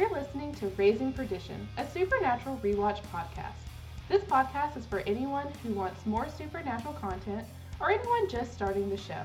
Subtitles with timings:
[0.00, 3.68] You're listening to Raising Perdition, a supernatural rewatch podcast.
[4.08, 7.46] This podcast is for anyone who wants more supernatural content
[7.78, 9.22] or anyone just starting the show.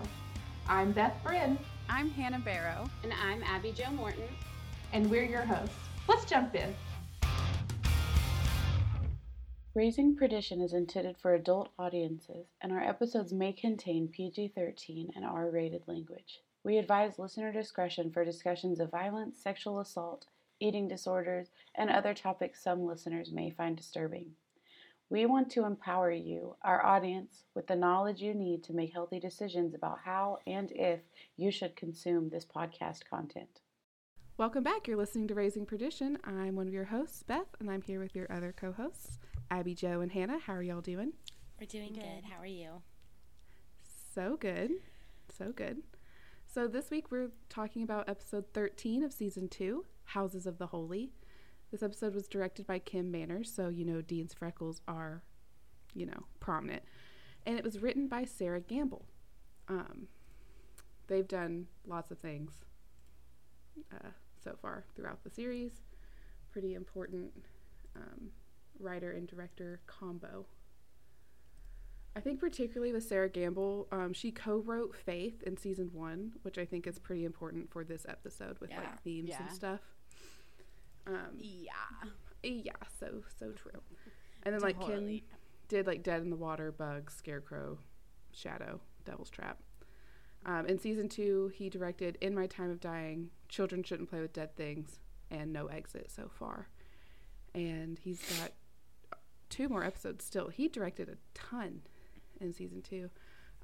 [0.67, 1.57] I'm Beth Bryn,
[1.87, 2.89] I'm Hannah Barrow.
[3.03, 4.27] And I'm Abby Jo Morton.
[4.91, 5.77] and we're your hosts.
[6.09, 6.75] Let's jump in.
[9.73, 15.23] Raising Perdition is intended for adult audiences, and our episodes may contain PG 13 and
[15.23, 16.41] R rated language.
[16.65, 20.25] We advise listener discretion for discussions of violence, sexual assault,
[20.59, 24.31] eating disorders, and other topics some listeners may find disturbing.
[25.09, 29.19] We want to empower you, our audience, with the knowledge you need to make healthy
[29.19, 31.01] decisions about how and if
[31.37, 33.61] you should consume this podcast content.
[34.37, 34.87] Welcome back.
[34.87, 36.17] You're listening to Raising Perdition.
[36.23, 39.19] I'm one of your hosts, Beth, and I'm here with your other co hosts,
[39.51, 40.39] Abby, Jo, and Hannah.
[40.39, 41.13] How are y'all doing?
[41.59, 42.25] We're doing good.
[42.29, 42.81] How are you?
[44.13, 44.71] So good.
[45.37, 45.83] So good.
[46.45, 51.11] So this week we're talking about episode 13 of season 2, Houses of the Holy.
[51.71, 55.23] This episode was directed by Kim Manners, so you know Dean's freckles are,
[55.93, 56.83] you know, prominent.
[57.45, 59.05] And it was written by Sarah Gamble.
[59.67, 60.07] Um,
[61.07, 62.53] they've done lots of things
[63.93, 64.09] uh,
[64.43, 65.81] so far throughout the series.
[66.51, 67.31] Pretty important
[67.95, 68.29] um,
[68.79, 70.45] writer and director combo.
[72.15, 76.63] I think particularly with Sarah Gamble, um, she co-wrote Faith in season one, which I
[76.63, 78.79] think is pretty important for this episode with Yeah.
[78.79, 79.41] like themes Yeah.
[79.45, 79.81] and stuff.
[81.07, 81.71] Um, Yeah.
[82.43, 83.81] yeah, so so true.
[84.43, 84.79] And then like.
[84.79, 85.21] Kim
[85.67, 87.79] did like Dead in the Water, Bug, Scarecrow,
[88.31, 89.59] Shadow, Devil's Trap.
[90.45, 94.33] Um, in season two, he directed In My Time of Dying, Children Shouldn't Play with
[94.33, 94.99] Dead Things,
[95.31, 96.69] and No Exit so far.
[97.55, 98.51] And he's got
[99.49, 100.49] two more episodes still.
[100.49, 101.81] He directed a ton
[102.39, 103.09] in season two.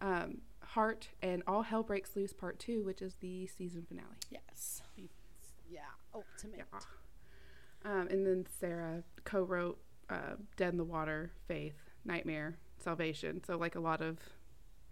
[0.02, 4.08] Um, Heart and All Hell Breaks Loose Part Two, which is the season finale.
[4.32, 4.82] Yes.
[5.70, 5.82] Yeah.
[6.16, 6.66] Ultimate.
[6.74, 6.80] Yeah.
[7.84, 11.76] Um, and then Sarah co-wrote uh, "Dead in the Water," "Faith,"
[12.06, 14.20] "Nightmare," "Salvation." So like a lot of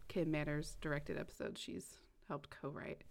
[0.07, 3.03] Kim Manners directed episodes, she's helped co-write.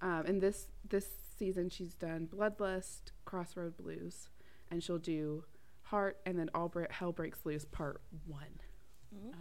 [0.00, 1.06] Um, and this this
[1.38, 4.28] season, she's done "Bloodlust," "Crossroad Blues,"
[4.70, 5.44] and she'll do
[5.82, 8.60] "Heart" and then "All Bre- Hell Breaks Loose" Part One.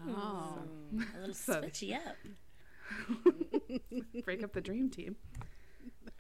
[0.08, 0.60] Oh.
[1.16, 2.16] A little So- switchy up.
[4.24, 5.16] Break up the dream team.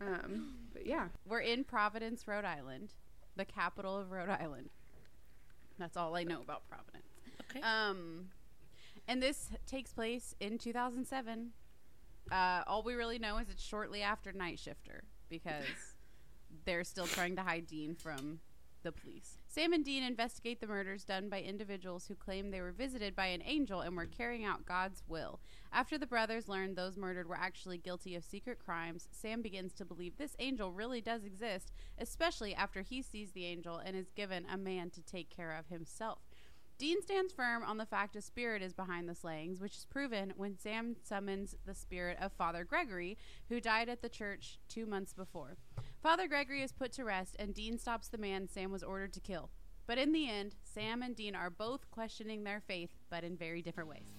[0.01, 2.93] Um, but yeah, We're in Providence, Rhode Island,
[3.35, 4.69] the capital of Rhode Island.
[5.79, 7.05] That's all I know about Providence.
[7.49, 7.61] Okay.
[7.61, 8.29] Um,
[9.07, 11.51] and this takes place in 2007.
[12.31, 15.65] Uh, all we really know is it's shortly after Nightshifter because
[16.65, 18.39] they're still trying to hide Dean from
[18.83, 19.37] the police.
[19.53, 23.27] Sam and Dean investigate the murders done by individuals who claim they were visited by
[23.27, 25.39] an angel and were carrying out God's will.
[25.71, 29.85] After the brothers learn those murdered were actually guilty of secret crimes, Sam begins to
[29.85, 34.43] believe this angel really does exist, especially after he sees the angel and is given
[34.51, 36.17] a man to take care of himself.
[36.79, 40.33] Dean stands firm on the fact a spirit is behind the slayings, which is proven
[40.35, 45.13] when Sam summons the spirit of Father Gregory, who died at the church two months
[45.13, 45.57] before.
[46.03, 49.21] Father Gregory is put to rest, and Dean stops the man Sam was ordered to
[49.21, 49.51] kill.
[49.87, 53.61] But in the end, Sam and Dean are both questioning their faith, but in very
[53.61, 54.09] different ways.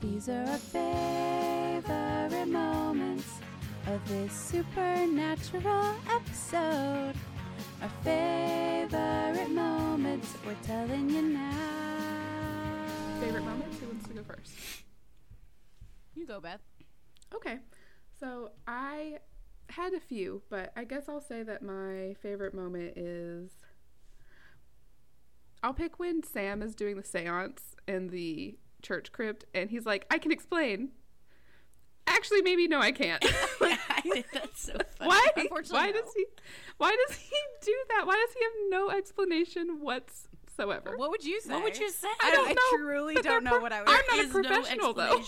[0.00, 3.40] These are our favorite moments
[3.88, 7.14] of this supernatural episode.
[7.82, 12.86] Our favorite moments, we're telling you now.
[13.18, 13.80] favorite moments.
[13.80, 14.52] Who wants to go first?
[16.14, 16.67] You go, Beth.
[17.34, 17.58] Okay.
[18.18, 19.18] So I
[19.70, 23.50] had a few, but I guess I'll say that my favorite moment is
[25.62, 30.06] I'll pick when Sam is doing the seance in the church crypt and he's like,
[30.10, 30.90] I can explain.
[32.06, 33.24] Actually, maybe no, I can't.
[33.60, 35.08] Like, I that's so funny.
[35.08, 35.26] why?
[35.36, 36.00] Unfortunately, Why no.
[36.00, 36.26] does he?
[36.78, 38.06] Why does he do that?
[38.06, 40.96] Why does he have no explanation whatsoever?
[40.96, 41.52] What would you say?
[41.54, 42.06] What would you say?
[42.22, 43.88] I don't I know, truly but don't know pro- what I would.
[43.90, 45.22] I'm There not a is no professional, though.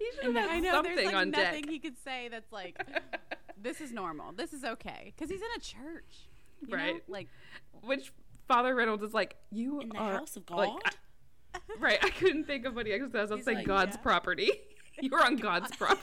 [0.00, 0.06] Explanation.
[0.24, 1.70] he should have I know something there's like on nothing deck.
[1.70, 2.80] he could say that's like,
[3.62, 4.32] this is normal.
[4.32, 6.28] This is okay because he's in a church,
[6.60, 6.76] you know?
[6.76, 7.02] Right.
[7.08, 7.28] Like,
[7.82, 8.12] Which
[8.46, 10.56] Father Reynolds is like, you In the are house of God?
[10.58, 10.94] like,
[11.54, 11.98] I- right.
[12.04, 13.30] I couldn't think of what he actually says.
[13.30, 14.02] I was He's saying like, God's yeah.
[14.02, 14.52] property.
[15.00, 16.02] You're on God's property.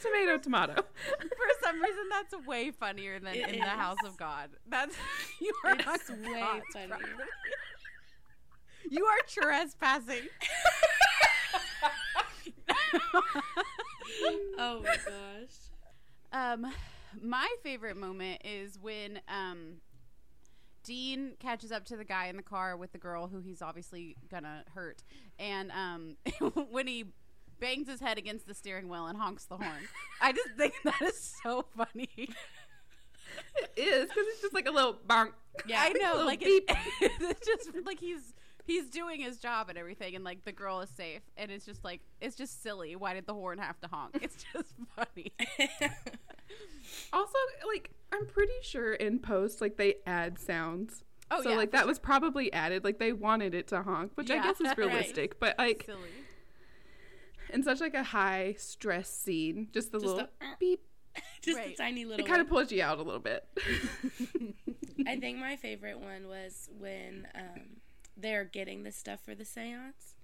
[0.00, 0.74] Tomato, tomato.
[0.74, 4.50] for some reason, that's way funnier than It in the house of God.
[4.68, 4.94] That's
[5.40, 6.98] you are It's way funnier.
[8.90, 10.28] You are trespassing.
[14.58, 15.58] oh my gosh.
[16.32, 16.72] Um,
[17.22, 19.76] my favorite moment is when um,
[20.84, 24.16] Dean catches up to the guy in the car with the girl who he's obviously
[24.30, 25.02] gonna hurt,
[25.38, 26.16] and um,
[26.70, 27.06] when he
[27.60, 29.88] bangs his head against the steering wheel and honks the horn,
[30.20, 32.08] I just think that is so funny.
[33.76, 35.32] It is because it's just like a little bonk.
[35.66, 36.24] Yeah, I know.
[36.24, 36.64] Like it,
[37.00, 38.34] it's just like he's
[38.64, 41.84] he's doing his job and everything, and like the girl is safe, and it's just
[41.84, 42.96] like it's just silly.
[42.96, 44.18] Why did the horn have to honk?
[44.22, 45.32] It's just funny.
[47.12, 51.04] Also, like I'm pretty sure in post, like they add sounds.
[51.30, 52.84] Oh so yeah, like for that was probably added.
[52.84, 54.78] Like they wanted it to honk, which I guess is Right.
[54.78, 55.38] realistic.
[55.38, 56.08] But like silly.
[57.52, 60.80] In such like a high stress scene, just the Just little a- beep,
[61.42, 61.76] Just Right.
[61.76, 62.24] tiny little.
[62.24, 63.44] it kind of pulls you out a little bit.
[65.06, 67.60] I think my favorite one was when um,
[68.16, 70.14] they're getting the stuff for the seance.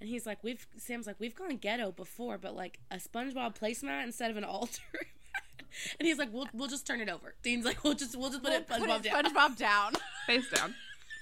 [0.00, 4.04] And he's like, "We've." Sam's like, "We've gone ghetto before, but like a SpongeBob placemat
[4.04, 4.82] instead of an altar."
[5.98, 8.42] and he's like, "We'll we'll just turn it over." Dean's like, "We'll just we'll just
[8.42, 9.24] put it Put SpongeBob it down.
[9.24, 9.92] SpongeBob down.
[10.26, 10.74] Face down,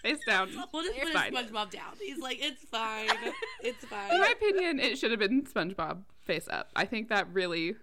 [0.04, 0.48] face down.
[0.72, 1.32] We'll just put It's it fine.
[1.34, 3.08] SpongeBob down." He's like, "It's fine.
[3.62, 6.70] It's fine." In my opinion, it should have been SpongeBob face up.
[6.76, 7.74] I think that really,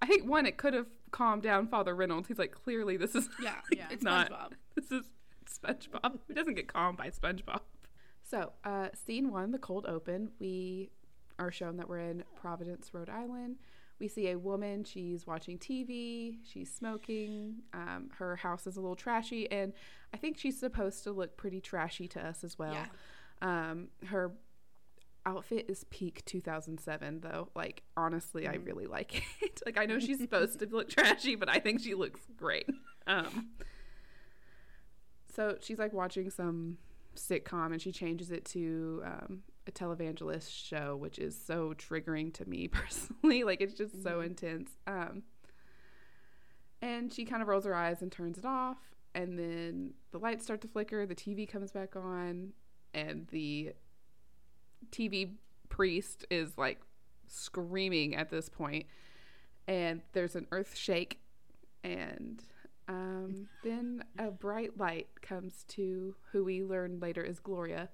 [0.00, 2.28] I think one, it could have calmed down Father Reynolds.
[2.28, 3.86] He's like, clearly this is yeah, Yeah.
[3.90, 4.30] it's not.
[4.30, 4.52] SpongeBob.
[4.74, 5.04] This is
[5.48, 6.18] SpongeBob.
[6.26, 7.60] Who doesn't get calmed by SpongeBob?
[8.22, 10.30] So, uh, scene one, the cold open.
[10.40, 10.90] We
[11.38, 13.56] are shown that we're in Providence, Rhode Island.
[13.98, 14.84] We see a woman.
[14.84, 16.36] She's watching TV.
[16.44, 17.62] She's smoking.
[17.72, 19.72] Um, her house is a little trashy, and
[20.12, 22.74] I think she's supposed to look pretty trashy to us as well.
[22.74, 22.86] Yeah.
[23.42, 24.32] Um, her
[25.24, 27.48] outfit is peak 2007, though.
[27.54, 29.62] Like, honestly, I really like it.
[29.66, 32.68] like, I know she's supposed to look trashy, but I think she looks great.
[33.06, 33.50] Um,
[35.34, 36.78] so she's like watching some
[37.14, 42.48] sitcom and she changes it to um, a televangelist show, which is so triggering to
[42.48, 43.44] me personally.
[43.44, 44.70] like it's just so intense.
[44.86, 45.22] Um,
[46.82, 48.78] and she kind of rolls her eyes and turns it off.
[49.14, 52.52] And then the lights start to flicker, the TV comes back on,
[52.92, 53.72] and the
[54.90, 55.32] TV
[55.70, 56.80] priest is like
[57.26, 58.86] screaming at this point.
[59.66, 61.18] And there's an earth shake,
[61.82, 62.44] and
[62.88, 67.88] um, then a bright light comes to who we learn later is Gloria.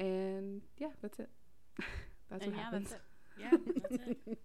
[0.00, 1.28] And yeah, that's it.
[2.30, 2.90] that's and what yeah, happens.
[2.90, 3.00] that's it.
[3.38, 3.50] Yeah,
[3.88, 4.38] that's it.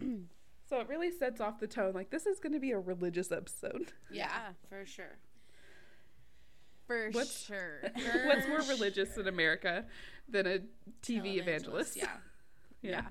[0.68, 1.94] So it really sets off the tone.
[1.94, 3.92] Like this is going to be a religious episode.
[4.10, 4.48] Yeah, Yeah.
[4.68, 5.18] for sure.
[6.86, 7.80] For What's- sure.
[8.26, 9.84] What's more religious in America
[10.28, 10.60] than a
[11.02, 11.96] TV evangelist?
[11.96, 12.16] Yeah.
[12.82, 13.02] Yeah.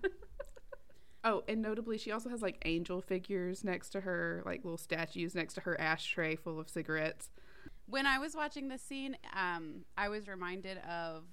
[1.26, 5.36] oh, and notably, she also has like angel figures next to her, like little statues
[5.36, 7.30] next to her ashtray full of cigarettes.
[7.90, 11.24] When I was watching this scene, um, I was reminded of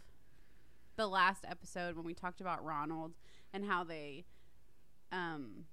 [0.97, 3.12] the last episode when we talked about Ronald
[3.53, 4.25] and how they,
[5.12, 5.64] um,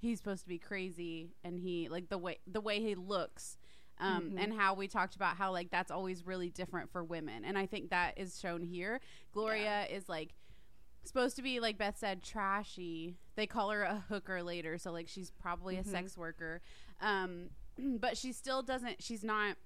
[0.00, 3.58] he's supposed to be crazy and he like the way the way he looks.
[3.98, 4.38] Um, Mhm.
[4.42, 7.66] and how we talked about how like that's always really different for women, and I
[7.66, 9.00] think that is shown here.
[9.32, 10.34] Gloria is like
[11.04, 13.14] supposed to be like Beth said, trashy.
[13.36, 15.80] They call her a hooker later, so like she's probably Mhm.
[15.80, 16.60] a sex worker.
[17.00, 17.50] Um,
[18.00, 19.00] but she still doesn't.
[19.02, 19.56] She's not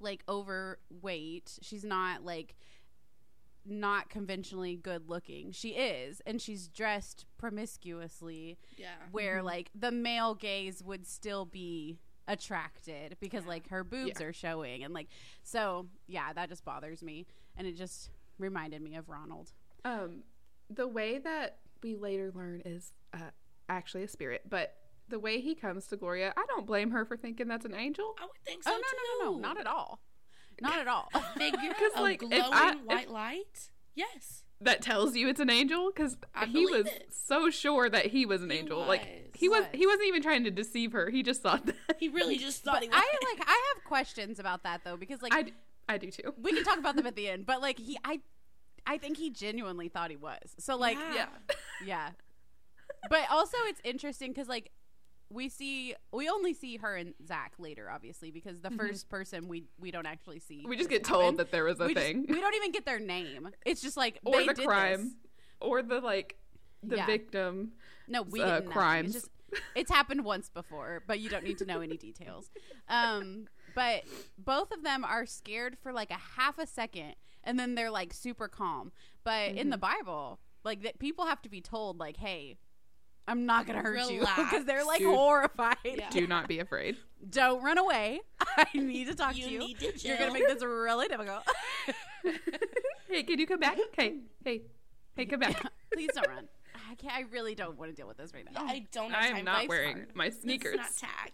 [0.00, 1.58] like overweight.
[1.62, 2.56] She's not like
[3.64, 5.52] not conventionally good looking.
[5.52, 8.94] She is, and she's dressed promiscuously, Yeah.
[9.12, 9.44] where Mhm.
[9.44, 13.48] like the male gaze would still be attracted because Yeah.
[13.48, 14.26] like her boobs Yeah.
[14.26, 15.08] are showing and like
[15.42, 17.26] so yeah that just bothers me
[17.56, 19.52] and it just reminded me of ronald
[19.84, 20.22] Um,
[20.68, 23.30] the way that we later learn is uh,
[23.68, 24.76] actually a spirit, but
[25.10, 28.14] the way he comes to Gloria, I don't blame her for thinking that's an angel.
[28.18, 30.00] I would think oh, so oh no no no no not at all
[30.62, 33.70] not at all Figure 'Cause, of like, glowing I- white if- light.
[33.94, 34.44] Yes.
[34.62, 37.08] That tells you it's an angel because he was it.
[37.14, 38.84] so sure that he was an He angel.
[38.84, 39.68] Like he was, Was.
[39.72, 41.08] he wasn't even trying to deceive her.
[41.08, 41.76] He just thought that.
[41.98, 42.96] He really just thought but he was.
[42.98, 45.54] i like i have questions about that though because like I, d-
[45.88, 46.34] I do too.
[46.42, 48.20] we can talk about them at the end but like he i
[48.86, 51.14] i think he genuinely thought he was so like Yeah.
[51.14, 51.26] Yeah.
[51.86, 52.08] Yeah.
[53.08, 54.70] But also it's interesting because like
[55.32, 58.76] we see we only see her and Zach later, obviously, because the Mhm.
[58.78, 60.64] first person we we don't actually see.
[60.66, 62.84] We just get told that there was a we just- thing, we don't even get
[62.84, 63.48] their name.
[63.64, 65.14] It's just like or they the did crime, this.
[65.60, 66.36] or the like,
[66.82, 67.06] the Yeah.
[67.06, 67.72] victim.
[68.08, 69.14] No, we uh, crimes.
[69.14, 72.50] It's, just, it's happened once before, but you don't need to know any details.
[72.88, 74.02] Um, but
[74.36, 78.12] both of them are scared for like a half a second, and then they're like
[78.12, 78.90] super calm.
[79.22, 79.98] But in the Mm-hmm.
[79.98, 82.58] Bible, like that, people have to be told like, "Hey,
[83.28, 85.14] I'm not gonna hurt you," because they're like Dude.
[85.14, 85.76] horrified.
[85.84, 86.08] Yeah.
[86.10, 86.96] Do not be afraid.
[87.28, 88.20] Don't run away.
[88.56, 89.58] I need to talk You to you.
[89.60, 91.42] need to You're gonna make this really difficult.
[93.08, 93.78] hey, can you come back?
[93.96, 94.62] Hey, hey,
[95.16, 95.62] hey, come back.
[95.92, 96.48] Please don't run.
[96.90, 97.14] I can't.
[97.14, 98.62] I really don't want to deal with this right now.
[98.64, 100.14] I don't have I time am not wearing hard.
[100.16, 100.76] my Let's sneakers.
[100.76, 101.32] not tag.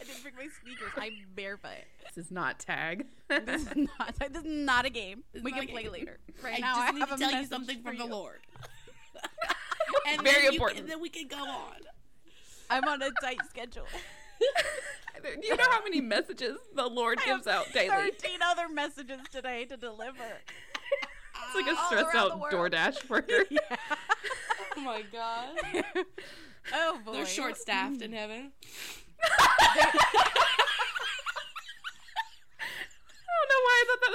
[0.00, 0.90] I didn't bring my sneakers.
[0.96, 1.70] I'm barefoot.
[2.14, 3.06] This is not tag.
[3.28, 4.14] This is not.
[4.18, 5.24] This is not a game.
[5.32, 5.92] This we can play game.
[5.92, 6.18] later.
[6.42, 8.06] Right I now, just I need have to a tell you something for from the.
[8.06, 8.40] Lord.
[10.06, 10.80] And Very then important.
[10.80, 11.76] Can, then we can go on.
[12.70, 13.86] I'm on a tight schedule.
[15.22, 17.88] Do you know how many messages the Lord I have gives out daily?
[17.88, 20.40] Thirteen other messages today to deliver.
[21.46, 22.40] It's like a uh, all stressed out.
[22.50, 23.44] DoorDash worker.
[24.76, 25.84] Oh my god.
[26.74, 28.52] oh boy, They're short staffed in heaven.
[29.22, 29.90] I
[33.38, 34.12] don't know why I thought that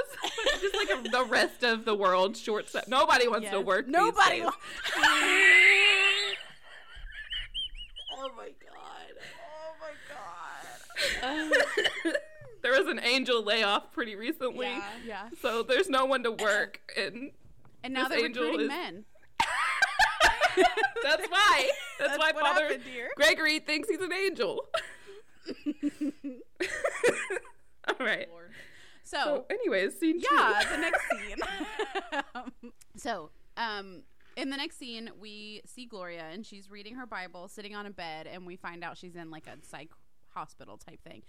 [0.53, 2.87] was just like a, the rest of the world short set.
[2.87, 3.87] Nobody wants to work.
[3.87, 4.43] Nobody days.
[4.45, 4.57] wants.
[8.17, 9.13] oh my god.
[9.61, 9.93] Oh my
[12.11, 12.13] god.
[12.61, 14.83] there was an angel layoff pretty recently, Yeah.
[15.05, 15.29] Yeah.
[15.41, 17.31] so there's no one to work, and
[17.83, 19.05] And now This they're angel recruiting is- men.
[21.03, 21.69] that's why.
[21.99, 22.83] That's, why Father happened.
[23.15, 24.65] Gregory thinks he's an angel.
[27.87, 28.27] All right.
[29.09, 30.27] So, So, anyways, scene two.
[30.35, 32.21] yeah, the next scene.
[32.35, 32.51] Um,
[32.95, 34.03] so, um,
[34.37, 37.89] in the next scene, we see Gloria, and she's reading her Bible, sitting on a
[37.89, 39.89] bed, and we find out she's in like a psych
[40.29, 41.23] hospital type thing.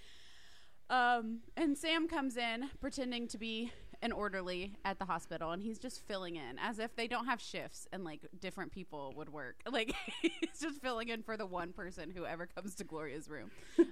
[0.90, 3.72] Um, and Sam comes in pretending to be
[4.02, 7.40] an orderly at the hospital, and he's just filling in as if they don't have
[7.40, 9.56] shifts and like different people would work.
[9.72, 13.50] Like he's just filling in for the one person who ever comes to Gloria's room.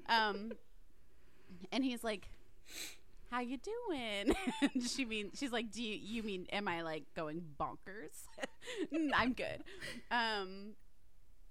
[0.08, 0.52] Um,
[1.72, 2.28] and he's like,
[3.30, 4.34] "How you doing?"
[4.86, 8.26] she mean she's like, "Do you, you mean am I like going bonkers?"
[8.92, 9.62] "Mm, I'm good.
[10.10, 10.74] Um,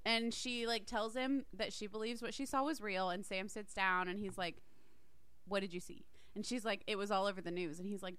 [0.05, 3.10] and she like tells him that she believes what she saw was real.
[3.10, 4.55] And Sam sits down and he's like,
[5.48, 6.05] "What did you see?"
[6.36, 8.15] And she's like, "It was all over the news." And he's like,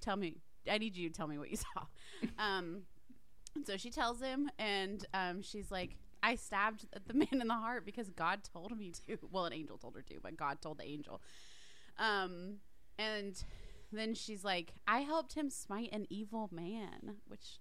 [0.00, 0.36] "Tell me.
[0.70, 1.86] I need you to tell me what you saw."
[2.38, 2.82] um,
[3.64, 7.84] so she tells him, and um, she's like, "I stabbed the man in the heart
[7.84, 10.86] because God told me to." Well, an angel told her to, but God told the
[10.86, 11.20] angel.
[11.98, 12.58] Um,
[12.98, 13.42] and
[13.92, 17.60] then she's like, "I helped him smite an evil man," which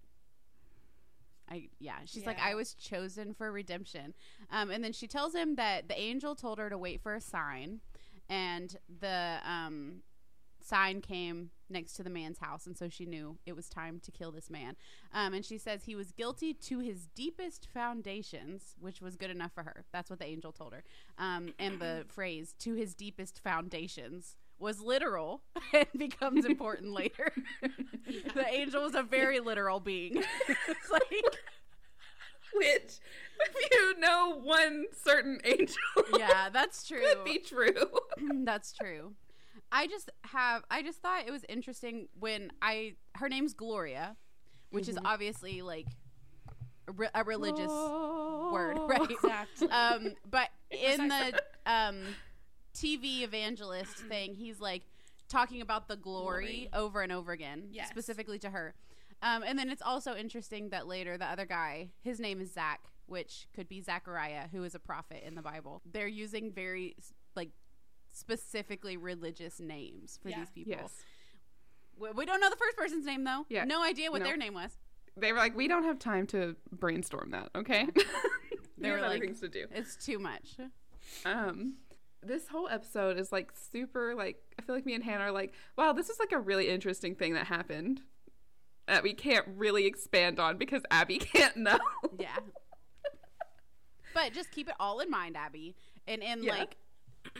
[1.49, 4.13] I yeah, she's like I was chosen for redemption.
[4.51, 7.21] Um, and then she tells him that the angel told her to wait for a
[7.21, 7.79] sign,
[8.29, 10.01] and the um,
[10.61, 14.11] sign came next to the man's house, and so she knew it was time to
[14.11, 14.75] kill this man.
[15.13, 19.53] Um, and she says he was guilty to his deepest foundations, which was good enough
[19.53, 19.85] for her.
[19.91, 20.83] That's what the angel told her.
[21.17, 25.41] Um, and the phrase "to his deepest foundations." Was literal
[25.73, 27.31] and becomes important later.
[28.33, 30.17] the angel was a very literal being.
[30.47, 31.03] it's like
[32.53, 32.99] Which,
[33.39, 35.75] if you know one certain angel,
[36.17, 37.01] yeah, that's true.
[37.01, 37.75] could be true.
[38.45, 39.13] that's true.
[39.71, 44.15] I just have I just thought it was interesting when I her name's Gloria,
[44.71, 45.87] which is obviously like
[46.87, 49.11] a, re- a religious word, right?
[49.11, 49.69] Exactly.
[49.69, 52.01] Um, but in the um,
[52.77, 54.83] TV evangelist thing, he's like
[55.29, 56.83] talking about the glory, Glory.
[56.85, 57.89] over and over again, Yes.
[57.89, 58.73] specifically to her.
[59.21, 62.81] Um, and then it's also interesting that later the other guy, his name is Zach,
[63.07, 65.81] which could be Zachariah, who is a prophet in the Bible.
[65.91, 66.95] They're using very
[67.35, 67.49] like
[68.11, 70.39] specifically religious names for Yeah.
[70.39, 70.71] these people.
[70.81, 70.91] Yes.
[71.99, 73.45] We, we don't know the first person's name though.
[73.49, 73.63] Yeah.
[73.65, 74.27] No idea what No.
[74.27, 74.71] their name was.
[75.15, 77.87] They were like, we don't have time to brainstorm that, okay?
[78.79, 79.65] They we have were other like- things to do.
[79.71, 80.55] It's too much.
[81.25, 81.77] Um,
[82.23, 85.53] this whole episode is like super like I feel like me and Hannah are like,
[85.77, 88.01] wow, this is like a really interesting thing that happened
[88.87, 91.79] that we can't really expand on because Abby can't know.
[92.19, 92.35] Yeah.
[94.13, 95.75] but just keep it all in mind, Abby.
[96.07, 96.55] And in Yeah.
[96.57, 96.77] like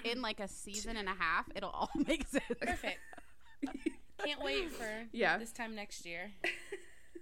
[0.04, 2.44] in like a season and a half, it'll all make sense.
[2.62, 3.00] Perfect.
[4.24, 5.38] Can't wait for Yeah.
[5.38, 6.32] this time next year.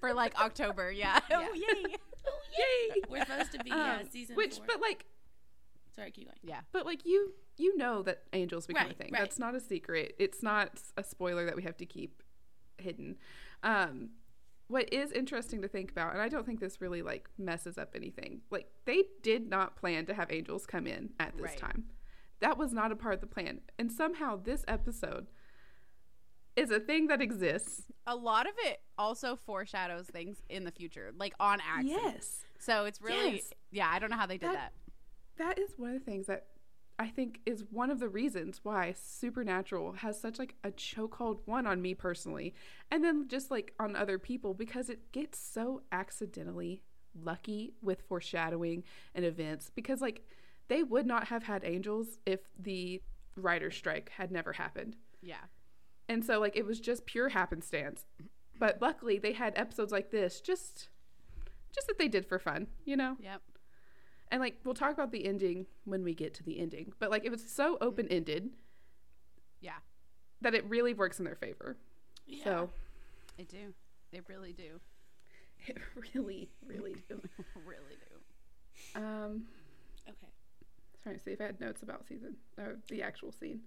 [0.01, 1.19] For like October, yeah.
[1.29, 1.47] Yeah.
[1.49, 1.95] Oh yay.
[2.27, 3.01] Oh yay!
[3.09, 4.65] We're supposed to be yeah, Um, season which, four.
[4.67, 5.05] but like,
[5.95, 6.37] Sorry, keep going.
[6.43, 6.59] Yeah.
[6.73, 9.11] but like you, you know that angels become a Right, thing.
[9.13, 9.19] right.
[9.21, 10.15] That's not a secret.
[10.19, 12.21] It's not a spoiler that we have to keep
[12.77, 13.17] hidden.
[13.63, 14.09] Um,
[14.67, 17.91] what is interesting to think about, and I don't think this really like messes up
[17.95, 18.41] anything.
[18.49, 21.57] Like they did not plan to have angels come in at this Right.
[21.57, 21.85] time.
[22.39, 23.61] That was not a part of the plan.
[23.79, 25.27] And somehow this episode
[26.55, 27.83] is a thing that exists.
[28.07, 32.01] A lot of it also foreshadows things in the future, like on accident.
[32.03, 32.43] Yes.
[32.59, 33.53] So it's really Yes.
[33.71, 34.73] yeah, I don't know how they did That-
[35.37, 35.57] that.
[35.57, 36.47] That is one of the things that
[36.97, 41.67] I think is one of the reasons why Supernatural has such like a chokehold one
[41.67, 42.53] on me personally,
[42.89, 46.83] and then just like on other people because it gets so accidentally
[47.21, 48.83] lucky with foreshadowing
[49.13, 50.25] and events because like
[50.67, 53.01] they would not have had angels if the
[53.35, 54.95] writer's strike had never happened.
[55.21, 55.43] Yeah.
[56.07, 58.05] And so like it was just pure happenstance.
[58.57, 60.89] But luckily they had episodes like this just
[61.73, 63.17] just that they did for fun, you know?
[63.19, 63.41] Yep.
[64.31, 66.93] And like we'll talk about the ending when we get to the ending.
[66.99, 68.49] But like it was so open ended
[69.61, 69.77] Yeah,
[70.41, 71.77] that it really works in their favor.
[72.27, 72.43] Yeah.
[72.43, 72.69] So
[73.37, 73.73] they do.
[74.11, 74.79] They really do.
[75.67, 75.77] it
[76.13, 77.21] really, really do.
[77.65, 77.97] really
[78.95, 78.99] do.
[78.99, 79.43] Um
[80.07, 80.27] okay.
[81.03, 83.61] trying to see if I had notes about season uh, the actual scene.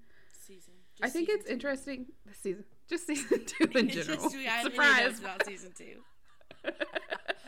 [0.46, 0.72] Season.
[1.02, 1.52] I think it's two.
[1.52, 2.64] interesting this season.
[2.88, 4.30] Just season two in general.
[4.30, 5.18] just, Surprise.
[5.20, 6.02] about season two.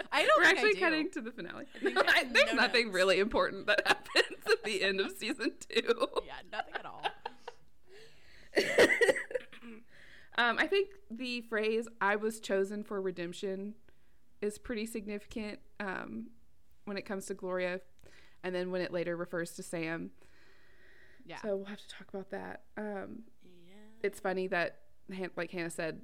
[0.13, 1.67] I don't We're think actually cutting to the finale.
[1.83, 2.95] No, I have I- there's no nothing notes.
[2.95, 5.83] really important that happens at the end of season two.
[6.27, 7.03] Yeah, nothing at all.
[10.39, 13.75] Um, I think the phrase "I was chosen for redemption"
[14.41, 16.29] is pretty significant um,
[16.87, 17.81] when it comes to Gloria,
[18.43, 20.11] and then when it later refers to Sam.
[21.27, 21.41] Yeah.
[21.43, 22.63] So we'll have to talk about that.
[22.79, 23.75] Um, Yeah.
[24.03, 24.79] it's funny that,
[25.37, 26.01] like Hannah said,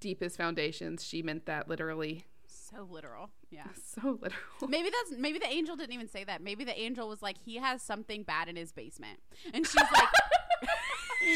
[0.00, 1.04] deepest foundations.
[1.04, 2.24] She meant that literally.
[2.70, 3.30] So literal.
[3.50, 3.64] Yeah.
[4.00, 4.68] So literal.
[4.68, 6.42] Maybe that's maybe the angel didn't even say that.
[6.42, 9.20] Maybe the angel was like he has something bad in his basement,
[9.54, 10.08] and she's like,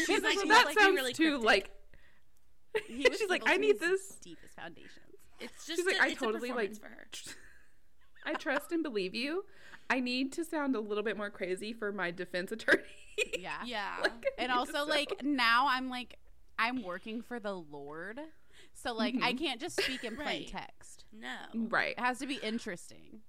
[0.05, 1.45] She's like, Well, she's that like, sounds really too cryptic.
[1.45, 1.71] like.
[2.87, 4.15] he was She's like, I need this.
[4.23, 4.91] deepest foundations.
[5.39, 6.75] It's just She's like, a, I it's totally like.
[6.79, 7.07] for her.
[8.25, 9.43] I trust and believe you.
[9.89, 12.83] I need to sound a little bit more crazy for my defense attorney.
[13.37, 13.55] Yeah.
[13.65, 13.95] Yeah.
[14.01, 16.17] Like, And also sound- like now I'm like
[16.59, 18.19] I'm working for the Lord.
[18.73, 20.47] So like I can't just speak in plain Right.
[20.47, 21.05] text.
[21.13, 21.35] no.
[21.69, 21.93] right.
[21.97, 23.21] It has to be interesting.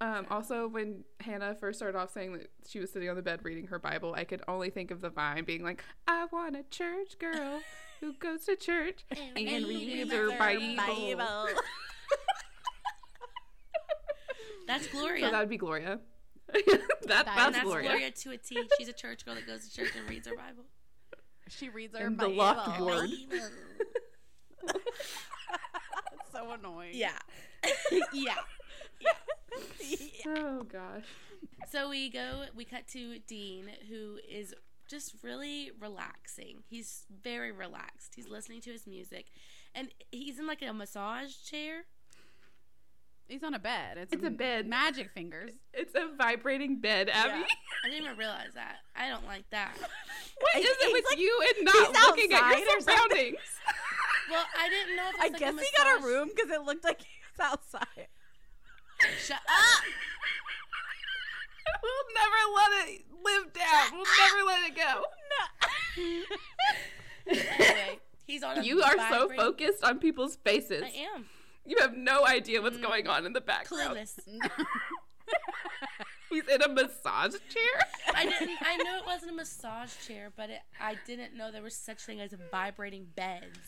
[0.00, 3.40] Um, also, when Hannah first started off saying that she was sitting on the bed
[3.42, 6.62] reading her Bible, I could only think of the vine being like, "I want a
[6.62, 7.60] church girl
[8.00, 11.48] who goes to church and, reads her Bible."
[14.66, 15.24] That's Gloria.
[15.26, 15.98] So that would be Gloria.
[16.52, 16.64] that,
[17.06, 17.88] that's, that's Gloria.
[17.88, 18.10] Gloria.
[18.10, 18.62] to a T.
[18.78, 20.64] She's a church girl that goes to church and reads her Bible.
[21.48, 22.36] She reads her And the Bible.
[22.36, 23.10] locked word.
[24.66, 26.94] That's so annoying.
[28.12, 28.34] Yeah.
[29.00, 29.12] yeah.
[30.26, 31.04] Oh gosh.
[31.70, 34.54] So we go, we cut to Dean, who is
[34.88, 36.62] just really relaxing.
[36.68, 38.14] He's very relaxed.
[38.14, 39.26] He's listening to his music,
[39.74, 41.84] and he's in like a massage chair.
[43.28, 43.98] He's on a bed.
[43.98, 44.66] It's, It's a bed.
[44.66, 45.52] Magic fingers.
[45.74, 47.40] It's a vibrating bed, Abby.
[47.40, 47.44] Yeah.
[47.84, 48.76] I didn't even realize that.
[48.96, 49.72] I don't like that.
[50.40, 53.38] What is He's it with like- you and not looking at your surroundings?
[54.30, 56.60] Well, I didn't know if I like guess a he got a room because it
[56.62, 58.08] looked like he was outside.
[59.18, 59.84] Shut up!
[61.82, 63.92] we'll never let it live down.
[63.92, 65.04] We'll never let it go.
[67.26, 68.58] Anyway, he's on.
[68.58, 70.82] A You are so focused on people's faces.
[70.84, 71.24] I am
[71.68, 73.94] You have no idea what's going on in the background.
[73.94, 74.18] clueless.
[76.30, 77.86] He's in a massage chair.
[78.14, 78.56] I didn't.
[78.62, 82.00] I knew it wasn't a massage chair, but it, I didn't know there was such
[82.00, 83.58] thing as vibrating beds.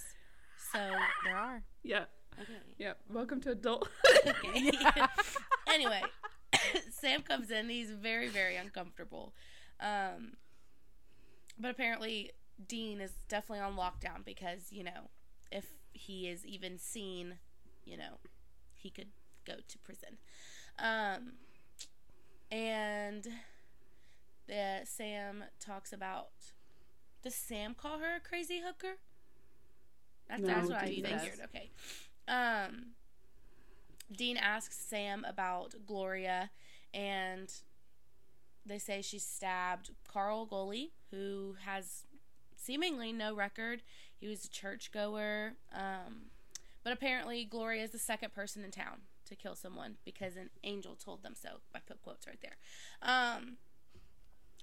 [0.72, 0.78] So
[1.24, 1.62] there are.
[1.82, 2.04] yeah,
[2.40, 2.52] okay.
[2.78, 2.92] yeah.
[3.10, 3.86] Welcome to adult.
[4.26, 4.70] Okay.
[5.68, 6.02] anyway,
[6.90, 7.68] Sam comes in.
[7.68, 9.34] He's very, very uncomfortable.
[9.78, 10.34] Um,
[11.58, 12.30] but apparently,
[12.66, 15.10] Dean is definitely on lockdown because, you know,
[15.52, 17.34] if he is even seen,
[17.84, 18.18] you know,
[18.74, 19.08] he could
[19.46, 20.18] go to prison.
[20.78, 21.32] Um,
[22.50, 23.26] and
[24.46, 26.30] the Sam talks about.
[27.22, 28.96] Does Sam call her a crazy hooker?
[30.28, 31.20] That's, No, that's what I Dean does.
[31.22, 31.40] figured.
[31.44, 31.70] Okay.
[32.28, 32.86] Um,
[34.16, 36.50] Dean asks Sam about Gloria,
[36.94, 37.52] and
[38.64, 42.04] they say she stabbed Carl Goley, who has
[42.56, 43.82] seemingly no record.
[44.18, 46.30] He was a churchgoer, um,
[46.84, 50.96] but apparently Gloria is the second person in town to kill someone because an angel
[50.96, 51.60] told them so.
[51.74, 52.56] I put quotes right there.
[53.02, 53.56] Um,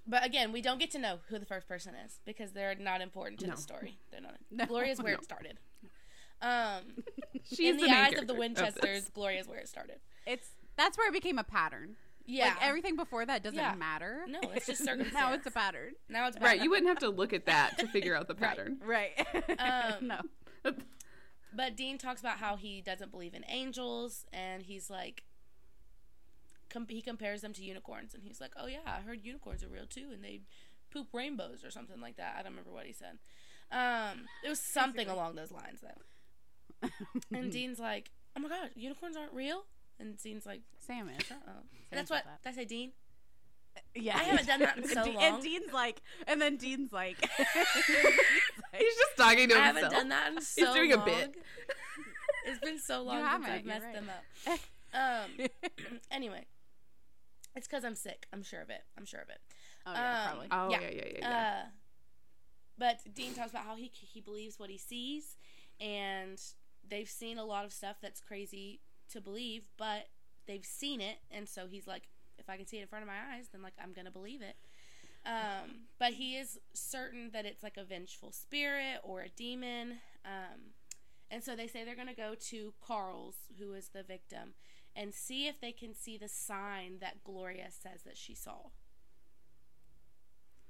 [0.05, 3.01] but again, we don't get to know who the first person is because they're not
[3.01, 3.55] important to No.
[3.55, 3.97] the story.
[4.11, 4.35] They're not.
[4.51, 4.65] No.
[4.65, 5.19] Gloria's where No.
[5.19, 5.57] it started.
[6.41, 7.03] Um,
[7.43, 9.09] She's in the, main eyes of the character Winchesters, this.
[9.09, 9.99] Gloria's where it started.
[10.25, 11.95] It's that's where it became a pattern.
[12.25, 12.47] Yeah.
[12.49, 13.73] Like everything before that doesn't Yeah.
[13.75, 14.25] matter.
[14.27, 15.93] No, it's just now it's a pattern.
[16.09, 18.41] now it's Right, you wouldn't have to look at that to figure out the Right.
[18.41, 18.77] pattern.
[18.85, 19.11] Right.
[19.59, 20.73] Um, no.
[21.57, 25.23] But Dean talks about how he doesn't believe in angels, and he's like,
[26.69, 29.67] com- he compares them to unicorns, and he's like, "Oh yeah, I heard unicorns are
[29.67, 30.41] real too, and they
[30.93, 33.17] poop rainbows or something like that." I don't remember what he said.
[33.71, 36.89] Um, it was something along those lines though.
[37.35, 39.63] And Dean's like, "Oh my god, unicorns aren't real,"
[39.99, 41.25] and Dean's like, Sam is.
[41.31, 42.91] "Oh, that's what." Did I say Dean?
[43.95, 44.15] Yeah.
[44.17, 45.23] I haven't done that in so and, long.
[45.23, 47.17] and Dean's like, and then Dean's like,
[48.77, 49.57] He's just talking to himself.
[49.57, 50.75] I haven't done that in so long.
[50.75, 51.35] He's doing a bit.
[52.45, 53.93] It's been so long since I've messed right.
[53.95, 54.59] them up.
[54.93, 55.47] Um.
[56.11, 56.45] anyway,
[57.55, 58.25] it's because I'm sick.
[58.31, 58.81] I'm sure of it.
[58.97, 59.39] I'm sure of it.
[59.85, 60.47] oh yeah, Um, probably.
[60.51, 60.79] Oh Yeah.
[60.81, 61.19] yeah, yeah, yeah.
[61.19, 61.61] yeah.
[61.65, 61.69] Uh,
[62.77, 65.35] but Dean talks about how he he believes what he sees,
[65.81, 66.39] and
[66.87, 68.79] they've seen a lot of stuff that's crazy
[69.11, 70.07] to believe, but
[70.47, 72.03] they've seen it, and so he's like,
[72.37, 74.41] if I can see it in front of my eyes, then like I'm gonna believe
[74.41, 74.55] it.
[75.25, 79.97] Um, but he is certain that it's like a vengeful spirit or a demon.
[80.23, 80.73] Um,
[81.29, 84.53] and so they say they're gonna go to Carl's, who is the victim,
[84.95, 88.69] and see if they can see the sign that Gloria says that she saw.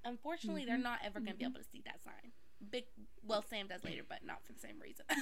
[0.07, 2.31] Unfortunately, they're not ever going to be able to see that sign.
[2.71, 2.85] Big,
[3.25, 5.05] well, Sam does later, but not for the same reason.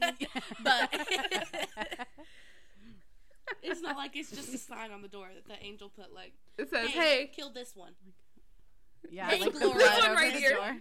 [0.62, 0.88] but
[3.62, 6.32] it's not like it's just a sign on the door that the angel put, like,
[6.56, 7.92] It says, "Hey, "Hey, kill this one."
[9.10, 9.78] Yeah, Hey, like Gloria.
[9.78, 10.54] This one right here.
[10.54, 10.76] door.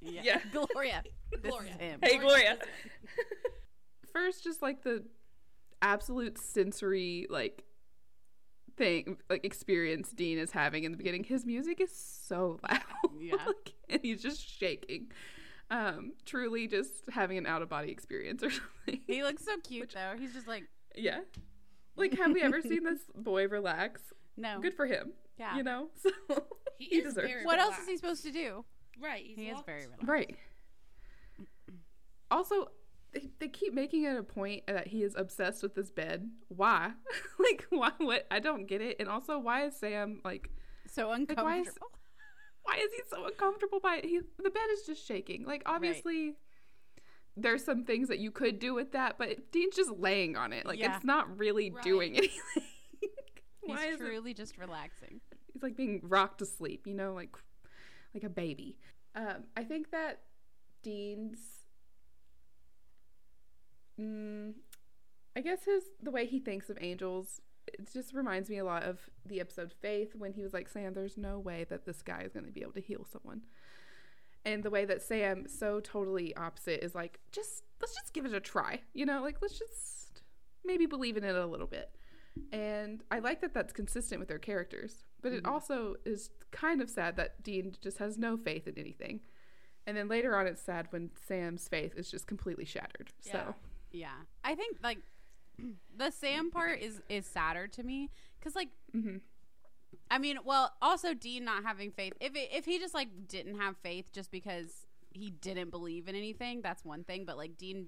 [0.00, 0.20] Yeah.
[0.24, 0.40] Yeah.
[0.52, 1.02] Gloria.
[1.42, 1.76] Gloria.
[2.02, 2.56] Hey, Gloria.
[2.58, 2.68] does
[4.12, 5.04] first just like the
[5.82, 7.64] absolute sensory like
[8.76, 11.24] thing like experience Dean is having in the beginning.
[11.24, 12.80] His music is so loud.
[13.20, 13.36] Yeah.
[13.46, 15.10] Like, and he's just shaking.
[15.70, 19.00] Um, truly just having an out of body experience or something.
[19.06, 20.14] He looks so cute though.
[20.18, 21.20] He's just like, yeah.
[21.96, 24.00] Like have we ever seen this boy relax?
[24.36, 24.60] no.
[24.60, 25.12] Good for him.
[25.38, 25.56] Yeah.
[25.56, 25.88] You know?
[26.28, 26.42] So
[26.78, 27.46] He, He is deserves very it.
[27.46, 28.64] What else is he supposed to do?
[29.00, 30.06] Right, he's He is very relaxed.
[30.08, 30.36] Right.
[32.30, 32.68] Also,
[33.12, 36.28] they, they keep making it a point that he is obsessed with this bed.
[36.48, 36.90] Why?
[37.38, 37.92] like, why?
[37.98, 38.26] What?
[38.30, 38.96] I don't get it.
[38.98, 40.50] And also, why is Sam like?
[40.88, 41.88] So why is- uncomfortable.
[42.64, 44.06] Why is he so uncomfortable by it?
[44.06, 45.44] He, the bed is just shaking.
[45.44, 46.34] Like, obviously,
[47.36, 50.64] there's some things that you could do with that, but Dean's just laying on it.
[50.66, 50.96] Like, Yeah.
[50.96, 51.82] it's not really Right.
[51.82, 52.40] doing anything.
[53.62, 54.04] why He's is it?
[54.04, 55.20] truly just relaxing.
[55.52, 57.34] He's like being rocked to sleep, you know, like
[58.14, 58.76] like a baby.
[59.16, 60.20] Um, I think that
[60.82, 61.38] Dean's,
[64.00, 64.52] mm,
[65.36, 68.82] I guess his the way he thinks of angels, it just reminds me a lot
[68.84, 72.22] of the episode Faith when he was like, "Sam, there's no way that this guy
[72.22, 73.42] is going to be able to heal someone."
[74.44, 78.34] And the way that Sam, so totally opposite, is like, just let's just give it
[78.34, 80.22] a try, you know, like let's just
[80.64, 81.90] maybe believe in it a little bit.
[82.52, 86.90] And I like that that's consistent with their characters, but it also is kind of
[86.90, 89.20] sad that Dean just has no faith in anything.
[89.86, 93.12] And then later on, it's sad when Sam's faith is just completely shattered.
[93.22, 93.32] Yeah.
[93.32, 93.54] So,
[93.92, 94.14] Yeah.
[94.42, 94.98] I think like
[95.96, 99.20] the Sam part is is sadder to me cuz like mhm.
[100.10, 102.14] I mean, well, also Dean not having faith.
[102.20, 106.14] If it, if he just like didn't have faith just because he didn't believe in
[106.14, 107.86] anything, that's one thing, but like Dean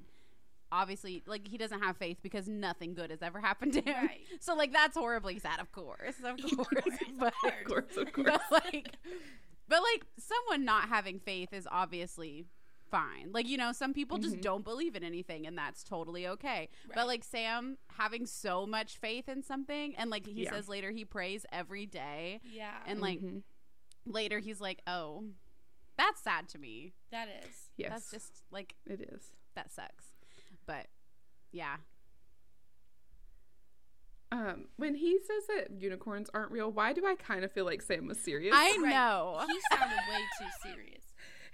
[0.73, 3.95] obviously like he doesn't have faith because nothing good has ever happened to him.
[3.95, 4.21] Right.
[4.41, 6.17] So like that's horribly sad, of course.
[6.23, 6.69] Of course.
[7.19, 8.27] but, of of course, of course.
[8.51, 8.91] but like
[9.69, 12.47] but like someone not having faith is obviously
[12.91, 13.31] fine.
[13.33, 14.43] Like, you know, some people just Mhm.
[14.43, 16.69] don't believe in anything and that's totally okay.
[16.87, 16.95] Right.
[16.95, 20.51] But like Sam having so much faith in something and like he Yeah.
[20.51, 23.43] says later he prays every day Yeah, and like Mhm.
[24.05, 25.31] later he's like, "Oh,
[25.97, 27.71] that's sad to me." that is.
[27.77, 29.33] yes, That's just like it is.
[29.55, 30.13] that sucks.
[30.67, 30.89] But
[31.53, 31.79] yeah.
[34.33, 37.81] Um, when he says that unicorns aren't real, why do I kind of feel like
[37.81, 38.53] Sam was serious?
[38.55, 38.91] I Right.
[38.91, 39.45] know.
[39.47, 41.05] He sounded way too serious.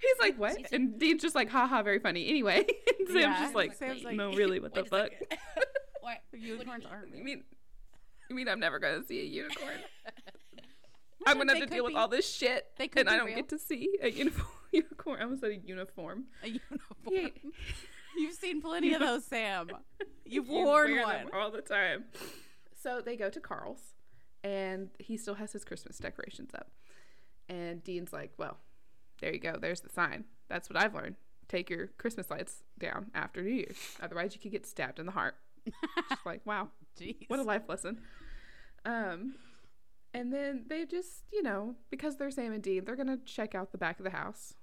[0.03, 0.57] He's like, what?
[0.73, 2.27] And Dean's just like, haha, very funny.
[2.27, 2.57] Anyway,
[2.99, 3.39] and Sam's Yeah.
[3.41, 5.11] just like, Sam's like, no, really, what the fuck?
[5.11, 5.39] second.
[6.01, 6.17] What?
[6.33, 7.43] Unicorns what aren't You mean,
[8.29, 9.71] you mean I'm never gonna see a unicorn?
[11.25, 13.27] I'm gonna have to could deal with all this shit, They could and I don't
[13.27, 13.37] real.
[13.37, 14.47] get to see a uniform.
[14.73, 15.19] Unicorn.
[15.19, 16.25] I almost said a uniform.
[16.43, 16.79] A uniform.
[17.09, 17.27] Yeah.
[18.17, 19.69] You've seen plenty of those, Sam.
[20.25, 21.15] You've You worn wear one.
[21.25, 22.05] them all the time.
[22.81, 23.93] So they go to Carl's,
[24.43, 26.69] and he still has his Christmas decorations up.
[27.47, 28.57] And Dean's like, "Well,
[29.23, 29.57] there you go.
[29.59, 30.25] There's the sign.
[30.49, 31.15] That's what I've learned.
[31.47, 33.77] Take your Christmas lights down after New Year's.
[34.01, 35.35] Otherwise, you could get stabbed in the heart."
[36.09, 37.29] Just like, wow, Jeez.
[37.29, 38.01] what a life lesson.
[38.85, 39.35] Um,
[40.13, 43.71] and then they just, you know, because they're Sam and Dean, they're gonna check out
[43.71, 44.55] the back of the house,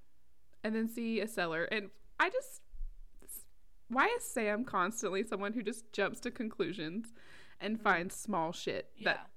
[0.63, 1.65] and then see a cellar.
[1.65, 2.61] And I just,
[3.89, 7.15] why is Sam constantly someone who just jumps to conclusions
[7.61, 9.13] and finds small shit Yeah.
[9.15, 9.31] that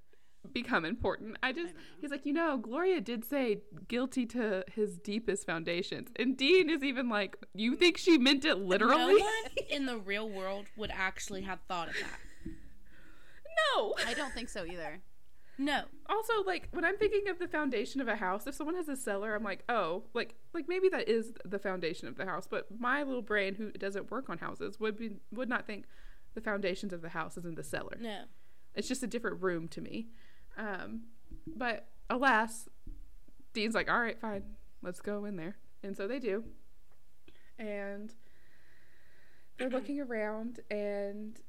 [0.52, 1.36] become important?
[1.42, 1.80] I just, know.
[2.00, 6.82] he's like, you know, Gloria did say guilty to his deepest foundations, and Dean is
[6.82, 9.14] even like, you think she meant it literally?
[9.14, 9.32] No one
[9.70, 12.52] in the real world would actually have thought of that.
[13.76, 13.94] no.
[14.06, 15.00] I don't think so either.
[15.56, 15.82] No.
[16.08, 18.96] also like when i'm thinking of the foundation of a house if someone has a
[18.96, 22.66] cellar i'm like oh like like maybe that is the foundation of the house but
[22.76, 25.84] my little brain who doesn't work on houses would be would not think
[26.34, 28.22] the foundations of the house is in the cellar No.
[28.74, 30.08] it's just a different room to me
[30.56, 31.02] um
[31.46, 32.68] but alas
[33.52, 34.42] dean's like all right fine
[34.82, 36.44] let's go in there and so they do
[37.58, 38.14] and
[39.58, 41.40] they're looking around and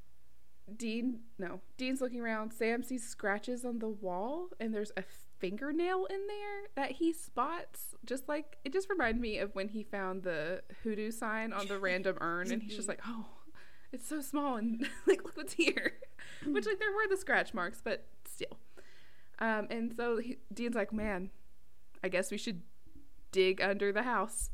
[0.78, 2.52] Dean, no, Dean's looking around.
[2.52, 5.04] Sam sees scratches on the wall, and there's a
[5.40, 7.96] fingernail in there that he spots.
[8.04, 11.78] Just like it just reminded me of when he found the hoodoo sign on the
[11.78, 13.26] random urn, and he's just like, "Oh,
[13.92, 15.94] it's so small, and like look what's here."
[16.46, 18.58] Which like there were the scratch marks, but still.
[19.40, 21.30] Um, and so he, Dean's like, man,
[22.04, 22.62] I guess we should
[23.32, 24.50] dig under the house.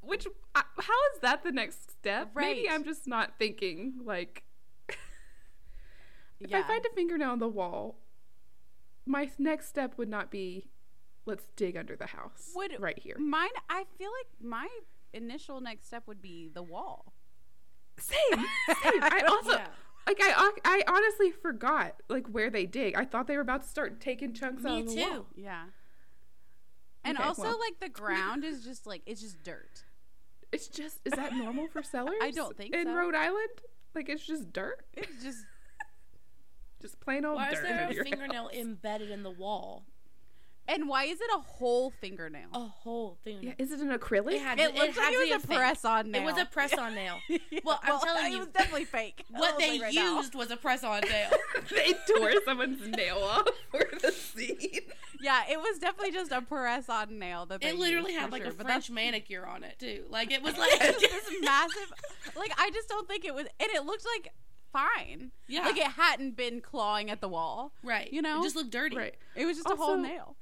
[0.00, 2.30] Which, uh, how is that the next step?
[2.34, 4.44] Maybe I'm just not thinking like.
[6.40, 6.60] if Yeah.
[6.60, 7.98] I find a fingernail on the wall,
[9.04, 10.68] my next step would not be,
[11.26, 12.52] let's dig under the house.
[12.54, 13.16] Would- right here.
[13.18, 14.68] Mine, I feel like my
[15.12, 17.12] initial next step would be the wall.
[17.98, 18.18] Same.
[18.30, 18.44] Same.
[19.02, 19.66] I also Yeah.
[20.08, 22.96] Like I I honestly forgot like where they dig.
[22.96, 25.10] I thought they were about to start taking chunks out Me of the too.
[25.10, 25.26] wall.
[25.36, 25.64] Yeah.
[27.04, 27.60] And Okay, also, well.
[27.60, 29.84] like the ground is just like it's just dirt.
[30.50, 32.16] It's just is that normal for cellars?
[32.22, 32.80] I don't think so.
[32.80, 32.94] in so.
[32.94, 33.50] Rhode Island.
[33.94, 35.44] Like it's just dirt, It's just
[36.80, 37.62] just plain old Why is dirt.
[37.64, 38.52] there in a fingernail house.
[38.54, 39.84] embedded in the wall?
[40.68, 42.48] And why is it a whole fingernail?
[42.52, 43.54] A whole fingernail.
[43.58, 44.32] Yeah, is it an acrylic?
[44.34, 45.56] It had it to- looks had like it was a fake.
[45.58, 46.22] press-on nail.
[46.22, 47.18] It was a press-on nail.
[47.64, 49.24] Well, I'm telling you, it was definitely fake.
[49.30, 50.16] What they say right now.
[50.18, 51.30] used was a press-on nail.
[51.70, 54.80] they tore someone's nail off for the scene.
[55.20, 57.44] Yeah, it was definitely just a press-on nail.
[57.46, 60.04] That they It literally used, had like sure, a but French manicure on it too.
[60.08, 61.92] Like it was like It's this massive.
[62.36, 64.32] Like I just don't think it was, and it looked like
[64.72, 65.32] fine.
[65.48, 65.62] Yeah.
[65.62, 67.72] like it hadn't been clawing at the wall.
[67.82, 68.10] right.
[68.12, 68.40] You know?
[68.40, 68.96] it just looked dirty.
[68.96, 69.14] Right.
[69.34, 70.36] It was just a whole nail.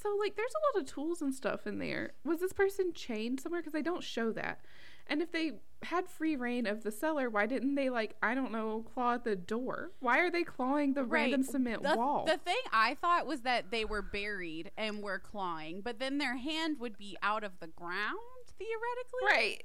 [0.00, 2.12] So like, there's a lot of tools and stuff in there.
[2.24, 3.60] Was this person chained somewhere?
[3.60, 4.60] Because they don't show that.
[5.06, 8.52] And if they had free reign of the cellar, why didn't they like I don't
[8.52, 9.90] know claw at the door?
[9.98, 12.26] Why are they clawing the random cement the, wall?
[12.26, 16.36] The thing I thought was that they were buried and were clawing, but then their
[16.36, 18.18] hand would be out of the ground
[18.58, 19.26] theoretically.
[19.26, 19.64] right.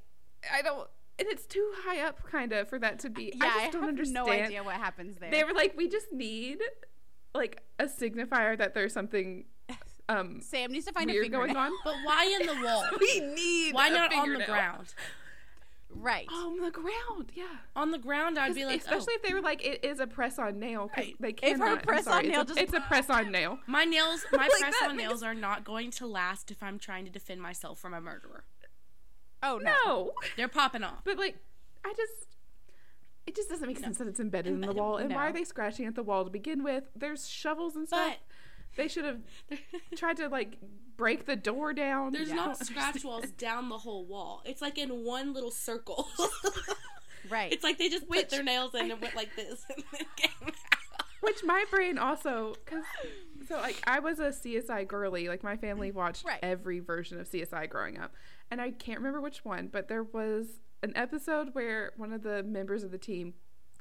[0.52, 0.88] I don't.
[1.18, 3.32] And it's too high up, kind of, for that to be.
[3.36, 4.28] Yeah, I I, just don't have understand.
[4.28, 5.32] no idea what happens there.
[5.32, 6.60] They were like, we just need
[7.34, 9.46] like a signifier that there's something
[10.10, 11.46] um Sam needs to find a fingernail.
[11.48, 11.72] going on.
[11.84, 12.84] But why in the wall?
[13.00, 13.74] We need.
[13.74, 14.94] Why not on the ground?
[15.98, 16.28] Right.
[16.34, 17.46] On the ground, yeah.
[17.76, 20.08] On the ground, I'd be like, especially oh, if they were like, it is a
[20.08, 20.92] press-on nail.
[20.98, 21.16] Right.
[21.22, 21.68] They If cannot.
[21.70, 23.60] her I'm press-on sorry, nail it's a, just- it's a press-on nail.
[23.66, 27.06] my nails, my Like press-on makes- nails are not going to last if I'm trying
[27.06, 28.44] to defend myself from a murderer.
[29.42, 29.72] oh no.
[29.86, 31.02] No, They're popping off.
[31.06, 31.38] but like,
[31.86, 32.28] I just.
[33.26, 34.98] It just doesn't make sense that it's embedded in the wall.
[34.98, 36.84] And why are they scratching at the wall to begin with?
[36.96, 38.10] There's shovels and stuff.
[38.10, 38.18] But
[38.76, 39.20] they should have
[39.96, 40.58] tried to like
[40.98, 42.14] break the door down.
[42.14, 44.42] there's I not scratch walls down the whole wall.
[44.46, 46.08] It's like in one little circle.
[47.28, 47.52] Right.
[47.52, 50.06] It's like they just Which put their nails in and went like this and then
[50.16, 50.54] came out.
[51.22, 52.84] Which my brain also, because
[53.50, 55.28] so like I was a CSI girly.
[55.28, 56.38] Like my family watched Right.
[56.44, 58.14] every version of CSI growing up,
[58.52, 62.44] and I can't remember which one, but there was an episode where one of the
[62.44, 63.34] members of the team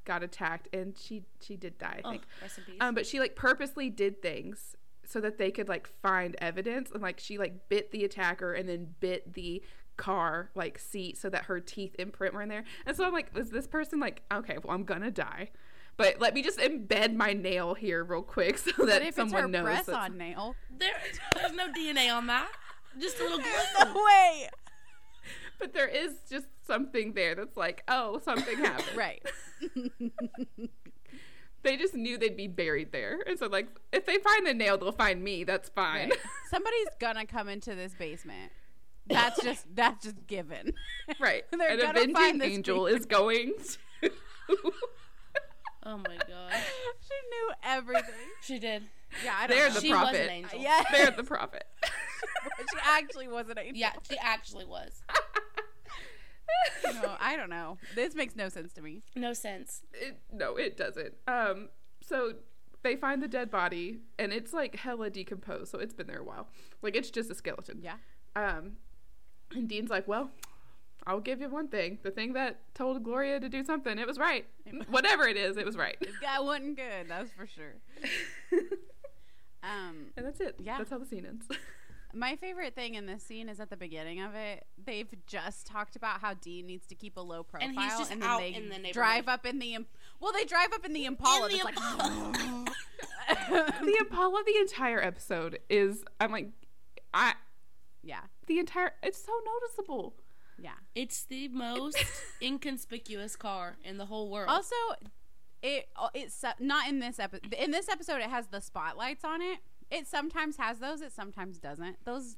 [0.06, 2.00] got attacked, and she she did die.
[2.02, 2.22] I Oh, think.
[2.40, 2.76] rest in peace.
[2.80, 4.74] Um, but she like purposely did things
[5.06, 8.68] so that they could like find evidence, and like she like bit the attacker and
[8.68, 9.62] then bit the
[9.96, 12.64] car like seat so that her teeth imprint were in there.
[12.86, 14.58] And so I'm like, is this person like okay?
[14.62, 15.50] Well, I'm gonna die.
[15.96, 19.16] But let me just embed my nail here real quick so but that if it's
[19.16, 19.62] someone her knows.
[19.62, 20.90] press that's- on nail, there,
[21.36, 22.50] there's no DNA on that.
[23.00, 24.48] Just a little no way.
[25.58, 28.96] But there is just something there that's like, oh, something happened.
[28.96, 29.22] Right.
[31.64, 34.78] They just knew they'd be buried there, and so like, if they find the nail,
[34.78, 35.42] they'll find me.
[35.44, 36.10] That's fine.
[36.10, 36.18] Right.
[36.50, 38.52] Somebody's gonna come into this basement.
[39.06, 40.72] That's just that's just given.
[41.20, 41.44] right.
[41.50, 43.54] They're An gonna avenging find this angel is going
[44.02, 44.10] to.
[45.86, 46.52] Oh my god.
[47.02, 48.14] she knew everything.
[48.40, 48.84] She did.
[49.22, 49.74] Yeah, I don't They're know.
[49.74, 50.20] the she was prophet.
[50.22, 50.58] an angel.
[50.58, 50.82] Yeah.
[50.90, 51.64] They're the prophet.
[51.82, 53.76] she actually was an angel.
[53.76, 55.02] Yeah, she actually was.
[57.02, 57.78] No, I don't know.
[57.94, 59.02] This makes no sense to me.
[59.16, 59.82] No sense.
[59.92, 61.14] It, no, it doesn't.
[61.26, 61.68] Um,
[62.02, 62.34] so
[62.82, 65.70] they find the dead body, and it's like hella decomposed.
[65.70, 66.48] So it's been there a while.
[66.82, 67.80] Like it's just a skeleton.
[67.82, 67.96] Yeah.
[68.36, 68.72] Um,
[69.52, 70.30] and Dean's like, well.
[71.06, 71.98] I'll give you one thing.
[72.02, 74.46] The thing that told Gloria to do something, it was right.
[74.88, 75.98] Whatever it is, it was right.
[76.00, 77.74] This guy wasn't good, that's for sure.
[79.64, 80.56] Um, and that's it.
[80.58, 80.78] Yeah.
[80.78, 81.46] That's how the scene ends.
[82.14, 84.64] My favorite thing in this scene is at the beginning of it.
[84.84, 88.10] They've just talked about how Dean needs to keep a low profile, And he's just
[88.10, 89.78] then out they in the drive up in the.
[90.20, 91.48] Well, they drive up in the Impala.
[91.48, 92.64] In the that's Impala.
[92.66, 93.80] like.
[93.82, 96.04] the Impala, the entire episode is.
[96.20, 96.50] I'm like,
[97.12, 97.34] I.
[98.02, 98.92] yeah, The entire.
[99.02, 100.14] It's so noticeable.
[100.58, 100.70] yeah.
[100.94, 101.98] It's the most
[102.42, 104.48] inconspicuous car in the whole world.
[104.50, 104.76] Also,
[105.62, 107.54] it it's not in this episode.
[107.54, 109.58] In this episode, it has the spotlights on it.
[109.94, 111.00] It sometimes has those.
[111.00, 112.04] It sometimes doesn't.
[112.04, 112.36] Those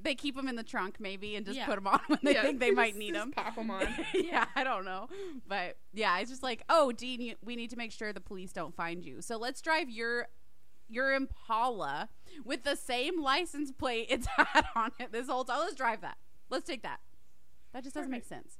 [0.00, 1.66] they keep them in the trunk maybe and just Yeah.
[1.66, 3.32] put them on when they Yeah, think they might need just them.
[3.32, 3.86] Pop them on.
[4.14, 5.08] yeah, I don't know,
[5.48, 8.52] but yeah, it's just like, oh, Dean, you, we need to make sure the police
[8.52, 9.20] don't find you.
[9.22, 10.28] So let's drive your
[10.90, 12.08] your Impala
[12.44, 15.58] with the same license plate it's had on it this whole time.
[15.60, 16.16] Let's drive that.
[16.48, 17.00] Let's take that.
[17.72, 18.58] That just doesn't make sense.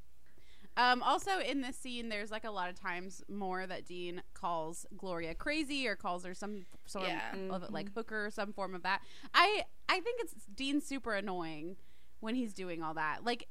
[0.77, 4.87] Um, also, in this scene, there's like a lot of times more that Dean calls
[4.97, 7.35] Gloria crazy or calls her some sort Yeah.
[7.51, 9.03] of like hooker or some form of that.
[9.35, 11.77] I I think it's Dean's super annoying
[12.21, 13.25] when he's doing all that.
[13.25, 13.49] Like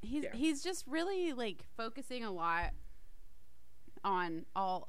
[0.00, 0.34] he's Yeah.
[0.34, 2.70] he's just really like focusing a lot
[4.04, 4.88] on all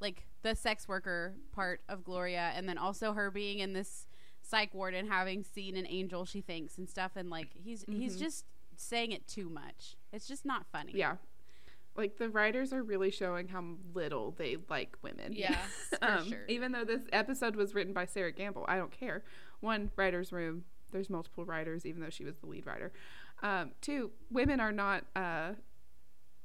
[0.00, 4.06] like the sex worker part of Gloria and then also her being in this
[4.42, 8.16] psych ward and having seen an angel she thinks and stuff and like he's he's
[8.16, 8.20] Mhm.
[8.20, 8.44] just
[8.80, 9.96] saying it too much.
[10.12, 10.92] It's just not funny.
[10.94, 11.16] Yeah.
[11.96, 13.64] Like the writers are really showing how
[13.94, 15.32] little they like women.
[15.32, 15.56] Yeah,
[15.98, 16.44] for um, sure.
[16.48, 19.24] Even though this episode was written by Sera Gamble, I don't care.
[19.60, 20.64] One, writer's room.
[20.92, 22.92] There's multiple writers, even though she was the lead writer.
[23.42, 25.52] Um, two, women are not, uh,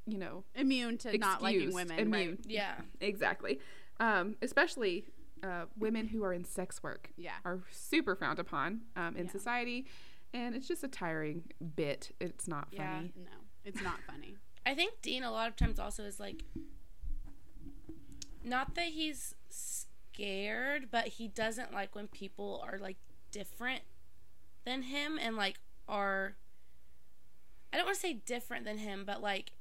[0.05, 1.99] you know, Immune to not liking women.
[1.99, 2.29] Immune.
[2.31, 2.39] Right?
[2.47, 3.59] yeah, Exactly.
[3.99, 5.05] Um, especially
[5.43, 7.31] uh, women who are in sex work Yeah.
[7.45, 9.31] are super frowned upon um, in Yeah.
[9.31, 9.85] society.
[10.35, 11.43] And it's just a tiring
[11.77, 12.13] bit.
[12.19, 12.97] It's not Yeah.
[12.97, 13.13] funny.
[13.15, 13.31] No,
[13.63, 14.35] it's not funny.
[14.65, 16.43] I think Dean a lot of times also is like,
[18.43, 22.97] not that he's scared, but he doesn't like when people are like
[23.31, 23.83] different
[24.65, 26.35] than him and like are.
[27.71, 29.53] I don't want to say different than him, but like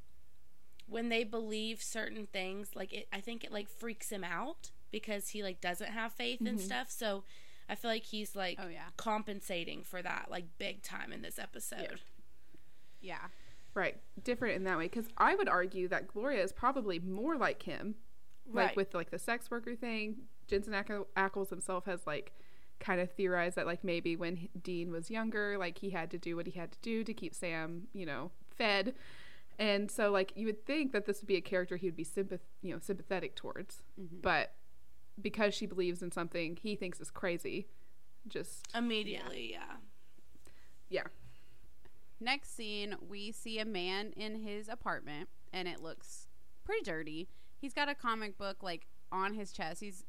[0.88, 5.28] when they believe certain things, like it, I think it like freaks him out because
[5.28, 6.62] he like doesn't have faith and Mhm.
[6.62, 6.90] stuff.
[6.90, 7.22] So
[7.68, 8.88] I feel like he's like Oh yeah.
[8.96, 12.00] compensating for that like big time in this episode.
[13.00, 13.26] Yeah.
[13.74, 13.96] Right.
[14.22, 14.84] Different in that way.
[14.84, 17.96] Because I would argue that Gloria is probably more like him.
[18.46, 18.76] Like Right.
[18.76, 20.16] with like the sex worker thing.
[20.46, 22.32] Jensen Ack- Ackles himself has like
[22.80, 26.18] kind of theorized that like maybe when he- Dean was younger, like he had to
[26.18, 28.94] do what he had to do to keep Sam, you know, fed.
[29.58, 32.04] And so like you would think that this would be a character he would be
[32.04, 33.82] sympath- you know, sympathetic towards.
[33.98, 34.20] Mhm.
[34.22, 34.52] But
[35.20, 37.66] because she believes in something he thinks is crazy,
[38.28, 39.76] just Immediately, yeah.
[40.88, 41.02] yeah.
[42.20, 46.28] Next scene, we see a man in his apartment, and it looks
[46.64, 47.28] pretty dirty.
[47.60, 49.80] He's got a comic book like on his chest.
[49.80, 50.04] He's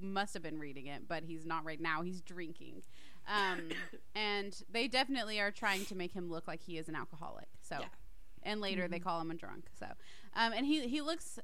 [0.00, 2.02] must have been reading it, but he's not right now.
[2.02, 2.82] He's drinking,
[3.26, 3.70] um,
[4.14, 7.48] and they definitely are trying to make him look like he is an alcoholic.
[7.62, 7.86] So, Yeah.
[8.44, 9.64] and later they call him a drunk.
[9.78, 9.86] So,
[10.36, 11.38] um, and he he looks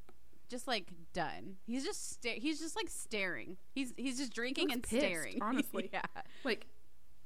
[0.49, 1.57] just like done.
[1.67, 3.57] He's just sta- he's just like staring.
[3.73, 5.39] He's he's just drinking and pissed, staring.
[5.43, 5.91] honestly.
[5.93, 6.03] yeah.
[6.45, 6.67] Like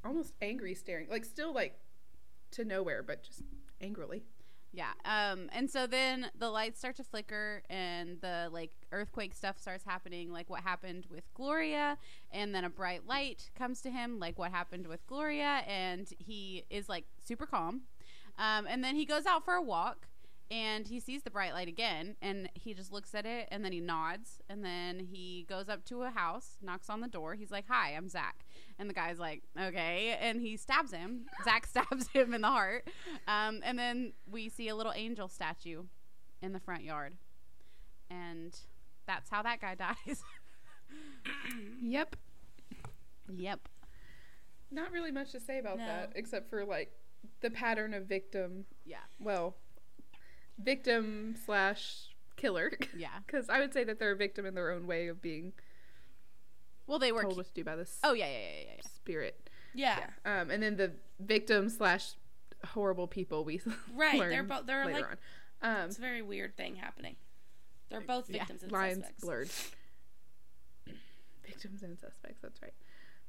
[0.04, 1.08] almost angry staring.
[1.10, 1.78] Like still like
[2.52, 3.42] to nowhere, but just
[3.80, 4.22] angrily.
[4.72, 4.92] Yeah.
[5.04, 9.84] Um and so then the lights start to flicker and the like earthquake stuff starts
[9.84, 11.96] happening like what happened with Gloria
[12.30, 16.64] and then a bright light comes to him like what happened with Gloria and he
[16.70, 17.82] is like super calm.
[18.38, 20.06] Um and then he goes out for a walk
[20.50, 23.72] and he sees the bright light again and he just looks at it and then
[23.72, 27.34] he nods and then he goes up to a house, knocks on the door.
[27.34, 28.44] He's like, "Hi, I'm Zach."
[28.78, 31.26] And the guy's like, "Okay," and he stabs him.
[31.44, 32.88] Zach stabs him in the heart.
[33.26, 35.84] Um, and then we see a little angel statue
[36.40, 37.16] in the front yard,
[38.10, 38.58] and
[39.06, 39.74] that's how that guy
[40.06, 40.22] dies.
[41.82, 42.16] Yep.
[43.34, 43.68] yep.
[44.70, 45.86] Not really much to say about No.
[45.86, 46.92] that except for like
[47.40, 48.64] the pattern of victim.
[48.84, 48.98] Yeah.
[49.18, 49.56] Well,
[50.62, 52.72] victim slash killer.
[52.96, 53.08] Yeah.
[53.26, 55.52] Because I would say that they're a victim in their own way of being
[56.86, 57.22] Well, they were.
[57.22, 58.82] told what to do by this oh yeah, yeah, yeah, yeah, yeah.
[58.94, 59.50] spirit.
[59.74, 59.98] Yeah.
[60.24, 62.12] Um, and then the victim slash
[62.68, 63.60] horrible people we
[63.94, 64.18] Right.
[64.18, 65.18] They're both they're later like
[65.62, 65.76] on.
[65.82, 67.16] Um, it's a very weird thing happening.
[67.90, 68.38] They're both Yeah.
[68.40, 69.24] victims and lines suspects.
[69.24, 69.50] blurred.
[71.46, 72.40] Victims and suspects.
[72.42, 72.74] That's right.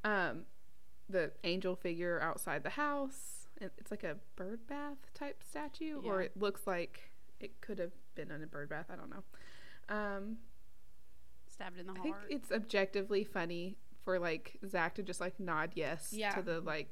[0.04, 0.42] Um,
[1.10, 3.48] the angel figure outside the house.
[3.62, 7.09] It's like a bird bath type statue, or it looks like
[7.40, 8.88] it could have been in a bird bath.
[8.92, 9.24] I don't know.
[9.96, 10.38] Um,
[11.48, 12.02] Stabbed in the heart.
[12.02, 16.32] I think it's objectively funny for like Zach to just like nod yes Yeah.
[16.32, 16.90] to the like.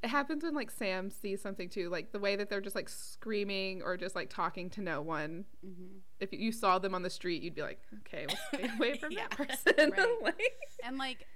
[0.00, 2.88] It happens when like Sam sees something too, like the way that they're just like
[2.88, 5.44] screaming or just like talking to no one.
[5.60, 8.96] hmm If you saw them on the street, you'd be like, okay, well, stay away
[8.96, 9.26] from Yeah.
[9.28, 9.90] that person.
[9.96, 10.22] Right.
[10.22, 10.40] Like-
[10.84, 11.26] And like,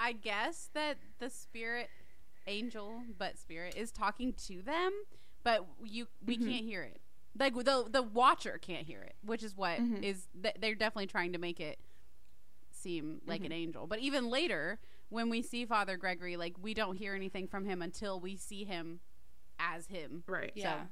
[0.00, 1.88] I guess that the spirit,
[2.48, 4.90] angel, but spirit is talking to them,
[5.44, 6.50] but you we Mhm.
[6.50, 7.00] can't hear it.
[7.38, 10.42] Like the the watcher can't hear it, which is what is Mhm.
[10.42, 11.78] th- they're definitely trying to make it
[12.70, 13.86] seem like an angel.
[13.86, 14.78] But even later,
[15.08, 18.64] when we see Father Gregory, like we don't hear anything from him until we see
[18.64, 19.00] him
[19.58, 20.24] as him.
[20.26, 20.52] right.
[20.54, 20.86] Yeah.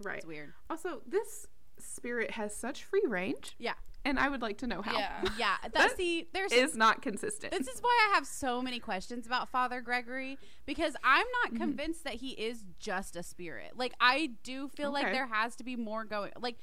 [0.00, 0.18] Right.
[0.18, 0.52] It's weird.
[0.70, 1.46] Also, this
[1.78, 3.54] spirit has such free range.
[3.58, 3.74] Yeah.
[4.04, 4.96] And I would like to know how.
[4.96, 5.22] Yeah.
[5.38, 7.52] Yeah, that's That the there's Is not consistent.
[7.52, 11.62] This is why I have so many questions about Father Gregory because I'm not Mm-hmm.
[11.62, 13.72] convinced that he is just a spirit.
[13.76, 16.32] Like I do feel like there has to be more going.
[16.40, 16.56] Like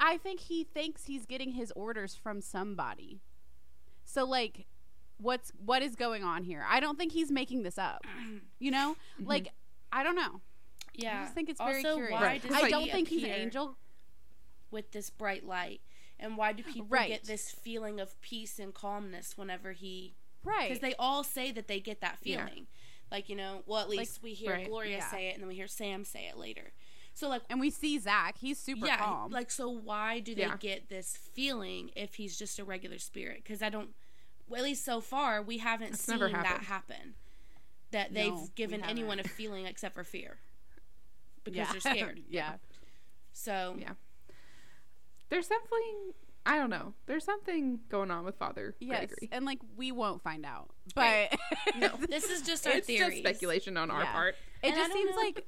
[0.00, 3.20] I think he thinks he's getting his orders from somebody.
[4.04, 4.66] So like
[5.18, 6.64] what's what is going on here?
[6.68, 8.04] I don't think he's making this up.
[8.58, 8.96] You know?
[9.20, 9.28] Mm-hmm.
[9.28, 9.52] Like
[9.92, 10.40] I don't know.
[10.94, 11.20] Yeah.
[11.20, 12.12] I just think it's very also, curious.
[12.20, 12.42] Why Right.
[12.42, 13.76] does It's I don't he think he's an angel.
[14.70, 15.80] with this bright light,
[16.18, 17.08] and why do people Right.
[17.08, 20.14] get this feeling of peace and calmness whenever he?
[20.44, 20.68] Right.
[20.68, 22.64] Because they all say that they get that feeling Yeah.
[23.10, 24.66] Like you know, well at Like- least we hear Right.
[24.68, 25.10] Gloria Yeah.
[25.10, 26.72] say it, and then we hear Sam say it later.
[27.14, 28.38] So like and we see Zach.
[28.38, 29.30] He's super yeah, calm.
[29.30, 30.56] like so why do they Yeah.
[30.56, 33.42] get this feeling if he's just a regular spirit?
[33.44, 33.94] Because I don't.
[34.48, 37.14] Well, at least so far, we haven't It's seen that happen.
[37.90, 40.38] That they've we given anyone a feeling except for fear,
[41.44, 42.22] because they're scared.
[42.30, 42.56] yeah.
[43.32, 43.92] So Yeah.
[45.32, 46.12] There's something
[46.44, 46.92] I don't know.
[47.06, 48.98] There's something going on with Father Yes.
[49.06, 49.28] Gregory.
[49.32, 50.68] And like we won't find out.
[50.94, 51.38] But Right.
[51.78, 51.88] No.
[52.08, 52.78] this is just our theory.
[52.80, 53.22] it's theories.
[53.22, 54.12] just speculation on our Yeah.
[54.12, 54.34] part.
[54.62, 55.46] It And just seems know- like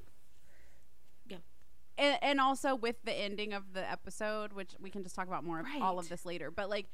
[1.27, 1.37] Yeah.
[1.97, 5.43] And, and also with the ending of the episode, which we can just talk about
[5.43, 6.87] more of all of this later, but like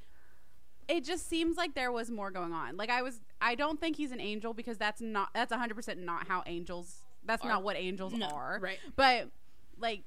[0.87, 2.75] it just seems like there was more going on.
[2.75, 6.27] Like I was I don't think he's an angel because that's not that's 100% not
[6.27, 7.49] how angels that's Are.
[7.49, 8.27] not what angels No.
[8.27, 8.57] are.
[8.59, 8.79] Right.
[8.95, 9.29] But
[9.77, 10.01] like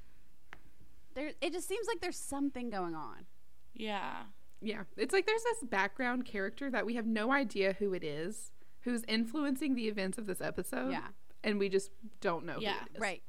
[1.15, 3.27] there it just seems like there's something going on.
[3.75, 4.23] Yeah.
[4.61, 4.83] Yeah.
[4.97, 8.51] It's like there's this background character that we have no idea who it is,
[8.83, 10.91] who's influencing the events of this episode.
[10.93, 11.09] Yeah.
[11.43, 11.91] And we just
[12.21, 13.01] don't know Yeah, who it is.
[13.01, 13.23] Right.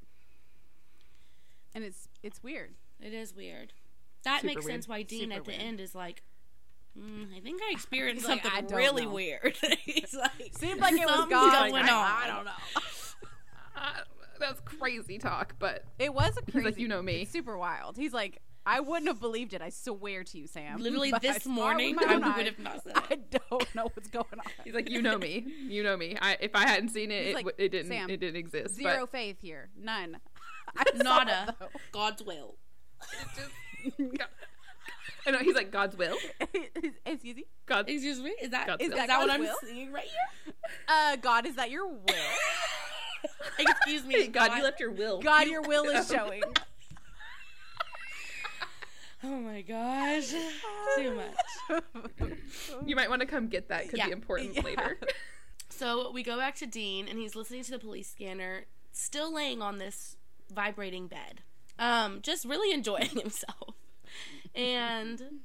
[1.73, 2.73] And it's it's weird.
[3.01, 3.73] It is weird.
[4.23, 4.73] That Super makes weird.
[4.75, 5.61] sense why Dean Super at the weird.
[5.61, 6.23] end is like,
[6.97, 9.57] mm, I think I experienced like, something "I really know." weird.
[9.83, 11.69] He's like, Seemed like it was God.
[11.69, 12.23] going I- on.
[12.23, 12.51] I don't know.
[14.39, 16.65] That's crazy talk, but It was a crazy.
[16.65, 17.97] like, "You know me." It's super wild.
[17.97, 19.61] He's like, I wouldn't have believed it.
[19.61, 20.79] I swear to you, Sam.
[20.81, 23.15] Literally But this saw morning, I would have not said I
[23.49, 24.51] don't know what's going on.
[24.63, 26.17] he's like, you know me, you know me.
[26.19, 28.75] I if I hadn't seen it, it, like, it didn't, "Sam, it didn't exist.
[28.75, 29.69] Zero faith here.
[29.77, 30.17] None.
[30.77, 31.55] I saw Nada.
[31.61, 31.67] it.
[31.91, 32.55] God's will.
[33.97, 34.29] But
[35.27, 36.17] I know he's like God's will.
[37.05, 37.45] Excuse me.
[37.65, 38.33] God, Excuse me?
[38.41, 38.97] Is that God's is will.
[38.97, 40.53] that, God's what I'm seeing right here?
[40.87, 41.99] Uh, God, is that your will?
[43.59, 45.21] Excuse me, God, you left your will.
[45.21, 46.43] God, your will is showing.
[49.23, 50.29] Oh my gosh,
[50.95, 51.81] too much.
[52.85, 53.89] You might want to come get that.
[53.89, 54.05] Could Yeah.
[54.07, 54.61] be important Yeah.
[54.61, 54.99] later.
[55.69, 59.63] So we go back to Dean, and he's listening to the police scanner, still laying
[59.63, 60.17] on this
[60.53, 61.41] vibrating bed,
[61.79, 63.73] um, just really enjoying himself.
[64.53, 65.41] And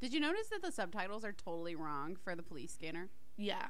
[0.00, 3.08] Did you notice that the subtitles are totally wrong for the police scanner?
[3.36, 3.68] yeah,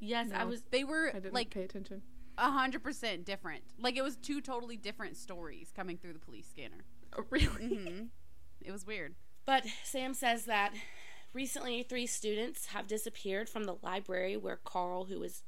[0.00, 0.62] yes, I was.
[0.70, 2.02] They were I didn't like pay attention.
[2.36, 3.62] a hundred percent different.
[3.80, 6.84] Like it was two totally different stories coming through the police scanner.
[7.16, 7.46] Oh, really?
[7.68, 8.02] hmm
[8.60, 9.14] It was weird.
[9.46, 10.72] But Sam says that
[11.32, 15.42] recently three students have disappeared from the library where Carl, who was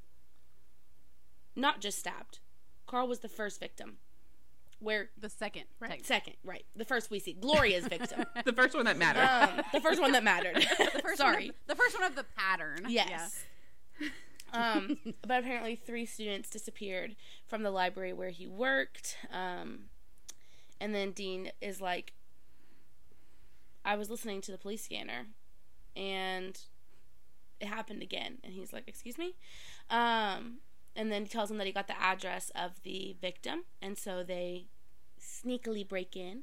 [1.57, 2.39] not just stabbed,
[2.87, 3.99] Carl was the first victim.
[4.79, 6.05] Where The second, Right.
[6.07, 6.65] second, right?
[6.75, 8.25] The first we see Gloria's victim.
[8.47, 9.29] The first one that mattered.
[9.59, 10.57] um, the first one that mattered.
[10.79, 11.47] the first Sorry.
[11.47, 12.87] one of, the first one of the pattern.
[12.89, 13.45] Yes.
[14.53, 19.17] Um, but apparently, three students disappeared from the library where he worked.
[19.33, 19.85] Um,
[20.81, 22.13] and then Dean is like,
[23.85, 25.27] I was listening to the police scanner,
[25.97, 26.59] and
[27.61, 28.39] it happened again.
[28.43, 29.35] And he's like, Excuse me?
[29.89, 30.59] Um,
[30.97, 33.65] and then he tells him that he got the address of the victim.
[33.81, 34.67] And so they
[35.21, 36.43] sneakily break in,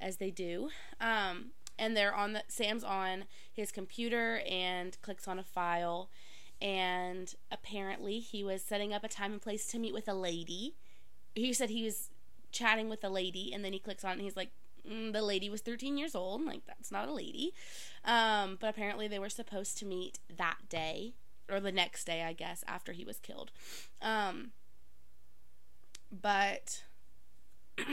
[0.00, 0.70] as they do.
[1.00, 6.10] Um, and they're on the Sam's on his computer and clicks on a file
[6.60, 10.74] and apparently he was setting up a time and place to meet with a lady.
[11.34, 12.10] He said he was
[12.52, 14.50] chatting with a lady and then he clicks on and he's like
[14.88, 16.44] mm, the lady was 13 years old.
[16.44, 17.52] Like that's not a lady.
[18.04, 21.14] Um, but apparently they were supposed to meet that day
[21.50, 23.50] or the next day i guess after he was killed.
[24.00, 24.52] Um,
[26.10, 26.84] but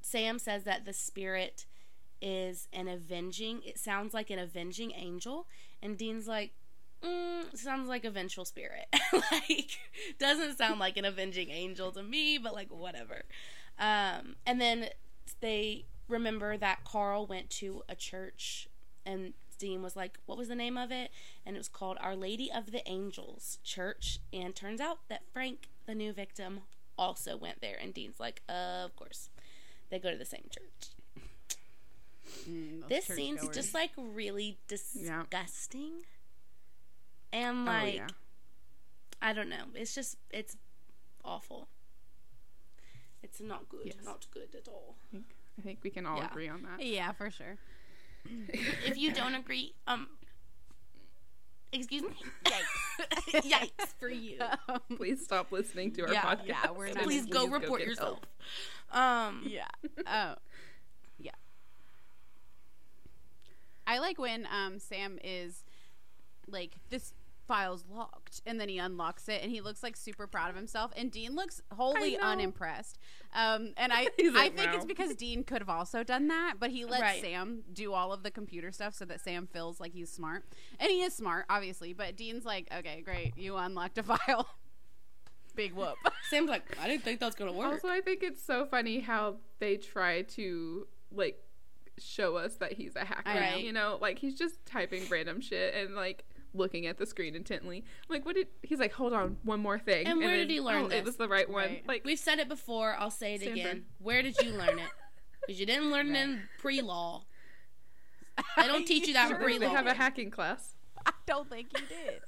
[0.00, 1.66] sam says that the spirit
[2.22, 5.46] is an avenging it sounds like an avenging angel
[5.82, 6.52] and dean's like
[7.06, 8.86] mm, sounds like a vengeful spirit.
[9.30, 9.78] Like
[10.18, 13.22] doesn't sound like an avenging angel to me but like whatever.
[13.78, 14.88] Um, and then
[15.40, 18.68] they remember that carl went to a church
[19.04, 21.10] and dean was like what was the name of it?
[21.44, 24.18] And it was called our lady of the angels church.
[24.32, 26.60] And turns out that frank the new victim
[26.98, 27.76] also went there.
[27.80, 29.30] And dean's like uh, of course
[29.90, 30.90] they go to the same church.
[32.48, 33.56] Mm, this scene's churchgoers.
[33.56, 34.58] just like really
[34.94, 35.24] Yeah.
[37.32, 38.06] Disgusting and oh like yeah.
[39.22, 40.56] i don't know it's just it's
[41.24, 41.68] awful
[43.22, 43.94] it's not good Yes.
[44.04, 45.24] not good at all I think,
[45.58, 46.26] I think we can all Yeah.
[46.30, 46.84] agree on that.
[46.84, 47.56] yeah, for sure.
[48.84, 50.08] if you don't agree um
[51.72, 52.10] excuse me
[52.44, 54.38] yikes yikes for you
[54.96, 56.46] Please stop listening to our Yeah, podcast.
[56.46, 58.20] yeah, we're not- please go Please report get yourself
[58.92, 59.02] help.
[59.28, 59.66] um yeah.
[60.06, 60.34] Oh.
[61.18, 61.32] Yeah.
[63.86, 65.64] I like when um Sam is
[66.48, 67.12] like this
[67.46, 68.42] file's locked.
[68.44, 70.90] And then he unlocks it and he looks like super proud of himself.
[70.96, 72.98] And dean looks wholly unimpressed.
[73.34, 76.54] Um, and i He's i like, think it's because dean could have also done that
[76.58, 77.20] but he lets Right.
[77.20, 80.44] sam do all of the computer stuff so that sam feels like he's smart.
[80.80, 83.34] And he is smart obviously but dean's like okay great.
[83.36, 84.48] You unlocked a file.
[85.54, 85.96] Big whoop.
[86.30, 87.74] Sam's like, I didn't think that was gonna work.
[87.74, 91.42] Also, I think it's so funny how they try to like
[91.98, 93.22] show us that he's a hacker.
[93.28, 93.56] I know.
[93.56, 96.24] You know, like he's just typing random shit and like
[96.56, 97.78] looking at the screen intently.
[97.78, 98.92] I'm like, what did he's like?
[98.92, 100.06] Hold on, one more thing.
[100.06, 100.98] And where then, did he learn oh, this?
[100.98, 101.64] It was the right one.
[101.64, 101.84] Right.
[101.86, 102.96] Like We've said it before.
[102.98, 103.60] I'll say it Stanford.
[103.60, 103.84] again.
[103.98, 104.88] Where did you learn it?
[105.46, 107.22] Because you didn't learn it in pre-law.
[108.56, 109.60] They don't teach you that in Sure pre-law.
[109.60, 110.74] they have a hacking class.
[111.06, 112.20] i don't think he did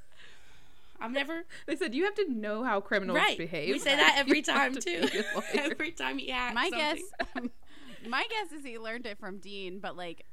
[1.01, 1.45] I've never.
[1.67, 3.39] They said you have to know how criminals Right.
[3.39, 3.73] behave.
[3.73, 5.09] We say that every time to too.
[5.09, 5.45] be a lawyer.
[5.55, 6.55] every time he hacks.
[6.55, 6.79] my something.
[6.79, 10.25] guess my guess is he learned it from dean but like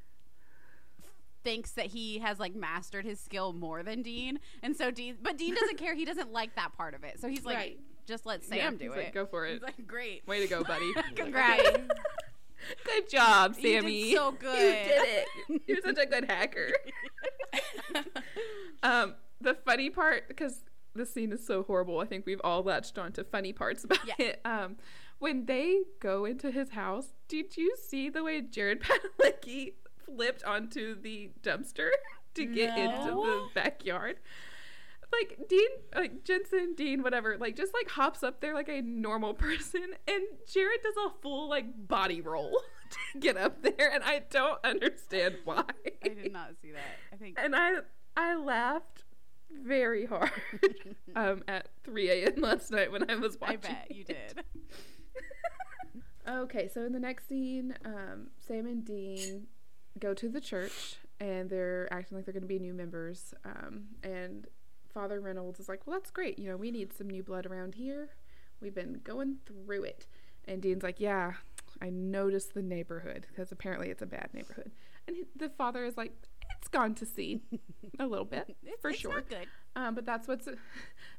[1.46, 5.38] thinks that he has like mastered his skill more than dean and so dean but
[5.38, 7.80] dean doesn't care he doesn't like that part of it so he's like Right.
[8.06, 9.54] just let Yeah, sam do he's it like, Go for it.
[9.54, 10.92] he's like great Way to go, buddy.
[11.16, 11.62] congrats
[12.86, 14.14] good job, You did Sammy.
[14.16, 14.58] so good.
[14.58, 15.62] You did it.
[15.68, 16.68] You're such a good hacker.
[18.84, 22.98] Um, the funny part, because the scene is so horrible, I think we've all latched
[22.98, 24.16] on to funny parts about Yeah.
[24.20, 24.42] it.
[24.46, 24.78] Um,
[25.20, 29.74] when they go into his house, did you see the way Jared Padalecki
[30.06, 31.90] flipped onto the dumpster
[32.36, 34.18] to get into the backyard?
[35.12, 39.34] Like Dean, like Jensen, Dean, whatever, like just like hops up there like a normal
[39.46, 42.52] person, and Jared does a full like body roll
[43.14, 45.64] to get up there, and I don't understand why.
[46.04, 47.76] i did not see that i think and I
[48.18, 49.04] I laughed
[49.64, 50.32] very hard
[51.16, 52.42] um, at 3 a.m.
[52.42, 53.60] last night when I was watching.
[53.64, 54.44] i bet you did
[56.28, 59.46] Okay, so in the next scene, um, Sam and Dean
[60.00, 63.34] go to the church and they're acting like they're going to be new members.
[63.46, 64.48] Um, and
[64.94, 66.38] Father Reynolds is like, "Well, that's great.
[66.40, 68.10] You know, we need some new blood around here.
[68.62, 70.08] We've been going through it."
[70.46, 71.34] And Dean's like, "Yeah,
[71.82, 74.72] I noticed the neighborhood because apparently it's a bad neighborhood."
[75.08, 76.14] And he- the father is like,
[76.58, 77.42] "It's gone to seed
[78.00, 80.48] a little bit for it's sure." good Um, but that's what's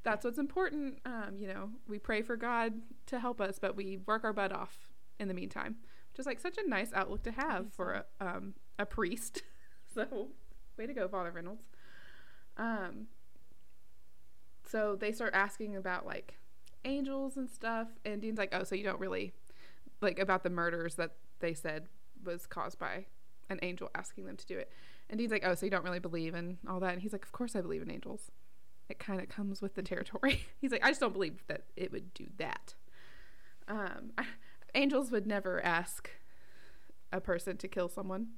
[0.02, 0.98] that's what's important.
[1.04, 2.74] Um, you know, we pray for God
[3.06, 5.76] to help us, but we work our butt off in the meantime,
[6.12, 9.42] which is like such a nice outlook to have for a, um, a priest.
[9.94, 10.28] so,
[10.76, 11.64] way to go, Father Reynolds.
[12.56, 13.08] Um,
[14.68, 16.38] so they start asking about like
[16.84, 19.32] angels and stuff, and Dean's like, "Oh, so you don't really
[20.00, 21.86] like about the murders that they said
[22.24, 23.06] was caused by
[23.48, 24.70] an angel asking them to do it."
[25.08, 27.24] And Dean's like, "Oh, so you don't really believe in all that?" And he's like,
[27.24, 28.30] "Of course I believe in angels.
[28.88, 31.92] It kind of comes with the territory." he's like, "I just don't believe that it
[31.92, 32.74] would do that.
[33.68, 34.12] Um,
[34.74, 36.10] angels would never ask
[37.12, 38.28] a person to kill someone,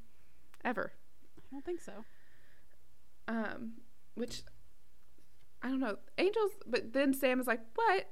[0.65, 0.93] ever.
[1.39, 2.05] i don't think so
[3.27, 3.73] Um,
[4.15, 4.43] which
[5.61, 5.97] I don't know.
[6.19, 8.09] Angels, but then Sam is like, "What?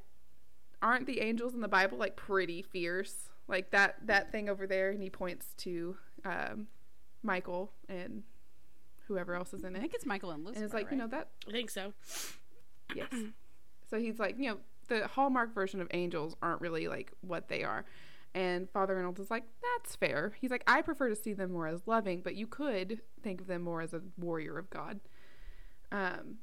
[0.82, 3.30] Aren't the angels in the Bible like pretty fierce?
[3.48, 6.66] Like that that thing over there?" And he points to um,
[7.22, 8.24] Michael and
[9.06, 9.78] whoever else is in it.
[9.78, 11.92] i think it's michael and lucifer And it's like, you know, that I think so.
[12.92, 13.06] Yes.
[13.88, 14.56] so he's like, you know,
[14.88, 17.84] the Hallmark version of angels aren't really like what they are.
[18.36, 20.34] And Father Reynolds is like, that's fair.
[20.38, 23.46] He's like, I prefer to see them more as loving, but you could think of
[23.46, 25.00] them more as a warrior of God.
[25.90, 26.36] Um,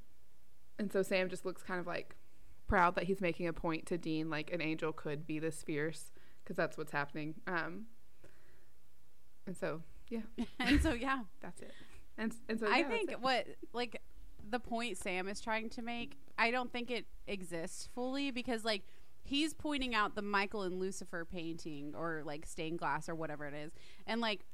[0.80, 2.16] and so Sam just looks kind of like
[2.68, 6.12] proud that he's making a point to Dean, like an angel could be this fierce,
[6.44, 7.36] because that's what's happening.
[7.46, 7.86] Um,
[9.46, 10.22] and so, yeah,
[10.60, 11.74] and so yeah that's it.
[12.18, 14.02] And, and so I yeah, that's think what like
[14.50, 18.82] the point Sam is trying to make, I don't think it exists fully because like
[19.24, 23.54] he's pointing out the Michael and Lucifer painting or like stained glass or whatever it
[23.54, 23.72] is.
[24.06, 24.46] And like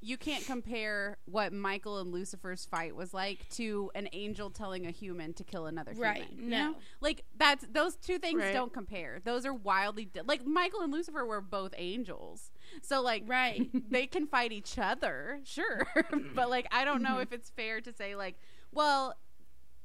[0.00, 4.90] you can't compare what Michael and Lucifer's fight was like to an angel telling a
[4.90, 6.44] human to kill another Right, human.
[6.44, 6.58] you no.
[6.72, 6.76] know?
[7.00, 8.52] Like that's those two things Right.
[8.52, 9.20] don't compare.
[9.24, 12.50] Those are wildly di- like Michael and Lucifer were both angels.
[12.82, 13.70] So like Right.
[13.90, 15.86] they can fight each other, sure.
[16.34, 17.22] but like I don't know mm-hmm.
[17.22, 18.36] if it's fair to say like,
[18.72, 19.14] well,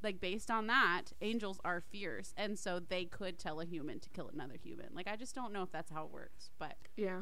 [0.01, 4.09] like based on that, angels are fierce and so they could tell a human to
[4.09, 4.87] kill another human.
[4.93, 6.49] Like I just don't know if that's how it works.
[6.57, 7.21] But Yeah.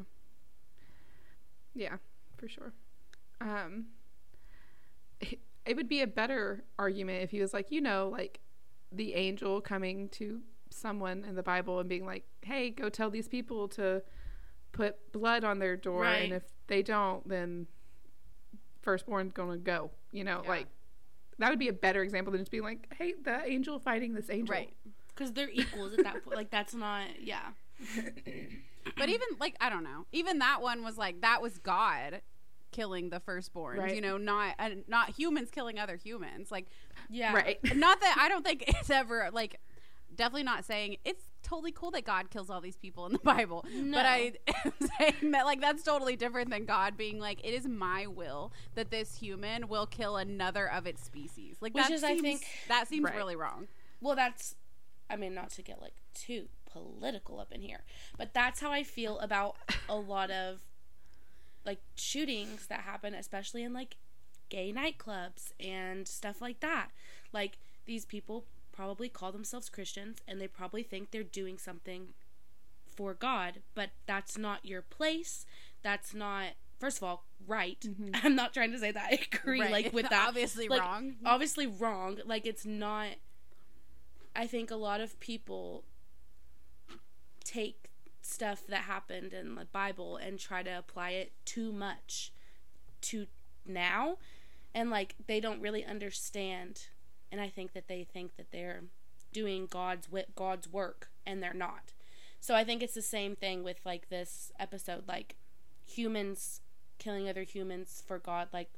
[1.73, 1.97] Yeah,
[2.37, 2.73] for sure.
[3.41, 3.87] Um
[5.21, 8.39] it, it would be a better argument if he was like, you know, like
[8.91, 13.27] the angel coming to someone in the Bible and being like, "Hey, go tell these
[13.27, 14.01] people to
[14.71, 16.23] put blood on their door Right.
[16.23, 17.67] and if they don't, then
[18.81, 20.49] firstborn's going to go." You know, Yeah.
[20.49, 20.67] like
[21.39, 24.29] that would be a better example than just being like, "Hey, the angel fighting this
[24.29, 24.73] angel." right.
[25.09, 26.37] Because they're equals at that point.
[26.37, 27.49] Like, that's not, yeah.
[28.97, 30.05] But even like I don't know.
[30.11, 32.21] Even that one was like that was God
[32.71, 33.77] killing the firstborn.
[33.79, 33.95] Right.
[33.95, 36.51] You know, not uh, not humans killing other humans.
[36.51, 36.67] Like
[37.09, 37.33] Yeah.
[37.33, 37.59] Right.
[37.75, 39.59] not that I don't think it's ever like
[40.15, 43.65] definitely not saying it's totally cool that God kills all these people in the Bible.
[43.73, 43.97] No.
[43.97, 44.33] But I
[44.65, 48.51] am saying that like that's totally different than God being like it is my will
[48.75, 51.57] that this human will kill another of its species.
[51.61, 53.15] Like Which that is, I think- that seems Right.
[53.15, 53.67] really wrong.
[54.01, 54.55] Well, that's,
[55.09, 57.81] I mean, not to get like too political up in here,
[58.17, 59.55] but that's how I feel about
[59.89, 60.61] a lot of
[61.65, 63.97] like shootings that happen, especially in like
[64.49, 66.89] gay nightclubs and stuff like that.
[67.33, 68.45] Like these people
[68.77, 72.09] probably call themselves Christians and they probably think they're doing something
[72.95, 75.45] for God, but that's not your place.
[75.81, 76.49] That's not.
[76.79, 77.79] First of all, right.
[77.81, 78.09] Mm-hmm.
[78.23, 79.71] I'm not trying to say that I agree, Right.
[79.71, 80.27] like with that.
[80.29, 81.15] Obviously Like, wrong.
[81.25, 82.19] Obviously wrong.
[82.25, 83.07] Like it's not.
[84.35, 85.83] I think a lot of people
[87.43, 87.89] take
[88.21, 92.31] stuff that happened in the Bible and try to apply it too much
[93.01, 93.25] to
[93.65, 94.17] now
[94.75, 96.87] and like they don't really understand
[97.31, 98.83] and I think that they think that they're
[99.33, 101.93] doing God's God's work and they're not.
[102.39, 105.35] So I think it's the same thing with like this episode like
[105.85, 106.61] humans
[106.99, 108.69] killing other humans for God like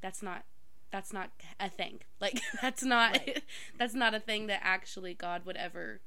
[0.00, 0.44] that's not
[0.90, 2.00] that's not a thing.
[2.20, 3.18] Like that's not
[3.78, 6.00] that's not a thing that actually God would ever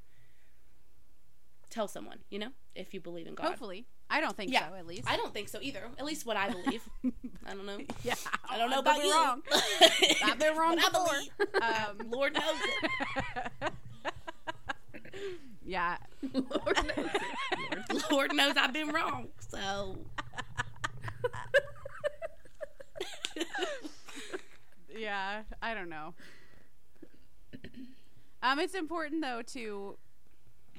[1.70, 2.50] tell someone, you know?
[2.74, 3.46] If you believe in God.
[3.46, 3.86] Hopefully.
[4.10, 4.68] I don't think Yeah.
[4.68, 5.04] so at least.
[5.10, 5.82] I don't think so either.
[5.98, 6.82] At least what I believe.
[7.46, 7.78] I don't know.
[8.02, 8.14] yeah.
[8.48, 9.12] I don't know I've been about you.
[9.12, 9.42] wrong.
[10.24, 11.06] I've been wrong But I before.
[11.06, 12.00] believe.
[12.02, 12.60] Um, Lord knows
[13.62, 13.72] it.
[15.64, 15.96] yeah.
[16.32, 17.08] Lord knows
[17.90, 18.10] it.
[18.10, 19.28] Lord knows I've been wrong.
[19.50, 19.96] So
[24.96, 26.14] yeah, I don't know.
[28.42, 29.96] Um, it's important though to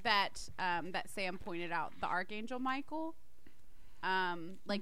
[0.05, 3.13] that um that Sam pointed out the Archangel Michael,
[4.03, 4.81] um, like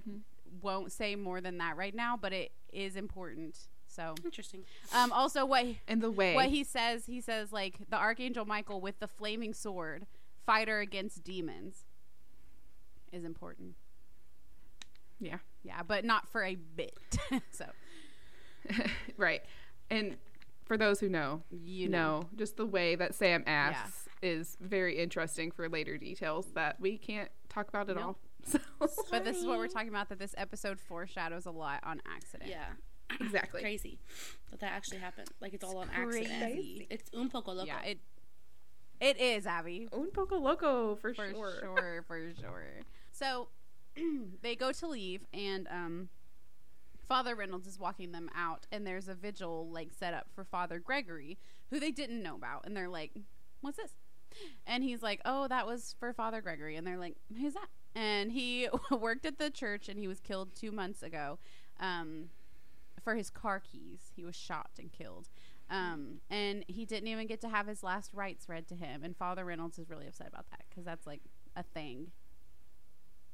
[0.61, 3.57] won't say more than that right now, but it is important.
[3.87, 4.63] So, interesting.
[4.95, 6.33] um, also what And the way.
[6.35, 10.05] what he says, he says like the Archangel Michael with the flaming sword,
[10.45, 11.85] fighter against demons,
[13.11, 13.75] is important.
[15.19, 15.37] yeah.
[15.63, 16.97] Yeah, but not for a bit.
[17.51, 17.65] so
[19.17, 19.41] right.
[19.89, 20.17] And
[20.65, 22.21] for those who know, you know.
[22.21, 26.97] know, just the way that Sam asks is very interesting for later details that we
[26.97, 28.05] can't talk about at Nope.
[28.05, 28.17] all.
[28.89, 30.09] So But this is what we're talking about.
[30.09, 32.49] That this episode foreshadows a lot on accident.
[32.49, 32.65] Yeah.
[33.21, 33.61] exactly.
[33.61, 33.99] Crazy.
[34.51, 35.29] That that actually happened.
[35.39, 36.31] Like it's all on crazy.
[36.31, 36.87] accident.
[36.89, 37.67] It's un poco loco.
[37.67, 37.99] Yeah, it
[38.99, 41.25] it is Abby Un poco loco for, sure.
[41.27, 41.59] for sure.
[41.77, 42.63] sure, for sure.
[43.11, 43.49] So
[44.41, 46.09] they go to leave, and um,
[47.07, 50.79] Father Reynolds is walking them out, and there's a vigil like set up for Father
[50.79, 51.37] Gregory,
[51.69, 53.11] who they didn't know about, and they're like,
[53.61, 53.91] "What's this?"
[54.65, 58.31] And he's like, "Oh, that was for Father Gregory," and they're like, "Who's that?" And
[58.31, 61.39] he worked at the church, and he was killed two months ago.
[61.79, 62.29] Um,
[63.03, 64.11] for his car keys.
[64.15, 65.27] He was shot and killed.
[65.69, 69.03] Um, and he didn't even get to have his last rites read to him.
[69.03, 71.21] And Father Reynolds is really upset about that because that's like
[71.55, 72.11] a thing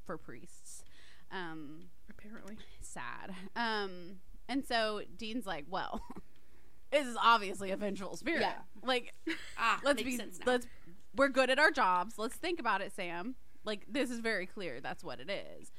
[0.04, 0.82] for priests.
[1.30, 2.56] Um, Apparently.
[2.80, 3.32] sad.
[3.54, 4.16] Um,
[4.48, 6.02] and so Dean's like, well,
[6.90, 8.40] this is obviously a vengeful spirit.
[8.40, 8.54] Yeah.
[8.82, 9.14] Like,
[9.56, 10.66] Ah, let's be, let's,
[11.14, 12.18] we're good at our jobs.
[12.18, 13.34] Let's think about it, Sam.
[13.64, 14.80] Like, this is very clear.
[14.80, 15.72] That's what it is.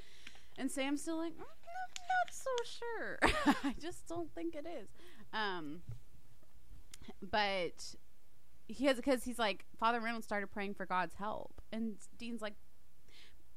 [0.57, 3.19] And Sam's still like, "Mm, I'm not so sure.
[3.63, 4.89] I just don't think it is.
[5.33, 5.81] Um,
[7.21, 7.95] but
[8.67, 12.55] he has because he's like Father Reynolds started praying for God's help, and Dean's like,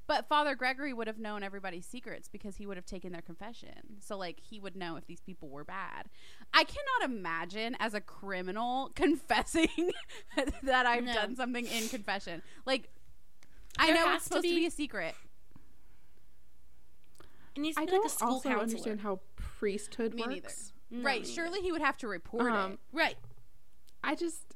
[0.07, 3.71] but Father Gregory would have known everybody's secrets because he would have taken their confession.
[4.01, 6.09] So like he would know if these people were bad.
[6.53, 9.69] I cannot imagine as a criminal confessing
[10.63, 11.15] that I've No.
[11.15, 12.43] done something in confession.
[12.67, 12.89] Like
[13.79, 15.15] I know it's supposed to be, be- a secret.
[17.57, 18.63] It needs to I be like don't a school also counselor.
[18.63, 20.43] understand how priesthood Me neither.
[20.43, 20.73] works.
[20.91, 21.21] No, right.
[21.23, 21.33] neither.
[21.33, 22.79] Surely he would have to report Um, it.
[22.93, 23.17] Right.
[24.03, 24.54] I just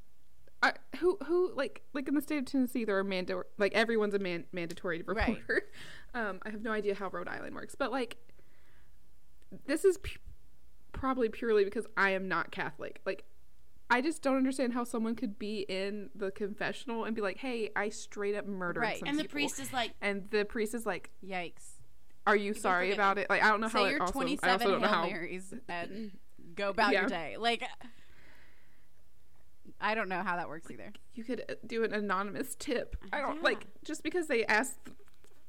[0.63, 4.15] I, who who like like in the state of Tennessee there are mando like everyone's
[4.15, 5.45] a man, mandatory reporter.
[5.49, 5.63] Right.
[6.15, 8.17] Um, I have no idea how Rhode Island works, but like
[9.67, 10.19] this is pu-
[10.93, 13.01] probably purely because I am not Catholic.
[13.07, 13.25] Like
[13.91, 17.71] I just don't understand how someone could be in the confessional and be like, "Hey,
[17.77, 19.03] I straight up murdered Right.
[19.07, 21.73] And the priest is like, and the priest is like, Yikes.
[22.27, 24.23] "Are you sorry about it?" Like I don't know how Say it your also, I
[24.23, 26.13] also 27 don't know Hail how Marys and
[26.55, 27.01] go about Yeah.
[27.01, 27.37] your day.
[27.39, 27.63] Like,
[29.81, 30.93] I don't know how that works either.
[31.15, 32.97] you could uh, do an anonymous tip.
[33.13, 33.43] I don't Yeah.
[33.43, 34.79] like just because they asked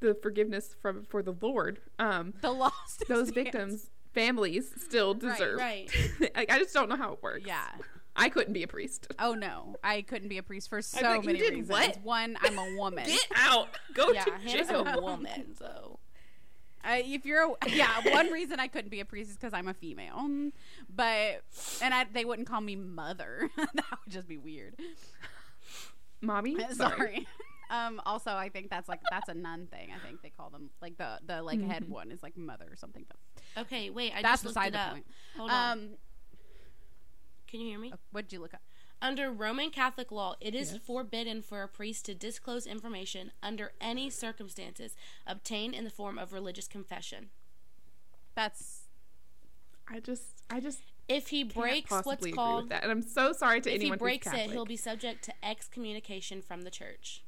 [0.02, 1.80] the forgiveness from for the Lord.
[1.98, 5.58] Um, The lost those victims' families still deserve.
[5.60, 5.90] right.
[6.36, 7.46] like, I just don't know how it works.
[7.46, 7.68] Yeah.
[8.16, 9.08] I couldn't be a priest.
[9.18, 11.70] Oh no, I couldn't be a priest for so like, you many did reasons.
[11.70, 11.98] what?
[12.04, 13.06] One, I'm a woman.
[13.06, 13.70] Get out.
[13.94, 14.86] Go yeah, to jail.
[14.88, 16.00] a woman, so
[16.84, 19.68] I, if you're, a, yeah, one reason I couldn't be a priest is because I'm
[19.68, 20.50] a female.
[20.94, 21.44] But
[21.82, 23.50] and I, they wouldn't call me mother.
[23.58, 24.76] that would just be weird.
[26.22, 26.58] Mommy?
[26.74, 27.28] Sorry.
[27.70, 29.90] Um, also, I think that's like that's a nun thing.
[29.96, 32.76] I think they call them like the the like head one is like mother or
[32.76, 33.06] something.
[33.08, 34.12] But Okay, wait.
[34.16, 35.06] I that's just beside the point.
[35.38, 35.72] Hold on.
[35.78, 35.90] Um,
[37.48, 37.94] Can you hear me?
[38.12, 38.62] What did you look up?
[39.02, 40.82] Under Roman Catholic law, it is Yes.
[40.86, 46.34] forbidden for a priest to disclose information under any circumstances obtained in the form of
[46.34, 47.30] religious confession.
[48.36, 48.79] That's
[49.92, 53.62] I just, I just If he can't breaks what's called, that, and I'm so sorry
[53.62, 57.24] to if he breaks who's it, he'll be subject to excommunication from the church.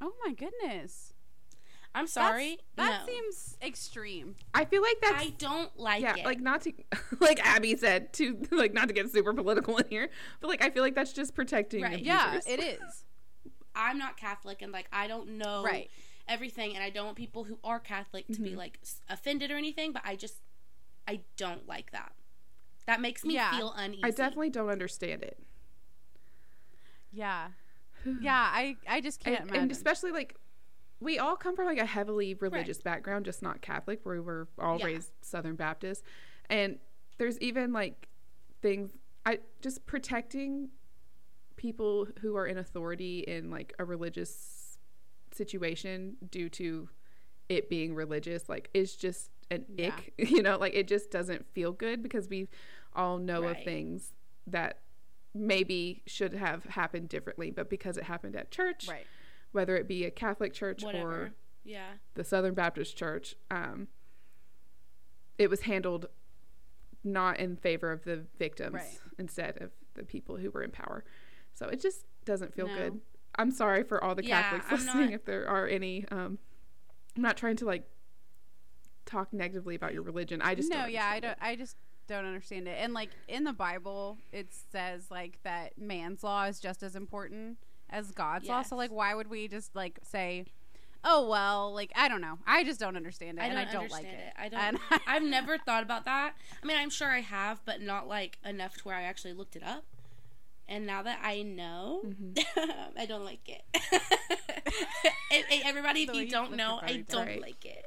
[0.00, 1.12] oh my goodness.
[1.92, 2.60] I'm sorry.
[2.76, 3.12] That no.
[3.12, 4.36] seems extreme.
[4.54, 6.24] I feel like that's I don't like yeah, it.
[6.24, 6.72] like not to
[7.20, 10.08] like Abby said to like not to get super political in here,
[10.40, 11.94] but like I feel like that's just protecting Right.
[12.00, 12.46] abusers.
[12.46, 13.04] Yeah, it is.
[13.74, 15.90] I'm not Catholic and like I don't know Right.
[16.28, 18.44] everything and I don't want people who are Catholic to Mm-hmm.
[18.44, 20.36] be like offended or anything, but I just
[21.08, 22.12] I don't like that.
[22.86, 23.56] That makes me Yeah.
[23.56, 24.02] feel uneasy.
[24.04, 25.38] I definitely don't understand it.
[27.12, 27.48] Yeah.
[28.20, 30.34] Yeah, I I just can't and, and especially like
[31.00, 34.06] we all come from like a heavily religious background, just not Catholic.
[34.06, 34.86] We were all Yeah.
[34.86, 36.02] raised Southern Baptist,
[36.48, 36.78] and
[37.18, 38.08] there's even like
[38.62, 38.92] things
[39.26, 40.70] I just protecting
[41.56, 44.78] people who are in authority in like a religious
[45.32, 46.88] situation due to
[47.50, 49.88] it being religious like is just an Yeah.
[49.88, 52.48] ick you know like it just doesn't feel good because we
[52.94, 54.12] all know of things
[54.46, 54.78] that
[55.34, 59.06] maybe should have happened differently but because it happened at church right.
[59.52, 61.10] whether it be a Catholic church whatever.
[61.12, 61.30] or
[61.64, 61.92] yeah.
[62.14, 63.86] the Southern Baptist Church, um,
[65.38, 66.06] it was handled
[67.04, 68.98] not in favor of the victims Right.
[69.18, 71.04] instead of the people who were in power.
[71.54, 72.76] So it just doesn't feel No.
[72.76, 73.00] good.
[73.36, 76.06] I'm sorry for all the Yeah, Catholics I'm listening not- if there are any.
[76.10, 76.38] Um,
[77.16, 77.84] I'm not trying to like
[79.10, 80.40] talk negatively about your religion.
[80.42, 81.48] I just no, don't yeah, I understand don't.
[81.48, 82.76] I just don't understand it.
[82.80, 87.58] And like in the Bible, it says like that man's law is just as important
[87.88, 88.62] as God's law.
[88.62, 90.44] So like, why would we just like say,
[91.04, 92.38] oh well, like I don't know.
[92.46, 94.08] I just don't understand it, I and don't I don't like it.
[94.08, 94.32] it.
[94.38, 94.60] I don't.
[94.60, 96.34] And I've never thought about that.
[96.62, 99.56] I mean, I'm sure I have, but not like enough to where I actually looked
[99.56, 99.84] it up.
[100.68, 102.70] And now that I know, Mm-hmm.
[102.98, 103.62] I don't like it.
[105.30, 107.40] Hey, hey, everybody, if The you you don't know, I don't right.
[107.40, 107.86] like it.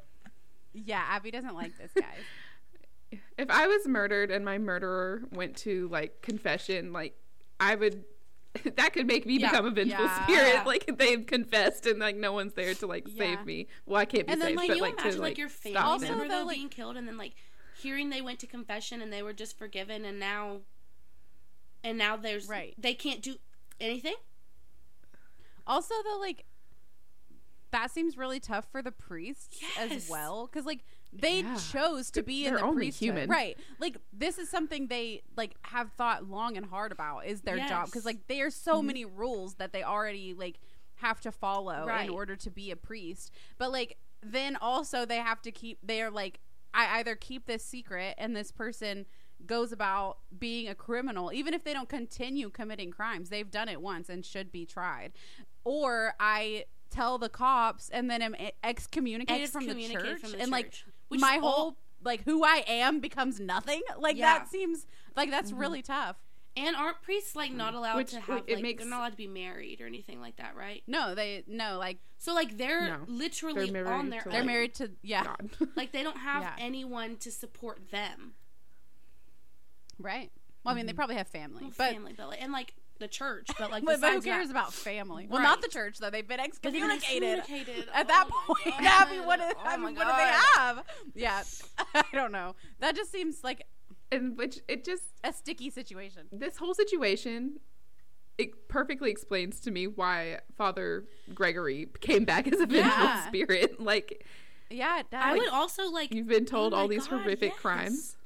[0.73, 3.19] Yeah, Abby doesn't like this, guys.
[3.37, 7.15] if I was murdered and my murderer went to like confession, like
[7.59, 8.03] I would
[8.75, 9.49] that could make me Yeah.
[9.51, 10.25] become a vengeful Yeah.
[10.25, 10.65] spirit.
[10.65, 13.17] Like they've confessed and like no one's there to like Yeah.
[13.35, 13.67] save me.
[13.85, 15.37] Well, I can't be And then, saved, like, but you like imagine to like, like
[15.37, 16.17] your family stop Also, them.
[16.19, 17.33] though, though like- being killed, and then like
[17.75, 20.59] hearing they went to confession and they were just forgiven, and now,
[21.83, 22.75] and now there's Right.
[22.77, 23.35] They can't do
[23.81, 24.15] anything.
[25.65, 26.45] Also, though, like
[27.73, 30.79] that seems really tough for the priests as well, because like
[31.11, 31.57] they Yeah.
[31.71, 33.29] chose to be in They're the only priesthood, human.
[33.29, 33.57] right?
[33.79, 37.85] Like this is something they like have thought long and hard about is their job
[37.87, 38.05] because Yes.
[38.05, 38.87] like there are so mm-hmm.
[38.87, 40.59] many rules that they already like
[40.95, 42.05] have to follow Right.
[42.05, 46.09] in order to be a priest, but like then also they have to keep they're
[46.09, 46.39] like
[46.73, 49.05] I either keep this secret and this person
[49.45, 53.81] goes about being a criminal even if they don't continue committing crimes they've done it
[53.81, 55.11] once and should be tried
[55.65, 56.63] or i
[56.93, 60.85] tell the cops and then am excommunicated, from the church from the and like church,
[61.09, 64.39] which my is all- whole like who i am becomes nothing like Yeah.
[64.39, 64.85] that seems
[65.15, 65.59] like that's mm-hmm.
[65.61, 66.17] really tough
[66.55, 67.77] And aren't priests like not mm-hmm.
[67.77, 70.19] allowed Which, to have it like makes- they're not allowed to be married or anything
[70.21, 70.83] like that, right?
[70.85, 72.97] no they no like So like they're No.
[73.07, 74.33] literally They're on their to, own.
[74.33, 75.49] they're married to yeah God.
[75.75, 76.55] Like they don't have Yeah.
[76.59, 78.33] anyone to support them.
[79.99, 80.31] right
[80.63, 80.97] well i mean they mm-hmm.
[80.97, 82.73] probably have family Well, but family, but like, and like
[83.03, 85.97] the church, but like but, but who cares that- about family well not the church
[85.99, 87.85] though they've been But they've been excommunicated excommunicated.
[87.93, 89.01] At that Oh my point, God.
[89.07, 90.83] Abby, what, is, Oh I mean, what do they have?
[91.13, 91.43] Yeah,
[91.95, 92.55] I don't know.
[92.79, 93.63] That just seems like
[94.11, 96.23] and which it just a sticky situation.
[96.31, 97.59] this whole situation
[98.37, 103.27] it perfectly explains to me why Father Gregory came back as a vengeful Yeah.
[103.27, 103.79] spirit.
[103.79, 104.25] Like
[104.71, 105.21] Yeah, it does.
[105.23, 107.59] I would also like you've been oh told Oh all my these God, horrific yes.
[107.59, 108.17] crimes.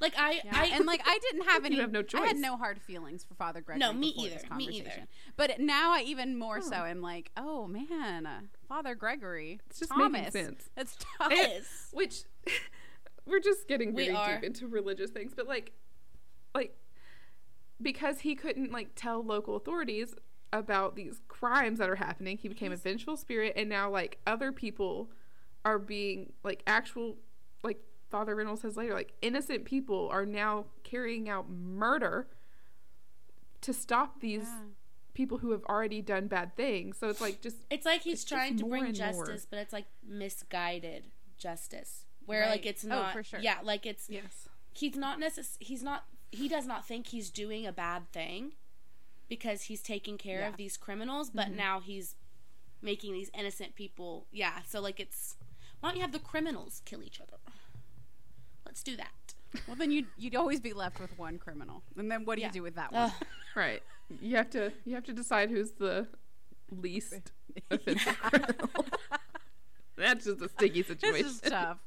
[0.00, 0.50] Like I Yeah.
[0.52, 1.76] I and like I didn't have any.
[1.76, 3.80] have no I had no hard feelings for Father Gregory.
[3.80, 4.36] No, me either.
[4.36, 5.06] This Me either.
[5.36, 9.90] But now I even more so am like, oh man, uh, Father Gregory, It's just
[9.90, 10.12] Thomas.
[10.12, 10.70] making sense.
[10.76, 11.32] It's tough.
[11.32, 12.22] And- which
[13.26, 15.72] we're just getting very deep into religious things, but like,
[16.54, 16.76] like
[17.80, 20.14] because he couldn't like tell local authorities
[20.52, 24.52] about these crimes that are happening, he became a vengeful spirit, and now like other
[24.52, 25.10] people
[25.64, 27.16] are being like actual
[27.62, 27.80] like
[28.10, 32.28] Father Reynolds says later, like innocent people are now carrying out murder
[33.62, 34.60] to stop these Yeah.
[35.14, 36.98] people who have already done bad things.
[36.98, 39.12] So it's like just It's like he's It's trying to bring and more.
[39.12, 42.04] justice, but it's like misguided justice.
[42.26, 42.66] Where like Right.
[42.66, 43.40] it's Oh, not for sure.
[43.40, 44.48] Yeah, like it's yes.
[44.72, 48.54] he's not necess- he's not he does not think he's doing a bad thing
[49.28, 50.48] because he's taking care Yeah.
[50.48, 51.56] of these criminals, but Mm-hmm.
[51.56, 52.16] now he's
[52.82, 55.36] making these innocent people yeah, so like it's
[55.80, 57.38] why don't you have the criminals kill each other?
[58.76, 59.34] Let's do that.
[59.66, 62.48] Well, then you'd you'd always be left with one criminal, and then what do Yeah.
[62.48, 63.04] you do with that one?
[63.04, 63.12] Ugh.
[63.56, 63.82] Right.
[64.20, 66.08] You have to you have to decide who's the
[66.70, 67.32] least
[67.70, 68.68] offensive criminal.
[69.96, 71.16] That's just a sticky situation.
[71.26, 71.78] it's just tough,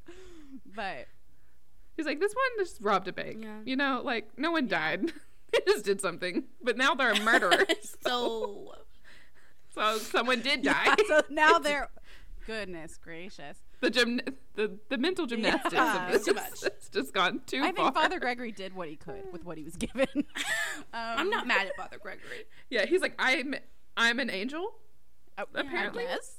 [0.75, 1.05] but
[1.95, 3.37] He's like, this one just robbed a bank.
[3.43, 3.59] Yeah.
[3.65, 5.11] You know, like no one died.
[5.53, 7.67] they just did something, but now they're a murderer.
[8.03, 8.73] so
[9.75, 10.95] so someone did die.
[11.07, 11.89] so now they're
[12.47, 13.59] goodness gracious.
[13.81, 14.19] The gym,
[14.55, 16.05] the the mental gymnastics Yeah.
[16.07, 16.63] of this Too much.
[16.63, 17.69] It's just gone too far.
[17.69, 17.85] I far.
[17.85, 20.07] think Father Gregory did what he could with what he was given.
[20.15, 20.23] um,
[20.93, 22.45] I'm not mad at Father Gregory.
[22.69, 23.55] Yeah, he's like, I'm
[23.97, 24.73] I'm an angel.
[25.37, 26.03] oh, apparently.
[26.05, 26.37] I guess.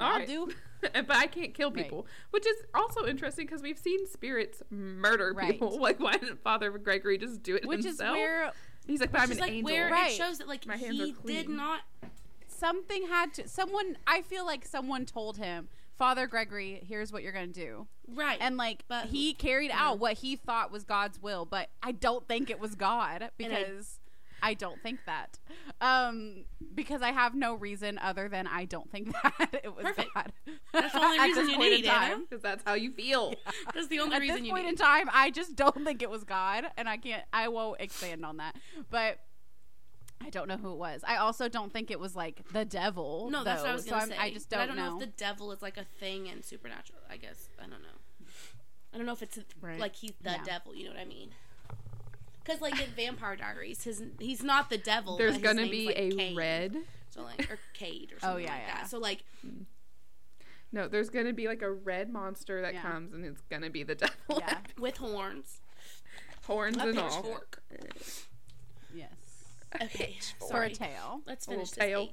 [0.00, 0.26] All I'll right.
[0.26, 0.50] do.
[0.80, 1.84] but I can't kill Right.
[1.84, 5.50] people, which is also interesting because we've seen spirits murder Right.
[5.52, 5.78] people.
[5.80, 8.16] Like, why didn't Father Gregory just do it Which is himself?
[8.16, 8.52] where
[8.86, 9.70] he's like, but I'm an like angel.
[9.70, 10.12] where Right.
[10.12, 11.80] it shows that like My hands are he did not
[12.62, 13.48] something had to.
[13.48, 13.96] Someone.
[14.06, 17.86] I feel like someone told him, Father Gregory, here's what you're gonna do.
[18.08, 21.92] right And like But- he carried out what he thought was God's will, but I
[21.92, 23.98] don't think it was God because
[24.44, 25.38] I, don't think that.
[25.80, 26.44] Um
[26.74, 30.14] because I have no reason other than I don't think that it was Perfect.
[30.14, 30.32] God.
[30.72, 32.22] That's the only At reason you need, time.
[32.28, 33.34] Because that's how you feel.
[33.74, 34.70] That's the only At reason this you point need.
[34.70, 37.22] in time, I just don't think it was God, and I can't.
[37.32, 38.56] I won't expand on that.
[38.90, 39.18] But
[40.24, 41.02] I don't know who it was.
[41.06, 43.28] I also don't think it was like the devil.
[43.30, 44.16] No, that's what I was so gonna I'm- say.
[44.18, 44.62] I just don't, know.
[44.62, 44.88] I don't know.
[44.90, 44.94] know.
[44.96, 47.00] if the devil is like a thing in supernatural.
[47.10, 48.26] I guess I don't know.
[48.94, 49.78] I don't know if it's Right.
[49.78, 50.44] like he's the Yeah.
[50.44, 50.74] devil.
[50.74, 51.30] You know what I mean?
[52.44, 55.16] Because like in Vampire Diaries, his he's not the devil.
[55.16, 56.36] There's but his gonna name's, be like, a Cade.
[56.36, 56.76] red.
[57.10, 58.74] so like or Cade or Oh, something yeah, like yeah.
[58.76, 58.90] that.
[58.90, 59.24] So like
[60.72, 62.82] No, there's gonna be like a red monster that Yeah.
[62.82, 64.38] comes, and it's gonna be the devil.
[64.38, 64.58] yeah.
[64.78, 65.60] with horns,
[66.46, 67.22] horns a and all.
[67.22, 67.62] pitchfork.
[67.70, 68.26] Yes.
[69.82, 70.16] Okay,
[70.50, 71.22] For a tail.
[71.26, 72.00] Let's finish this tail.
[72.02, 72.12] eight,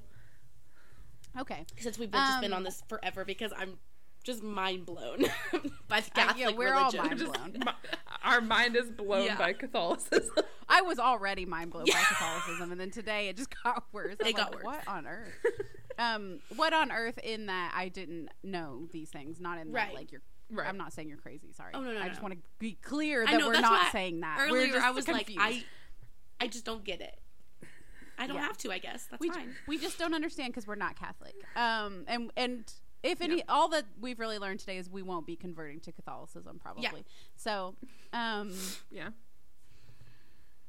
[1.42, 1.66] Okay.
[1.78, 3.78] since we've been, just been Um, on this forever because I'm
[4.24, 5.20] just mind blown
[5.88, 7.54] by the Uh, yeah, we're all mind blown.
[7.54, 9.38] mi- our mind is blown Yeah.
[9.38, 10.36] by Catholicism.
[10.68, 14.16] I was already mind blown by Catholicism, and then today it just got worse.
[14.22, 14.64] I'm It got like, worse.
[14.66, 15.34] What on earth?
[15.98, 17.18] um, what on earth?
[17.20, 19.40] In that I didn't know these things.
[19.40, 19.88] Not in Right.
[19.90, 20.22] that like you're.
[20.52, 20.68] Right.
[20.68, 21.52] I'm not saying you're crazy.
[21.54, 21.72] Sorry.
[21.76, 22.10] Oh, no, no, I no.
[22.10, 24.40] just want to be clear that know, we're not saying that.
[24.42, 25.38] Earlier, we're just I was confused.
[25.40, 25.66] like,
[26.42, 27.20] I, I just don't get it.
[28.20, 28.44] I don't Yeah.
[28.44, 28.72] have to.
[28.72, 29.56] I guess that's we, fine.
[29.68, 31.36] we just don't understand because we're not Catholic.
[31.56, 35.36] Um, and and if any, all that we've really learned today is we won't be
[35.38, 36.84] converting to Catholicism probably.
[36.84, 36.92] Yeah.
[37.38, 37.76] So,
[38.12, 38.54] um,
[38.92, 39.10] yeah.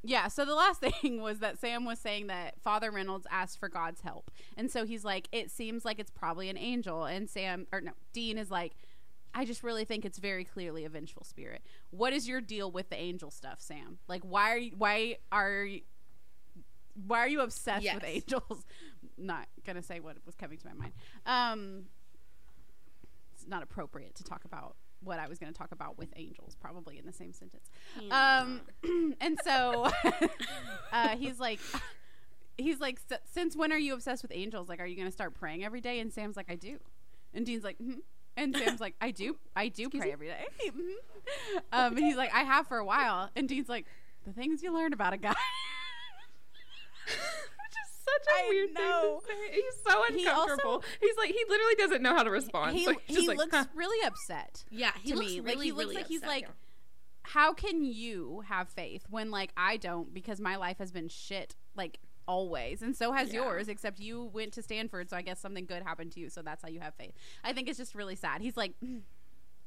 [0.02, 0.28] yeah.
[0.28, 4.00] So the last thing was that Sam was saying that Father Reynolds asked for God's
[4.02, 7.80] help, and so he's like, it seems like it's probably an angel, and Sam or
[7.80, 8.72] no, Dean is like.
[9.32, 11.62] I just really think it's very clearly a vengeful spirit.
[11.90, 13.98] What is your deal with the angel stuff, Sam?
[14.08, 15.82] Like, why are you, why are you,
[17.06, 18.64] why are you obsessed with angels?
[19.18, 20.92] Not gonna say what was coming to my mind.
[21.26, 21.84] Um,
[23.34, 26.98] it's not appropriate to talk about what I was gonna talk about with angels, probably
[26.98, 27.70] in the same sentence.
[28.10, 28.62] Um,
[29.20, 29.90] and so
[30.92, 31.60] uh, he's like,
[32.58, 32.98] he's like,
[33.30, 34.68] since when are you obsessed with angels?
[34.68, 36.00] Like, are you gonna start praying every day?
[36.00, 36.78] And Sam's like, I do.
[37.34, 38.00] And Dean's like, hmm
[38.36, 40.46] and Sam's like, I do, I do pray every day.
[40.66, 40.94] Mhm.
[41.72, 43.28] um, and he's like, I have for a while.
[43.36, 43.86] And Dean's like,
[44.24, 45.34] the things you learn about a guy.
[47.62, 49.20] Which is such a I weird know.
[49.26, 49.60] thing to say.
[49.60, 50.84] He's so He also- uncomfortable.
[51.00, 52.76] He's like he literally doesn't know how to respond.
[52.76, 53.64] he so he like, looks huh.
[53.74, 54.64] really upset.
[54.70, 55.40] yeah, he looks me.
[55.40, 56.48] really, like he looks really like he's like,
[57.22, 61.54] how can you have faith when like I don't because my life has been shit
[61.76, 63.42] like always and so has Yeah.
[63.44, 66.42] yours except you went to Stanford so I guess something good happened to you so
[66.42, 67.12] that's how you have faith.
[67.44, 68.40] I think it's just really sad.
[68.40, 69.00] He's like "Mm,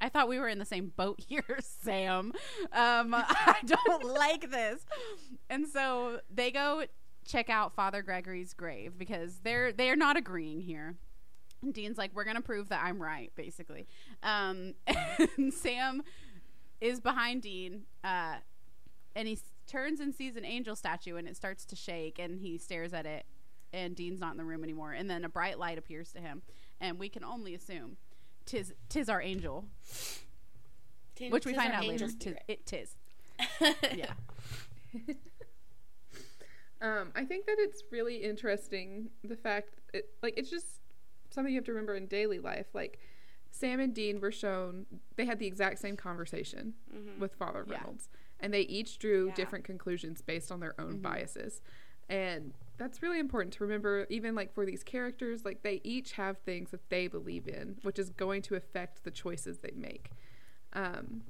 [0.00, 2.32] I thought we were in the same boat here, Sam.
[2.72, 4.84] Um, I don't like this.
[5.48, 6.84] And so they go
[7.24, 10.94] check out Father Gregory's grave because they're they're not agreeing here.
[11.62, 13.86] And Dean's like, we're gonna prove that I'm right, basically.
[14.22, 14.74] Um,
[15.38, 16.02] and Sam
[16.80, 18.34] is behind Dean, uh,
[19.16, 22.38] and he s- turns and sees an angel statue, and it starts to shake, and
[22.40, 23.24] he stares at it,
[23.72, 24.92] and Dean's not in the room anymore.
[24.92, 26.42] And then a bright light appears to him,
[26.80, 27.96] and we can only assume
[28.44, 29.64] tis tis our angel,
[31.14, 32.08] Tin- which we find out later.
[32.18, 32.96] Tis, it tis.
[33.96, 34.12] Yeah.
[36.84, 40.66] Um, I think that it's really interesting the fact it, like it's just
[41.30, 42.66] something you have to remember in daily life.
[42.74, 42.98] Like
[43.50, 44.84] Sam and Dean were shown
[45.16, 46.74] they had the exact same conversation
[47.18, 47.76] with Father Yeah.
[47.78, 48.08] Reynolds,
[48.40, 49.34] and they each drew Yeah.
[49.34, 51.62] different conclusions based on their own biases.
[52.10, 56.36] And that's really important to remember, even like for these characters, like they each have
[56.38, 60.10] things that they believe in, which is going to affect the choices they make.
[60.74, 61.22] Um,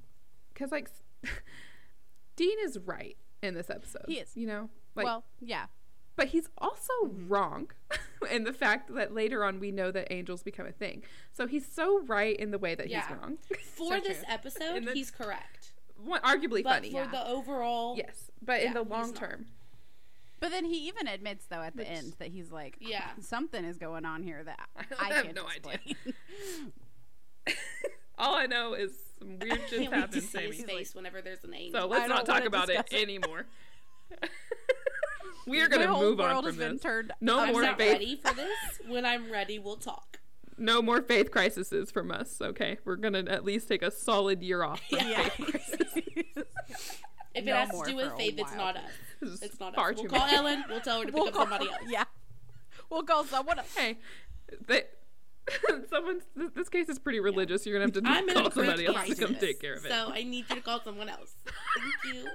[0.52, 0.90] because like
[2.36, 4.02] Dean is right in this episode.
[4.08, 4.36] He is.
[4.36, 5.66] You know, like, well, yeah.
[6.16, 7.28] but he's also mm-hmm.
[7.28, 7.70] wrong
[8.30, 11.02] in the fact that later on we know that angels become a thing.
[11.32, 13.06] So he's so right in the way that Yeah.
[13.08, 13.38] he's wrong.
[13.76, 14.26] For So this true.
[14.28, 15.72] episode, the- he's correct.
[15.96, 16.90] One, arguably But funny.
[16.90, 17.06] for yeah.
[17.10, 19.46] the overall, yes, but in the long term,
[20.40, 23.10] But then he even admits though at the Which- end that he's like, Yeah.
[23.20, 24.58] something is going on here that
[24.98, 25.78] I I, have can't no idea.
[28.18, 30.46] all I know is some weird I shit can't wait to happen, see Sammy.
[30.56, 31.80] his face whenever there's an angel.
[31.82, 33.02] So let's not talk about it it.
[33.02, 33.46] anymore.
[35.46, 36.82] We are gonna whole move on world from has been this.
[36.82, 37.92] turned No I'm more not faith.
[37.92, 38.48] ready for this.
[38.86, 40.20] When I'm ready, we'll talk.
[40.56, 42.40] No more faith crises from us.
[42.40, 44.80] Okay, we're gonna at least take a solid year off.
[44.88, 45.28] From Yeah.
[45.28, 45.94] faith crises.
[47.34, 48.82] If it No has to do with faith, it's not us.
[49.20, 49.96] This It's not far us.
[49.96, 50.32] We'll too call much.
[50.32, 50.64] Ellen.
[50.68, 51.82] We'll tell her to pick We'll up call, somebody else.
[51.88, 52.04] yeah.
[52.90, 53.74] We'll call someone else.
[53.76, 53.98] Hey,
[54.68, 54.84] they,
[55.90, 56.20] someone.
[56.36, 57.66] This, this case is pretty religious.
[57.66, 59.88] You're gonna have to I'm call somebody else to come take care of it.
[59.90, 61.34] So I need you to call someone else.
[61.44, 62.28] Thank you.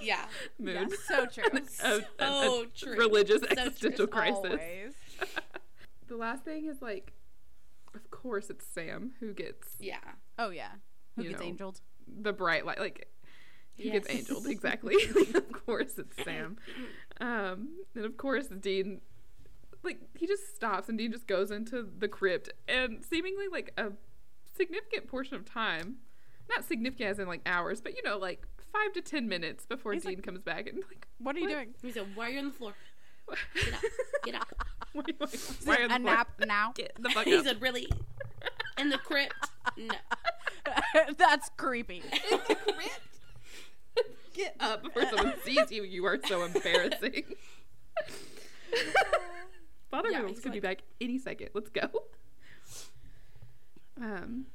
[0.00, 0.24] Yeah.
[0.58, 0.74] Mood.
[0.74, 1.44] Yeah, so true.
[1.52, 2.96] A- a- a So true.
[2.96, 3.56] Religious So true.
[3.58, 4.60] existential crisis.
[6.08, 7.14] The last thing is like,
[7.94, 9.96] of course, it's Sam who gets Yeah.
[10.38, 10.68] Oh yeah.
[11.16, 11.46] Who You gets know.
[11.48, 11.80] angeled?
[12.06, 12.78] the bright light.
[12.78, 13.08] Like,
[13.74, 14.18] he gets Yes.
[14.20, 14.94] angeled exactly.
[15.34, 16.58] of course, it's Sam.
[17.20, 19.00] Um, and of course, Dean.
[19.82, 23.90] Like he just stops and Dean just goes into the crypt and seemingly like a
[24.56, 25.96] significant portion of time,
[26.48, 29.92] not significant as in like hours, but you know like five to ten minutes before
[29.92, 31.52] He's Dean like- comes back and like What are you What?
[31.54, 31.74] doing?
[31.82, 32.74] He said, "Why are you on the floor?
[33.54, 33.80] Get up.
[34.24, 34.48] Get up."
[34.92, 35.26] why, why,
[35.64, 36.72] why are a the nap now?
[36.74, 37.88] Get the fuck He said, "Really?
[38.78, 39.34] In the crypt?
[39.76, 39.94] No."
[41.18, 42.02] That's creepy.
[42.30, 43.00] In the crypt?
[44.34, 45.82] Get up before someone sees you.
[45.82, 47.24] You are so embarrassing.
[49.90, 51.50] Father Yeah, Reynolds he's could be back any second.
[51.54, 51.88] Let's go.
[54.00, 54.46] Um,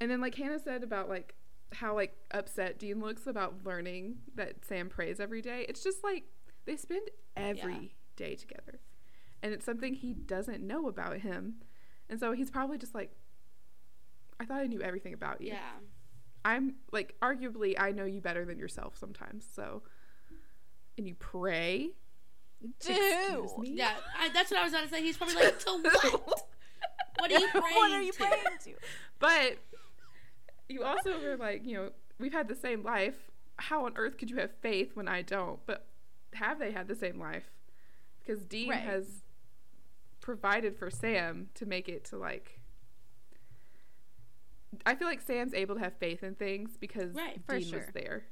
[0.00, 1.34] and then like Hannah said about like
[1.72, 5.66] how like upset Dean looks about learning that Sam prays every day.
[5.68, 6.24] It's just like
[6.64, 8.36] they spend every day Yeah.
[8.36, 8.80] together,
[9.42, 11.56] and it's something he doesn't know about him,
[12.08, 13.10] and so he's probably just like,
[14.40, 15.48] I thought I knew everything about you.
[15.48, 15.60] Yeah.
[16.44, 19.44] I'm like arguably I know you better than yourself sometimes.
[19.52, 19.82] So
[20.96, 21.90] and you pray.
[22.88, 23.72] Me?
[23.74, 23.92] Yeah.
[24.18, 25.02] I, that's what I was to say.
[25.02, 25.70] He's probably like, "To
[26.24, 26.48] what?
[27.18, 28.74] What are you praying what are you to?" praying to?
[29.18, 29.58] But
[30.68, 33.30] you also were like, you know, we've had the same life.
[33.58, 35.60] How on earth could you have faith when I don't?
[35.66, 35.86] But
[36.34, 37.50] have they had the same life?
[38.24, 38.80] Because Dean Right.
[38.80, 39.22] has
[40.20, 42.60] provided for Sam to make it to like
[44.84, 48.24] I feel like Sam's able to have faith in things because Right, Dean was there.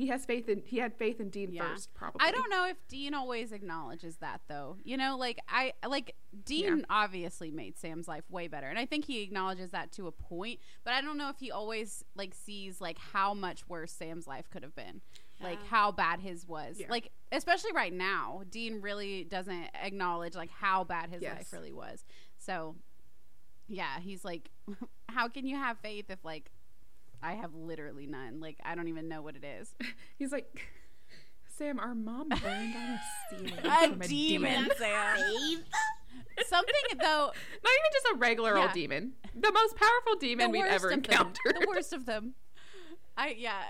[0.00, 1.68] He has faith in he had faith in Dean Yeah.
[1.68, 2.26] first, probably.
[2.26, 4.78] I don't know if Dean always acknowledges that though.
[4.82, 6.84] You know, like I like Dean Yeah.
[6.88, 8.66] obviously made Sam's life way better.
[8.68, 11.50] And I think he acknowledges that to a point, but I don't know if he
[11.50, 15.02] always like sees like how much worse Sam's life could have been.
[15.42, 16.78] Like how bad his was.
[16.78, 16.86] Yeah.
[16.90, 21.36] Like especially right now, Dean really doesn't acknowledge like how bad his Yes.
[21.36, 22.04] life really was.
[22.38, 22.76] So
[23.68, 24.50] yeah, he's like
[25.10, 26.50] how can you have faith if like
[27.22, 28.40] I have literally none.
[28.40, 29.74] Like I don't even know what it is.
[30.18, 30.46] He's like
[31.58, 33.00] Sam, our mom burned on a
[33.30, 33.52] ceiling.
[33.64, 35.18] A from demon, Sam.
[36.46, 38.62] Something though, Not even just a regular Yeah.
[38.62, 39.12] old demon.
[39.34, 41.36] The most powerful demon the we've ever encountered.
[41.44, 41.56] them.
[41.60, 42.34] The worst of them.
[43.16, 43.62] I yeah.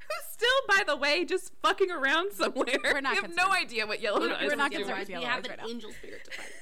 [0.00, 2.76] Who's still, by the way, just fucking around somewhere.
[2.82, 4.88] We're not we have no idea what yellow We're- eyes we're not is doing.
[4.88, 6.52] concerned with We yellow have eyes an right angel spirit to fight.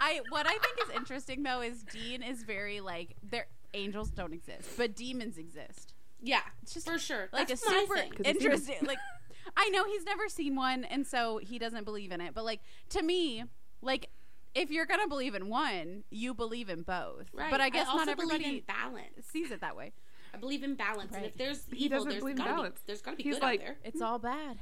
[0.00, 4.32] I what I think is interesting though is Dean is very like their angels don't
[4.32, 5.94] exist, but demons exist.
[6.22, 7.28] Yeah, It's just for sure.
[7.32, 8.10] Like That's a my super thing.
[8.12, 8.76] 'Cause he's interesting.
[8.86, 8.98] like
[9.56, 12.32] I know he's never seen one, and so he doesn't believe in it.
[12.34, 12.60] But like
[12.90, 13.44] to me,
[13.82, 14.08] like
[14.54, 17.26] if you're gonna believe in one, you believe in both.
[17.34, 17.50] Right.
[17.50, 19.26] But I guess also not believe in everybody balance.
[19.30, 19.92] sees it that way.
[20.32, 22.76] I believe in balance, and if there's He evil, doesn't there's believe in gotta balance.
[22.80, 23.76] be there's gotta be He's good like- out there.
[23.84, 24.58] It's all bad.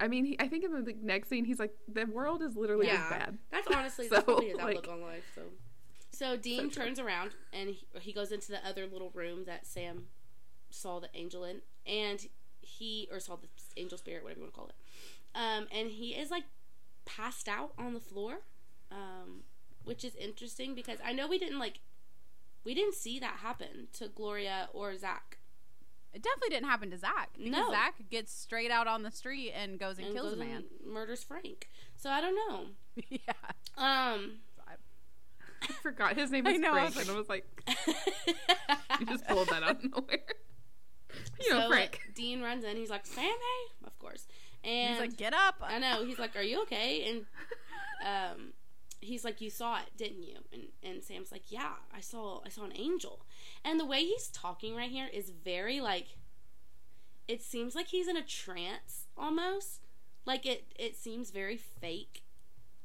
[0.00, 2.56] I mean, he, I think in the, the next scene, he's like, the world is
[2.56, 2.96] literally Yeah.
[2.96, 3.38] just bad.
[3.52, 5.24] That's honestly So, that's probably his like- outlook on life.
[5.34, 5.42] So,
[6.12, 6.84] so Dean true.
[6.84, 10.06] turns around and he, he goes into the other little room that Sam
[10.70, 12.26] saw the angel in, and
[12.60, 14.74] he or saw the angel spirit, whatever you want to call it.
[15.34, 16.44] Um, and he is like
[17.04, 18.40] passed out on the floor,
[18.90, 19.42] um,
[19.84, 21.80] which is interesting because I know we didn't like
[22.64, 25.38] we didn't see that happen to Gloria or Zach.
[26.14, 27.70] It definitely didn't happen to Zach because No.
[27.70, 30.64] Zach gets straight out on the street and goes and, and kills a man.
[30.82, 31.70] and murders Frank.
[31.96, 32.66] So I don't know.
[33.08, 33.32] yeah.
[33.78, 34.40] Um,
[35.62, 37.46] I forgot his name I was know, I Frank, and I was like,
[39.00, 40.18] you just pulled that out of nowhere.
[41.40, 42.00] You know, So, Frank.
[42.14, 42.76] Dean runs in.
[42.76, 43.32] He's like, Sammy,
[43.84, 44.26] of course.
[44.64, 45.56] And He's like, get up.
[45.60, 46.04] I know.
[46.04, 47.26] He's like, "Are you okay?" And
[48.06, 48.52] um,
[49.00, 52.40] he's like, "You saw it, didn't you?" And and Sam's like, "Yeah, I saw.
[52.46, 53.26] I saw an angel."
[53.64, 56.16] And the way he's talking right here is very like.
[57.28, 59.80] It seems like he's in a trance almost.
[60.24, 60.72] Like it.
[60.78, 62.22] It seems very fake.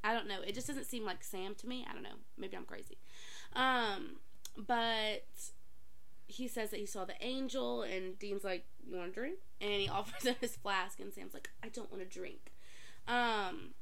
[0.03, 0.41] I don't know.
[0.45, 1.85] It just doesn't seem like Sam to me.
[1.89, 2.17] I don't know.
[2.37, 2.97] Maybe I'm crazy.
[3.53, 4.17] Um,
[4.55, 5.23] but
[6.27, 9.71] he says that he saw the angel, and Dean's like, "You want a drink?" And
[9.71, 12.51] he offers him his flask, and Sam's like, "I don't want a drink."
[13.07, 13.73] Um,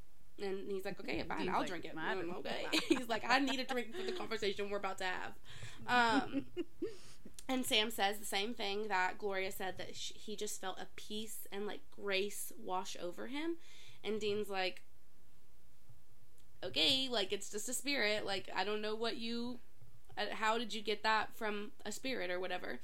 [0.41, 2.67] and he's like, "Okay, fine, Dean's I'll like, drink it." "I Mm, okay.
[2.89, 5.33] he's like, "I need a drink for the conversation we're about to have."
[5.87, 6.45] Um,
[7.49, 10.87] and Sam says the same thing that Gloria said that sh- he just felt a
[10.95, 13.57] peace and like grace wash over him,
[14.03, 14.83] and Dean's like,
[16.63, 18.25] "Okay, like it's just a spirit.
[18.25, 19.59] Like I don't know what you."
[20.17, 22.79] uh, How did you get that from a spirit or whatever?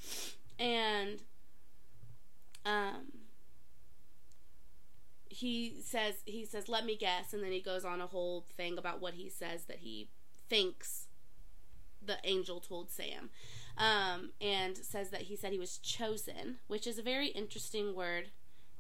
[0.59, 1.22] And
[2.65, 3.11] um
[5.30, 8.78] he says he says let me guess and then he goes on a whole thing
[8.78, 10.09] about what he says that he
[10.49, 11.07] thinks
[12.05, 13.30] the angel told Sam
[13.78, 18.30] um, and says that he said he was chosen which is a very interesting word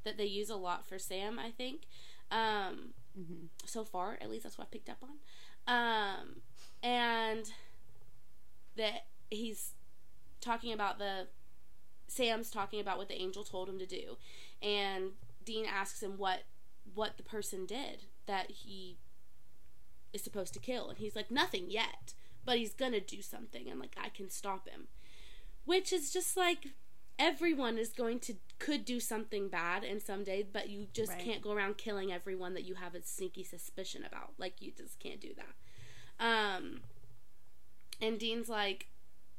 [0.03, 1.83] that they use a lot for Sam I think
[2.29, 3.49] um, Mhm.
[3.65, 5.19] so far at least that's what I picked up on.
[5.67, 6.41] Um,
[6.81, 7.51] and
[8.75, 9.73] that he's
[10.39, 11.27] talking about the
[12.07, 14.17] Sam's talking about what the angel told him to do,
[14.61, 15.11] and
[15.43, 16.43] Dean asks him what
[16.93, 18.97] what the person did that he
[20.13, 23.79] is supposed to kill, and he's like nothing yet, but he's gonna do something, and
[23.79, 24.87] like I can stop him,
[25.65, 26.69] which is just like
[27.21, 31.23] everyone is going to could do something bad in someday, but you just Right.
[31.23, 34.33] can't go around killing everyone that you have a sneaky suspicion about.
[34.37, 35.55] Like you just can't do that.
[36.23, 36.81] Um,
[38.01, 38.87] and Dean's like,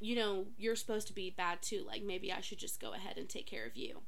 [0.00, 1.84] you know, you're supposed to be bad too.
[1.86, 4.00] Like maybe I should just go ahead and take care of you.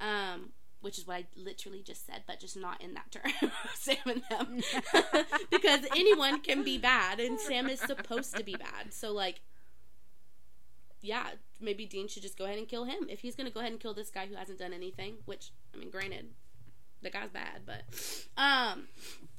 [0.00, 0.50] Um,
[0.80, 3.30] which is what I literally just said, but just not in that term,
[3.74, 4.62] Sam and them,
[5.50, 8.94] because anyone can be bad, and Sam is supposed to be bad.
[8.94, 9.42] So like,
[11.00, 11.28] yeah,
[11.60, 13.80] maybe Dean should just go ahead and kill him if he's gonna go ahead and
[13.80, 15.14] kill this guy who hasn't done anything.
[15.24, 16.26] Which I mean, granted,
[17.02, 17.82] the guy's bad, but
[18.36, 18.88] um,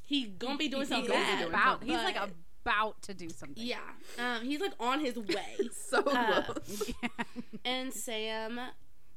[0.04, 1.48] he gonna be doing something he's bad.
[1.48, 1.84] about.
[1.84, 2.18] He's like
[2.64, 3.64] about to do something.
[3.64, 3.78] yeah,
[4.20, 5.58] um, he's like on his way.
[5.90, 6.92] so Uh, close.
[7.66, 8.60] And Sam,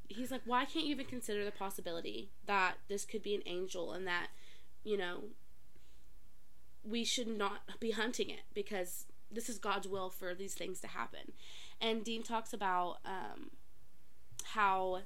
[0.09, 3.93] he's like, why can't you even consider the possibility that this could be an angel
[3.93, 4.29] and that,
[4.83, 5.25] you know,
[6.85, 10.89] we should not be hunting it because this is God's will for these things to
[10.89, 11.33] happen.
[11.85, 13.51] And Dean talks about um,
[14.43, 15.01] how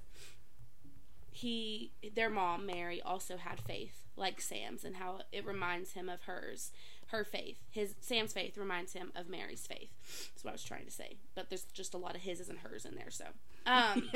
[1.33, 6.22] he, their mom, Mary, also had faith like Sam's and how it reminds him of
[6.22, 6.70] hers.
[7.09, 9.91] Her faith, his Sam's faith reminds him of Mary's faith.
[10.33, 11.16] That's what I was trying to say.
[11.35, 13.24] But there's just a lot of his's and hers in there, so.
[13.66, 14.11] Um,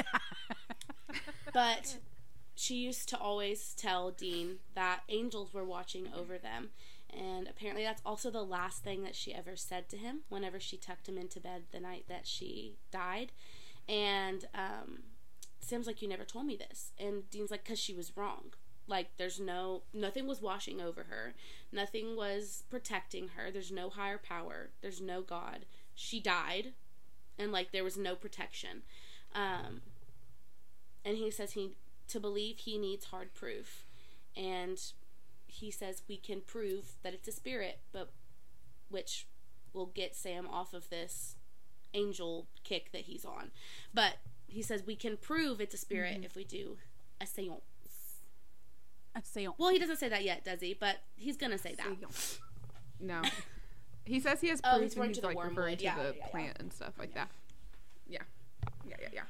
[1.53, 1.97] but
[2.55, 6.71] she used to always tell Dean that angels were watching over them.
[7.13, 10.77] And apparently, that's also the last thing that she ever said to him whenever she
[10.77, 13.33] tucked him into bed the night that she died.
[13.89, 15.01] And um,
[15.61, 16.93] Sam's like, You never told me this.
[16.99, 18.55] And Dean's like, Because she was wrong.
[18.89, 21.35] Like, there's no, nothing was washing over her,
[21.71, 23.51] nothing was protecting her.
[23.51, 25.67] There's no higher power, there's no God.
[25.95, 26.73] She died,
[27.39, 28.83] and like, there was no protection.
[29.35, 29.83] Um,
[31.05, 31.73] and he says he
[32.09, 33.85] to believe he needs hard proof
[34.37, 34.79] and
[35.53, 38.11] he says we can prove that it's a spirit but
[38.91, 39.27] which
[39.73, 41.37] will get sam off of this
[41.95, 43.51] angel kick that he's on
[43.93, 44.15] but
[44.47, 46.25] he says we can prove it's a spirit mm-hmm.
[46.25, 46.77] if we do
[47.21, 47.61] a seance
[49.15, 49.55] A seance.
[49.59, 51.87] well he doesn't say that yet does he but he's gonna say that
[53.01, 53.23] No.
[54.05, 55.79] He says he has Oh, proof he's and he's to the like referring wormwood.
[55.79, 56.27] to Yeah, the yeah, yeah.
[56.27, 57.29] plant and stuff like that.
[58.09, 58.19] Yeah.
[58.85, 59.23] Yeah, yeah, yeah.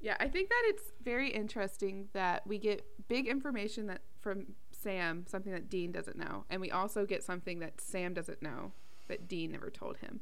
[0.00, 5.24] Yeah, I think that it's very interesting that we get big information that from Sam,
[5.28, 8.72] something that Dean doesn't know, and we also get something that Sam doesn't know
[9.08, 10.20] that Dean never told him.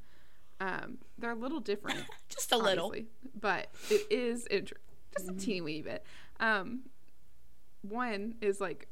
[0.60, 2.92] Um, they're a little different, just a little
[3.40, 4.76] but it is inter-
[5.16, 6.04] just a teeny wee bit.
[6.40, 6.80] Um,
[7.82, 8.88] one is like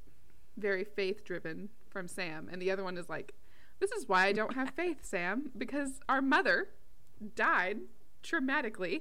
[0.57, 3.35] very faith driven from Sam, and the other one is like,
[3.81, 6.69] "This is why I don't have faith, Sam, because our mother
[7.35, 7.79] died
[8.23, 9.01] traumatically,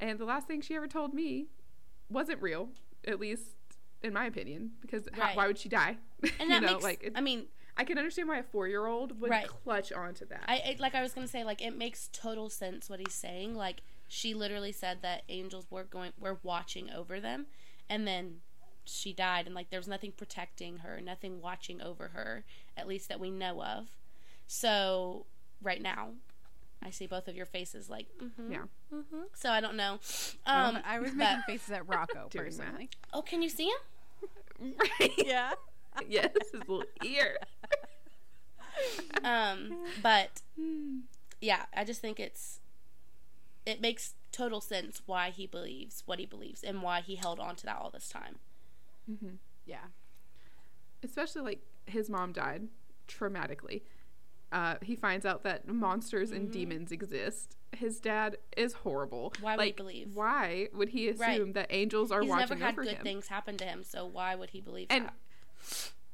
[0.00, 1.46] and the last thing she ever told me
[2.10, 2.68] wasn't real,
[3.06, 3.42] at least
[4.02, 5.96] in my opinion, because how, why would she die?
[6.40, 7.46] and that know, makes like it, i mean
[7.78, 9.46] I can understand why a four year old would Right.
[9.46, 10.44] clutch onto that.
[10.48, 13.54] I it, like I was gonna say like it makes total sense what he's saying.
[13.54, 17.46] Like she literally said that angels were going were watching over them,
[17.90, 18.36] and then
[18.86, 22.44] she died, and like there was nothing protecting her, nothing watching over her,
[22.78, 23.88] at least that we know of.
[24.46, 25.26] So
[25.60, 26.10] right now,
[26.82, 28.64] I see both of your faces like, mm-hmm, Yeah.
[28.94, 29.22] mm-hmm.
[29.34, 29.98] So I don't know.
[30.46, 32.90] Um, I was but- making faces at Rocco personally.
[33.12, 33.78] oh, can you see him?
[35.00, 35.12] Right.
[35.18, 35.52] Yeah.
[36.08, 37.36] yes, his little ear.
[39.24, 40.42] Um, but
[41.40, 42.60] yeah, I just think it's
[43.64, 47.56] it makes total sense why he believes what he believes and why he held on
[47.56, 48.36] to that all this time.
[49.10, 49.36] Mm-hmm.
[49.66, 49.86] Yeah.
[51.02, 52.68] Especially like his mom died
[53.08, 53.82] traumatically.
[54.52, 57.56] Uh, he finds out that monsters and demons exist.
[57.72, 59.32] His dad is horrible.
[59.40, 60.14] Why would he believe?
[60.14, 61.54] Why would he assume Right.
[61.54, 63.02] that angels are He's watching never had over good him?
[63.02, 65.14] things happen to him, so why would he believe And that?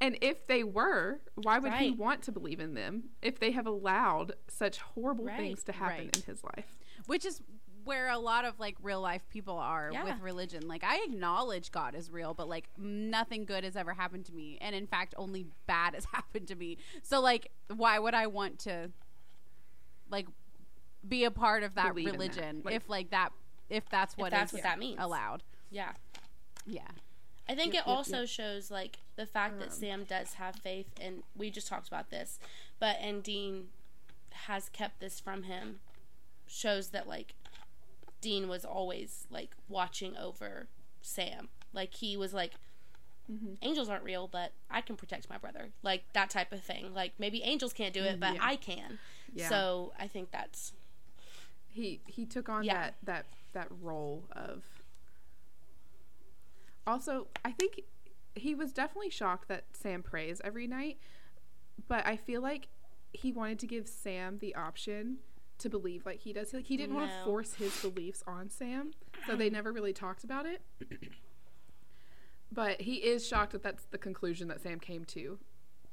[0.01, 3.67] and if they were, why would he want to believe in them if they have
[3.67, 5.37] allowed such horrible Right.
[5.37, 6.17] things to happen Right.
[6.17, 6.79] in his life?
[7.07, 7.43] Which is
[7.85, 10.05] where a lot of like real life people are Yeah.
[10.05, 10.67] with religion.
[10.69, 14.59] Like I acknowledge God is real, but like nothing good has ever happened to me,
[14.61, 16.79] and in fact, only bad has happened to me.
[17.03, 18.91] So like, why would I want to
[20.11, 20.27] like
[21.09, 22.19] be a part of that Believe in that.
[22.19, 23.31] religion Like- if like that
[23.69, 24.99] if that's what that's is what that means.
[25.01, 25.43] allowed?
[25.71, 25.93] Yeah.
[26.67, 26.89] Yeah.
[27.49, 28.29] I think Yep, it yep, also yep.
[28.29, 32.11] shows like the fact that Um, Sam does have faith, and we just talked about
[32.11, 32.39] this,
[32.79, 33.69] but and Dean
[34.31, 35.81] has kept this from him.
[36.47, 37.35] Shows that like
[38.23, 40.69] Dean was always like watching over
[41.03, 41.51] Sam.
[41.75, 42.53] Like he was like,
[43.31, 43.57] Mhm.
[43.63, 45.69] angels aren't real, but I can protect my brother.
[45.83, 46.95] Like that type of thing.
[46.95, 48.41] Like maybe angels can't do it, but Yeah.
[48.43, 48.99] I can.
[49.35, 49.49] Yeah.
[49.51, 50.73] So I think that's
[51.69, 52.75] he he took on Yeah.
[52.75, 54.63] that that that role of
[56.87, 57.83] also i think
[58.35, 60.99] he was definitely shocked that sam prays every night
[61.89, 62.69] but i feel like
[63.13, 65.19] he wanted to give sam the option
[65.63, 68.93] to believe like he does like he didn't want to force his beliefs on sam
[69.27, 70.61] so they never really talked about it
[72.53, 75.39] but he is shocked that that's the conclusion that sam came to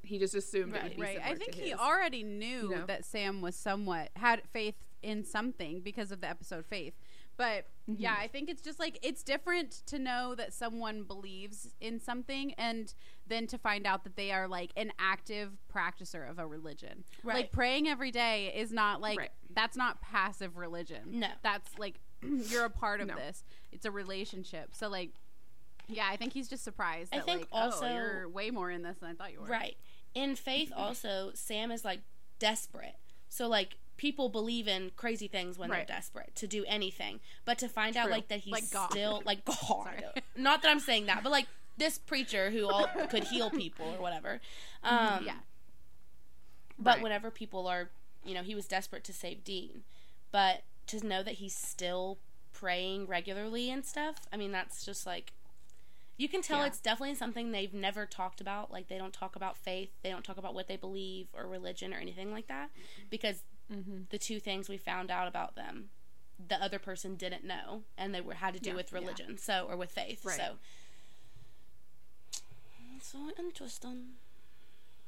[0.02, 0.96] he just assumed it would Right.
[0.96, 1.20] be Right.
[1.24, 1.80] I think he his.
[1.80, 2.86] already knew you know?
[2.88, 6.94] that Sam was somewhat had faith in something because of the episode Faith.
[7.40, 8.22] But yeah, Mm-hmm.
[8.22, 12.94] I think it's just like it's different to know that someone believes in something and
[13.28, 17.06] then to find out that they are like an active practicer of a religion.
[17.24, 19.32] Like praying every day is not like Right.
[19.56, 21.02] that's not passive religion.
[21.20, 21.30] No.
[21.42, 23.16] That's like you're a part of No.
[23.16, 23.44] this.
[23.72, 24.76] It's a relationship.
[24.76, 25.12] So like
[25.88, 28.70] yeah, I think he's just surprised I that think like also- oh, you're way more
[28.70, 29.48] in this than I thought you were.
[29.48, 29.78] Right.
[30.14, 32.02] In faith, also, Sam is like
[32.38, 32.96] desperate.
[33.30, 35.86] So, like, people believe in crazy things when Right.
[35.86, 37.20] they're desperate to do anything.
[37.46, 38.90] But to find out, like, that he's Like God.
[38.92, 39.58] still, like, God.
[39.68, 40.02] Sorry.
[40.38, 41.48] Not that I'm saying that, but, like,
[41.78, 44.40] this preacher who all could heal people or whatever.
[44.84, 45.26] Um, Mm-hmm.
[45.26, 45.38] Yeah.
[46.78, 47.04] But Right.
[47.04, 47.90] whenever people are,
[48.24, 49.84] you know, he was desperate to save Dean.
[50.32, 52.18] But to know that he's still
[52.54, 55.34] praying regularly and stuff, I mean, that's just like.
[56.18, 56.66] You can tell Yeah.
[56.68, 58.72] it's definitely something they've never talked about.
[58.72, 61.94] Like, they don't talk about faith, they don't talk about what they believe or religion
[61.94, 62.72] or anything like that.
[63.10, 64.10] Because Mhm.
[64.10, 65.90] the two things we found out about them,
[66.48, 68.76] the other person didn't know, and they were had to do Yeah.
[68.76, 68.98] with Yeah.
[69.00, 70.24] religion, so or with faith.
[70.26, 70.38] Right.
[70.38, 70.58] So,
[73.02, 74.16] so interesting.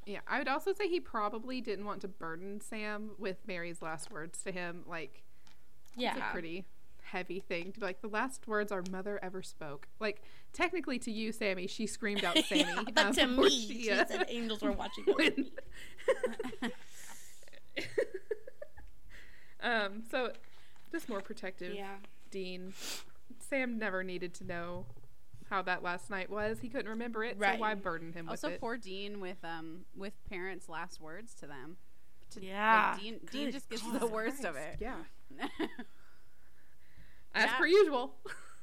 [0.06, 4.10] Yeah, I would also say he probably didn't want to burden Sam with Mary's last
[4.10, 4.84] words to him.
[4.86, 5.22] Like,
[5.94, 6.64] Yeah, it's a pretty
[7.02, 9.86] heavy thing to be like, the last words our mother ever spoke.
[10.00, 10.22] Like,
[10.52, 12.62] technically to you, Sammy, she screamed out Sammy.
[12.64, 15.36] Yeah, but to me, she, she uh, said angels were watching over when-
[16.62, 16.70] me.
[19.62, 20.32] um, so
[20.90, 21.74] just more protective.
[21.74, 21.96] Yeah.
[22.30, 22.72] Dean.
[23.48, 24.86] Sam never needed to know
[25.50, 26.60] how that last night was.
[26.60, 27.56] He couldn't remember it, Right.
[27.56, 28.60] so why burden him Also, with it?
[28.60, 31.76] poor Dean with um with parents' last words to them.
[32.30, 32.92] To, Yeah.
[32.92, 34.76] like, Dean, Dean just gets God the worst of it.
[34.80, 34.96] Yeah.
[37.34, 37.56] As Yeah.
[37.58, 38.14] per usual.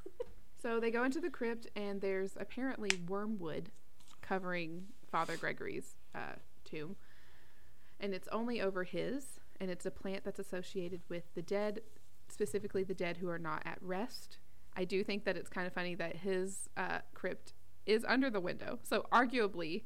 [0.61, 3.69] so they go into the crypt, and there's apparently wormwood
[4.21, 6.35] covering Father Gregory's uh,
[6.65, 6.95] tomb.
[7.99, 11.81] And it's only over his, and it's a plant that's associated with the dead,
[12.27, 14.38] specifically the dead who are not at rest.
[14.76, 17.53] I do think that it's kind of funny that his uh, crypt
[17.86, 18.80] is under the window.
[18.84, 19.84] So, arguably,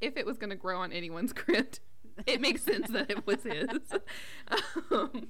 [0.00, 1.80] if it was going to grow on anyone's crypt,
[2.26, 3.66] it makes sense that it was his.
[4.90, 5.28] um,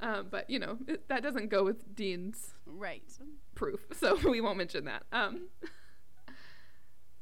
[0.00, 3.04] um, but, you know, it, that doesn't go with Dean's right.
[3.54, 5.04] proof, so we won't mention that.
[5.12, 5.48] Um,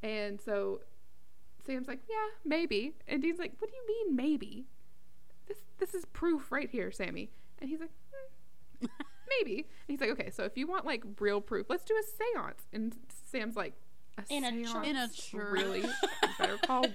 [0.02, 0.80] and so
[1.68, 2.16] Sam's like, "Yeah,
[2.46, 4.64] maybe," and Dean's like, "What do you mean, maybe?
[5.46, 7.90] This this is proof right here, Sammy." And he's like,
[8.80, 8.86] "Hmm,
[9.38, 12.38] "Maybe." And he's like, "Okay, so if you want like real proof, let's do a
[12.38, 12.96] séance." And
[13.26, 13.74] Sam's like,
[14.16, 14.86] "A In a church.
[14.86, 15.32] In a church.
[15.52, 15.84] Really?
[16.38, 16.86] Better call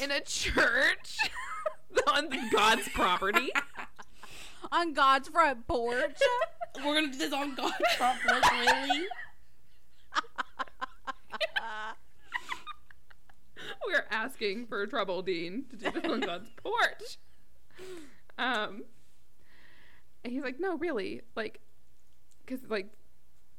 [0.00, 1.18] in a church
[2.08, 3.50] on God's property."
[4.70, 6.18] On God's front porch.
[6.76, 9.06] We're gonna do this on God's front porch, really?
[13.86, 17.18] We're asking for trouble, Dean, to do this on God's porch.
[18.38, 18.84] Um,
[20.24, 21.60] and he's like, no, really, like,
[22.44, 22.88] because like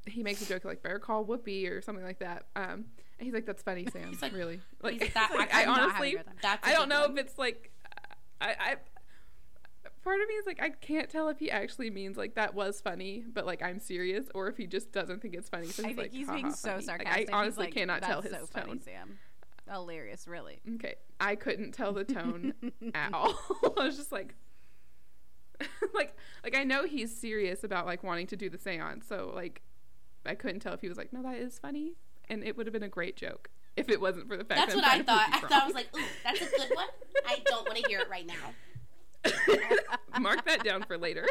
[0.06, 2.45] he makes a joke like bear call Whoopi or something like that.
[2.56, 2.86] Um,
[3.20, 4.10] and he's like, that's funny, Sam.
[4.10, 6.26] He's like- really, like, like, that- like, I- I I'm not having honestly, a good
[6.26, 6.36] time.
[6.41, 7.18] That's I don't know one.
[7.18, 7.72] if it's like,
[8.41, 8.76] I, I,
[10.04, 12.82] part of me is like, I can't tell if he actually means like that was
[12.82, 15.68] funny, but like I'm serious, or if he just doesn't think it's funny.
[15.68, 17.30] So I he's think like, he's being so funny." Like, sarcastic.
[17.34, 18.48] I honestly like, cannot tell his so tone.
[18.54, 19.18] funny, Sam.
[19.69, 20.60] Hilarious, really.
[20.76, 22.53] Okay, I couldn't tell the tone
[22.94, 23.34] at all.
[23.77, 24.35] I was just like,
[25.94, 29.61] like, like I know he's serious about like wanting to do the séance, so like,
[30.26, 31.94] I couldn't tell if he was like, no, that is funny,
[32.30, 34.60] and it would have been a great joke if it wasn't for the fact.
[34.60, 35.30] That's that what I'm I trying to thought.
[35.31, 36.88] I thought I was like, ooh, that's a good one.
[37.26, 38.53] I don't want to hear it right now.
[40.19, 41.26] Mark that down for later.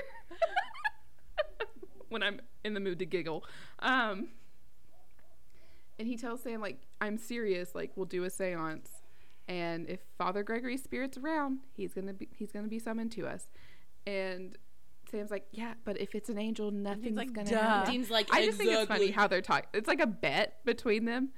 [2.09, 3.45] when I'm in the mood to giggle.
[3.81, 4.29] Um,
[5.99, 8.91] and he tells Sam, like, I'm serious, like, we'll do a seance.
[9.49, 13.47] And if Father Gregory's spirit's around, he's gonna be he's gonna be summoned to us.
[14.07, 14.57] And
[15.11, 17.93] Sam's like, Yeah, but if it's an angel, nothing's like, gonna "Duh." happen.
[17.93, 19.69] Dean's like, I just think it's funny how they're talking.
[19.75, 21.31] It's like a bet between them,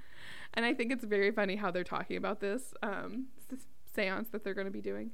[0.53, 3.67] and I think it's very funny how they're talking about this um, this
[3.97, 5.11] séance that they're going to be doing.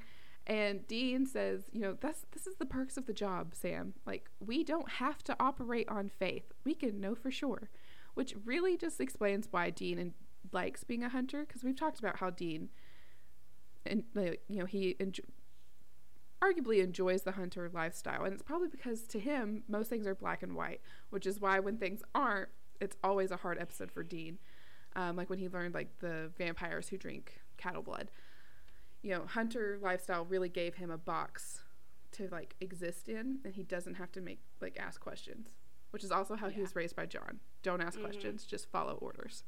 [0.46, 3.94] And Dean says, you know, that's this is the perks of the job, Sam.
[4.04, 6.52] Like we don't have to operate on faith.
[6.64, 7.70] We can know for sure,
[8.14, 10.14] which really just explains why Dean
[10.52, 12.70] likes being a hunter because we've talked about how Dean
[13.86, 15.20] and like, you know he enjo-
[16.42, 20.42] arguably enjoys the hunter lifestyle and it's probably because to him most things are black
[20.42, 20.80] and white
[21.10, 22.48] which is why when things aren't
[22.80, 24.38] it's always a hard episode for dean.
[24.96, 28.10] Um, like when he learned like the vampires who drink cattle blood.
[29.02, 31.62] You know hunter lifestyle really gave him a box
[32.12, 35.50] to like exist in and he doesn't have to make like ask questions
[35.90, 39.44] which is also how he was raised by john don't ask questions just follow orders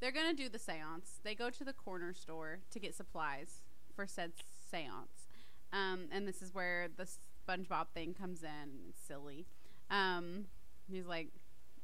[0.00, 1.20] They're gonna do the seance.
[1.22, 3.60] They go to the corner store to get supplies
[3.94, 4.32] for said
[4.70, 5.28] seance.
[5.74, 7.06] Um, and this is where the
[7.46, 8.88] SpongeBob thing comes in.
[8.88, 9.44] It's silly.
[9.90, 10.46] Um,
[10.88, 11.28] he's like,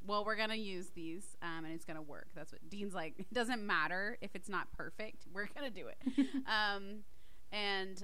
[0.03, 3.13] "Well, we're gonna use these, um, and it's gonna work." That's what Dean's like.
[3.19, 5.27] It doesn't matter if it's not perfect.
[5.33, 5.99] We're gonna do it.
[6.47, 7.03] um,
[7.51, 8.03] and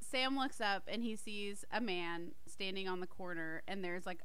[0.00, 4.20] Sam looks up and he sees a man standing on the corner, and there's like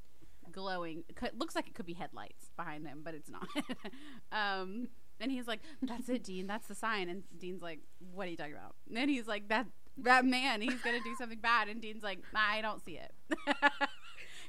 [0.55, 1.03] glowing.
[1.21, 3.47] It looks like it could be headlights behind him, but it's not.
[4.31, 4.87] um,
[5.19, 6.47] and he's like, "That's it, Dean.
[6.47, 7.81] That's the sign." And Dean's like,
[8.13, 9.67] "What are you talking about?" And then he's like, "That
[9.97, 10.61] that man.
[10.61, 13.13] He's gonna do something bad." And Dean's like, "I don't see it."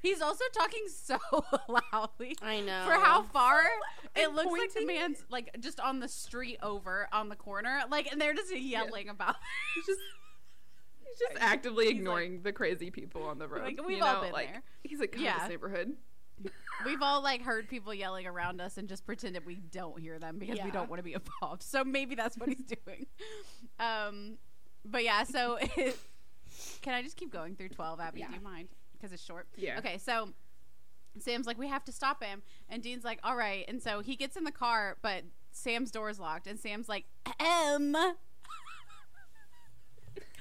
[0.03, 1.19] he's also talking so
[1.93, 2.37] loudly.
[2.41, 2.85] I know.
[2.87, 3.63] For how far
[4.15, 8.11] it looks like the man's like just on the street over on the corner, like,
[8.11, 9.37] and they're just yelling about.
[9.75, 10.01] he's just
[11.19, 13.63] he's just actively He's like- ignoring the crazy people on the road.
[13.63, 14.21] Like, we've all know?
[14.23, 14.63] been like, there.
[14.83, 15.39] He's like, Yeah.
[15.41, 15.93] this neighborhood.
[16.85, 20.39] We've all like heard people yelling around us and just pretended we don't hear them
[20.39, 21.63] because we don't want to be involved.
[21.63, 23.07] So maybe that's what he's doing.
[23.81, 24.37] Um,
[24.85, 25.59] but yeah, so
[26.83, 28.21] can I just keep going through 12, Abby?
[28.21, 28.29] Yeah.
[28.29, 28.69] Do you mind?
[28.93, 29.47] Because it's short.
[29.57, 29.79] Yeah.
[29.79, 30.29] Okay, so
[31.19, 32.43] Sam's like, we have to stop him.
[32.69, 33.65] And Dean's like, all right.
[33.69, 35.23] And so he gets in the car, but
[35.53, 36.47] Sam's door is locked.
[36.47, 37.07] And Sam's like,
[37.41, 37.97] um.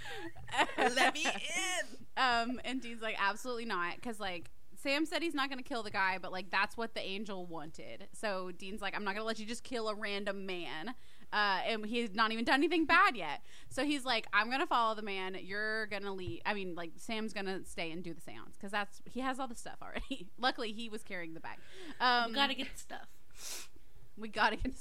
[0.77, 1.97] Let me in.
[2.17, 4.49] Um, and Dean's like, absolutely not, because like
[4.81, 7.45] Sam said he's not going to kill the guy, but like that's what the angel
[7.45, 8.07] wanted.
[8.13, 10.93] So Dean's like, I'm not going to let you just kill a random man.
[11.33, 13.41] Uh, and he's not even done anything bad yet.
[13.69, 15.35] So he's like, I'm gonna follow the man.
[15.41, 16.39] You're gonna leave.
[16.45, 19.47] I mean, like Sam's gonna stay and do the seance because that's he has all
[19.47, 20.27] the stuff already.
[20.39, 21.57] Luckily, he was carrying the bag.
[21.99, 23.69] Um, We gotta get the stuff.
[24.17, 24.79] we gotta get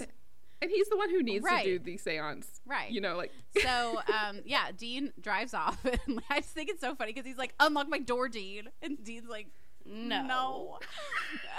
[0.64, 1.62] And he's the one who needs Right.
[1.64, 2.62] to do the seance.
[2.64, 2.90] right.
[2.90, 3.32] You know, like
[3.62, 7.36] So, um, yeah, Dean drives off, and I just think it's so funny because he's
[7.36, 9.48] like, "Unlock my door, Dean," and Dean's like,
[9.84, 10.22] No.
[10.22, 10.78] "No,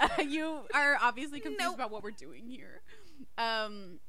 [0.00, 1.74] Uh, you are obviously confused Nope.
[1.76, 2.82] about what we're doing here."
[3.38, 4.00] Um,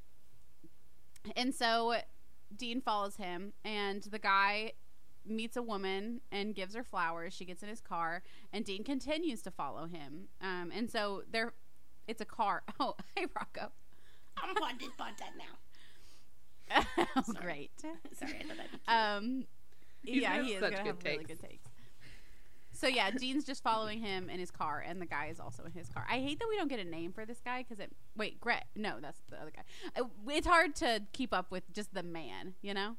[1.35, 1.97] and so
[2.55, 4.71] Dean follows him, and the guy
[5.25, 7.33] meets a woman and gives her flowers.
[7.33, 10.29] She gets in his car, and Dean continues to follow him.
[10.41, 11.53] Um, and so they're,
[12.07, 12.63] it's a car.
[12.79, 13.71] Oh, hey, Rocco.
[14.43, 16.83] I'm on this podcast now.
[17.15, 17.37] oh, Sorry.
[17.41, 17.71] great.
[17.79, 18.81] Sorry, I thought that'd be cute.
[18.87, 19.45] Um,
[20.03, 21.67] He's yeah, he is gonna good have really good takes.
[22.71, 25.71] So yeah, Dean's just following him in his car, and the guy is also in
[25.71, 26.05] his car.
[26.09, 27.91] I hate that we don't get a name for this guy because it.
[28.15, 28.65] Wait, Gret?
[28.75, 29.63] No, that's the other guy.
[29.99, 32.95] Uh, It's hard to keep up with just the man, you know.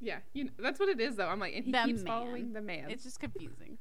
[0.00, 1.26] yeah, you know, that's what it is though.
[1.28, 2.06] I'm like, and he The keeps man.
[2.06, 2.90] following the man.
[2.90, 3.78] It's just confusing.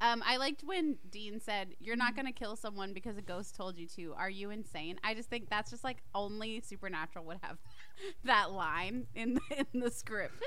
[0.00, 3.78] Um, I liked when Dean said, "You're not gonna kill someone because a ghost told
[3.78, 4.98] you to." Are you insane?
[5.02, 7.58] I just think that's just like only Supernatural would have
[8.24, 10.42] that line in the, in the script.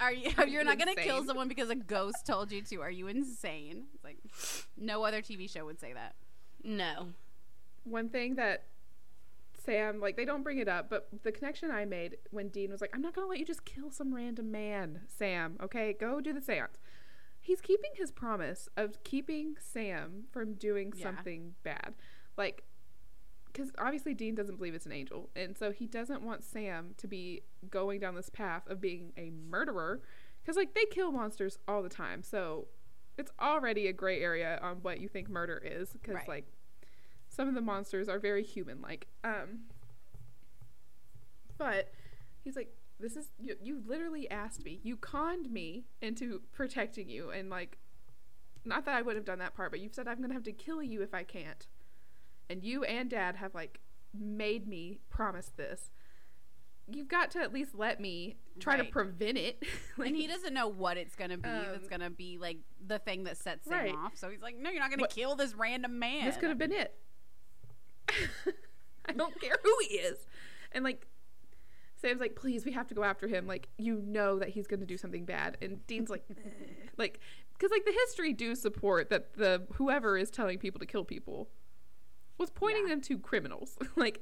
[0.00, 0.30] Are you?
[0.48, 2.82] You're not gonna kill someone because a ghost told you to.
[2.82, 3.84] Are you insane?
[3.94, 4.18] It's like
[4.76, 6.14] no other TV show would say that.
[6.62, 7.08] no.
[7.84, 8.64] One thing that
[9.64, 12.80] Sam, like they don't bring it up, but the connection I made when Dean was
[12.82, 15.56] like, "I'm not gonna let you just kill some random man, Sam.
[15.62, 16.78] Okay, go do the seance."
[17.48, 21.02] He's keeping his promise of keeping Sam from doing Yeah.
[21.04, 21.94] something bad,
[22.36, 22.62] like
[23.46, 27.06] because obviously Dean doesn't believe it's an angel, and so he doesn't want Sam to
[27.08, 30.02] be going down this path of being a murderer,
[30.42, 32.68] because like they kill monsters all the time, so
[33.16, 36.28] it's already a gray area on what you think murder is, because Right.
[36.28, 36.52] like
[37.30, 39.60] some of the monsters are very human like um
[41.56, 41.92] but
[42.44, 47.30] he's like this is you, you literally asked me you conned me into protecting you
[47.30, 47.78] and like
[48.64, 50.52] not that i would have done that part but you've said i'm gonna have to
[50.52, 51.66] kill you if i can't
[52.50, 53.80] and you and dad have like
[54.18, 55.90] made me promise this
[56.90, 59.62] you've got to at least let me try to prevent it
[59.98, 61.42] like and he doesn't know what it's gonna be.
[61.48, 62.56] that's Um, gonna be like
[62.86, 63.94] the thing that sets him right.
[63.94, 64.16] off.
[64.16, 66.56] So he's like, "No, you're not gonna What- kill this random man." This could have
[66.56, 66.94] been it.
[69.06, 70.18] I don't care who he is.
[70.72, 71.06] And like
[72.00, 73.46] Sam's like, please, we have to go after him.
[73.46, 75.56] Like, you know that he's going to do something bad.
[75.60, 76.24] And Dean's like,
[76.96, 77.20] like,
[77.52, 81.48] because like the history do support that the whoever is telling people to kill people
[82.38, 82.90] was pointing Yeah.
[82.94, 83.76] them to criminals.
[83.96, 84.20] like,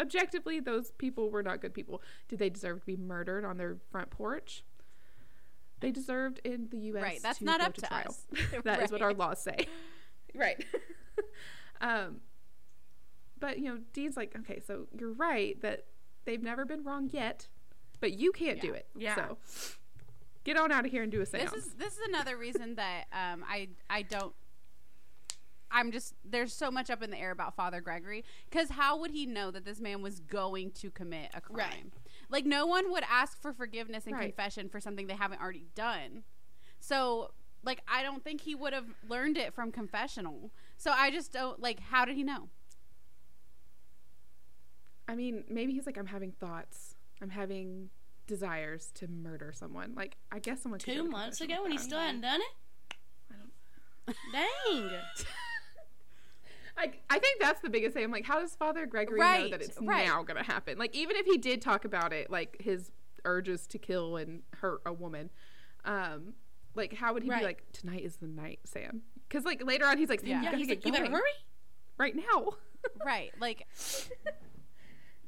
[0.00, 2.00] objectively, those people were not good people.
[2.28, 4.64] Did they deserve to be murdered on their front porch?
[5.80, 7.02] They deserved in the U.S.
[7.02, 8.06] Right, that's not up to to trial.
[8.08, 8.26] us.
[8.64, 9.66] That is what our laws say.
[10.34, 10.64] right.
[11.82, 12.20] um,
[13.38, 15.84] but you know, Dean's like, okay, so you're right that
[16.24, 17.48] they've never been wrong yet,
[18.00, 18.86] but you can't do it.
[18.96, 19.14] Yeah.
[19.14, 19.38] So
[20.44, 21.50] get on out of here and do a seance.
[21.50, 24.34] This is this is another reason that um, I I don't.
[25.70, 29.10] I'm just there's so much up in the air about Father Gregory because how would
[29.10, 31.56] he know that this man was going to commit a crime?
[31.58, 31.84] Right.
[32.30, 34.22] Like no one would ask for forgiveness and Right.
[34.22, 36.22] confession for something they haven't already done.
[36.78, 37.32] So
[37.64, 40.52] like I don't think he would have learned it from confessional.
[40.76, 42.50] So I just don't like how did he know?
[45.08, 46.94] I mean, maybe he's like, I'm having thoughts.
[47.20, 47.90] I'm having
[48.26, 49.92] desires to murder someone.
[49.94, 52.96] Like, I guess someone Two months ago when he still hadn't done it.
[53.30, 54.16] I don't.
[54.32, 55.00] Dang.
[56.76, 58.02] I, I think that's the biggest thing.
[58.04, 60.06] I'm like, how does Father Gregory know that it's right.
[60.06, 60.76] now going to happen?
[60.78, 62.90] Like, even if he did talk about it, like his
[63.24, 65.30] urges to kill and hurt a woman,
[65.84, 66.34] um,
[66.74, 67.40] like how would he Right.
[67.40, 69.02] be like, tonight is the night, Sam?
[69.28, 70.38] Because like later on, he's like, Sam, Yeah.
[70.40, 71.22] you Yeah, he's like, you better hurry.
[71.96, 72.54] right now.
[73.06, 73.30] right.
[73.40, 73.66] Like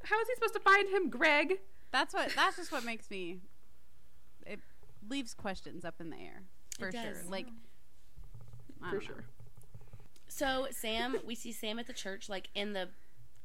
[0.07, 1.59] how is he supposed to find him, Greg?
[1.93, 3.39] that's what that's just what makes me
[4.45, 4.59] it
[5.09, 6.43] leaves questions up in the air
[6.79, 7.23] for It sure.
[7.31, 7.47] Like
[8.83, 9.15] I For don't know.
[9.15, 9.25] sure.
[10.29, 12.89] So Sam, we see Sam at the church, like in the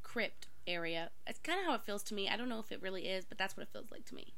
[0.03, 1.09] crypt area.
[1.27, 2.27] It's kind of how it feels to me.
[2.27, 4.33] I don't know if it really is, but that's what it feels like to me.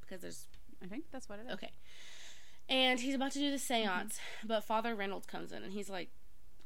[0.00, 0.46] Because there's
[0.82, 1.52] I think that's what it is.
[1.54, 1.70] okay,
[2.68, 3.88] and he's about to do the Mm-hmm.
[4.06, 6.10] séance, but Father Reynolds comes in and he's like,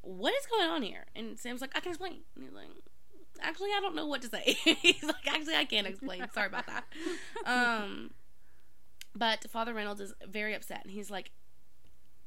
[0.02, 2.68] "What is going on here?" And Sam's like, "I can explain." And he's like,
[3.42, 6.24] "Actually, I don't know what to say." he's like, "Actually, I can't explain.
[6.32, 6.84] Sorry about that."
[7.44, 8.10] Um,
[9.14, 11.30] but Father Reynolds is very upset, and he's like,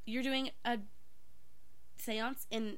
[0.06, 0.80] "You're doing a
[2.04, 2.78] séance in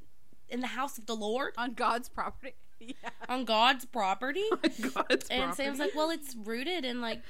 [0.50, 2.56] in the house of the Lord On God's property.
[2.80, 2.94] Yeah.
[3.30, 4.44] on God's property."
[4.94, 5.80] God's And Sam's property.
[5.80, 7.22] like, "Well, it's rooted in like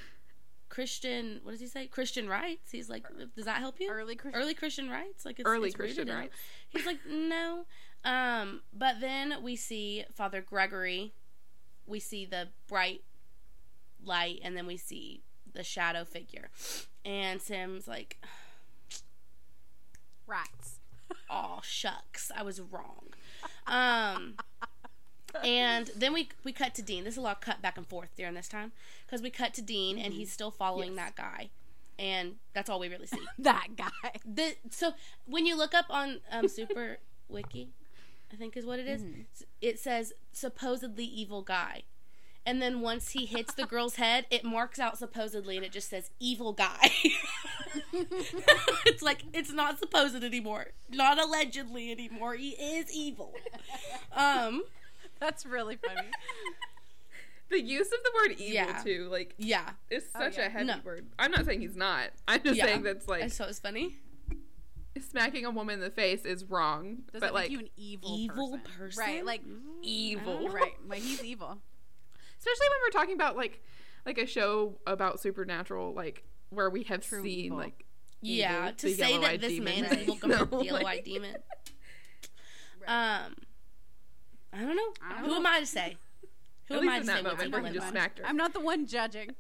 [0.70, 1.42] Christian.
[1.44, 1.88] What does he say?
[1.88, 3.06] Christian rites." He's like,
[3.36, 4.42] "Does that help you?" Early Christian.
[4.42, 6.36] Early Christian rites, like it's, early it's Christian rites.
[6.70, 7.66] He's like, "No."
[8.04, 11.14] Um, but then we see Father Gregory.
[11.86, 13.02] We see the bright
[14.04, 15.22] light, and then we see
[15.54, 16.50] the shadow figure.
[17.06, 18.18] And Sam's like,
[20.28, 20.80] Rats.
[21.30, 23.08] "Oh shucks, I was wrong."
[23.68, 24.36] Um,
[25.44, 27.04] and then we we cut to Dean.
[27.04, 28.72] This is a lot of cut back and forth during this time
[29.06, 30.98] because we cut to Dean and he's still following Yes.
[30.98, 31.50] that guy,
[32.00, 33.20] and that's all we really see.
[33.40, 34.12] That guy.
[34.26, 34.94] the so
[35.26, 37.70] when you look up on um, Super Wiki,
[38.32, 39.26] I think is what it is, Mhm.
[39.62, 41.84] It says supposedly evil guy,
[42.46, 45.90] and then once he hits the girl's head, it marks out supposedly, and it just
[45.90, 46.92] says evil guy.
[47.94, 52.36] it's like it's not supposed anymore, not allegedly anymore.
[52.36, 53.34] He is evil.
[54.14, 54.64] Um,
[55.20, 56.08] That's really funny.
[57.50, 58.82] The use of the word evil Yeah.
[58.82, 60.46] too, like, yeah, is Oh, such yeah.
[60.46, 60.80] a heavy No.
[60.84, 61.08] word.
[61.20, 62.12] I'm not saying he's not.
[62.28, 62.66] I'm just Yeah.
[62.66, 63.98] saying that's like I thought it was funny.
[65.00, 67.04] Smacking a woman in the face is wrong.
[67.12, 68.62] Does but that like make you an evil Evil person?
[68.78, 69.00] person?
[69.04, 69.42] Right, like
[69.82, 70.50] evil.
[70.50, 70.74] right.
[70.88, 71.58] Like he's evil.
[72.40, 73.62] especially when we're talking about like
[74.06, 77.58] like a show about supernatural like where we have True seen evil.
[77.60, 77.86] like
[78.22, 80.02] Yeah, evil, to the say that this man is right?
[80.02, 81.36] evil compared to No, the yellow-eyed like- demon.
[82.88, 83.36] Um,
[84.52, 84.94] I don't know.
[85.08, 85.36] I don't Who know.
[85.38, 85.98] am I to say?
[86.68, 87.76] Who At am least I in to that say what's moment evil where he and
[87.76, 88.26] just smacked her.
[88.26, 89.36] I'm not the one judging.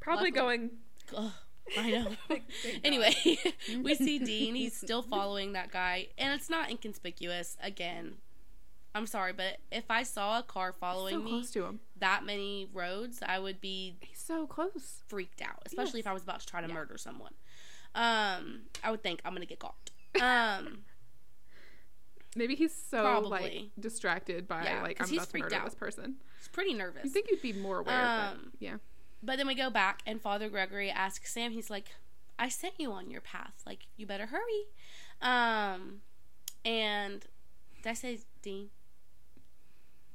[0.00, 0.56] Probably luckily.
[0.58, 0.70] going
[1.16, 1.32] Ugh,
[1.78, 2.08] I know.
[2.84, 3.14] anyway,
[3.82, 4.54] we see Dean.
[4.54, 7.56] He's still following that guy, and it's not inconspicuous.
[7.62, 8.14] Again,
[8.94, 11.80] I'm sorry, but if I saw a car following so me, close to him.
[11.98, 15.02] that many roads, I would be He's so close.
[15.08, 16.74] freaked out, especially if I was about to try to Yeah.
[16.74, 17.32] murder someone.
[17.94, 19.90] Um, I would think I'm gonna get caught.
[20.20, 20.84] Um,
[22.36, 23.30] Maybe he's so Probably.
[23.30, 25.64] like distracted by Yeah, like I'm about to murder out.
[25.66, 26.16] this person.
[26.38, 27.04] He's pretty nervous.
[27.04, 28.76] You think you'd be more aware, Um, but yeah.
[29.24, 31.52] But then we go back, and Father Gregory asks Sam.
[31.52, 31.94] He's like,
[32.38, 33.62] "I sent you on your path.
[33.66, 34.66] Like, you better hurry."
[35.22, 36.00] Um,
[36.64, 37.24] and
[37.82, 38.70] did I say Dean?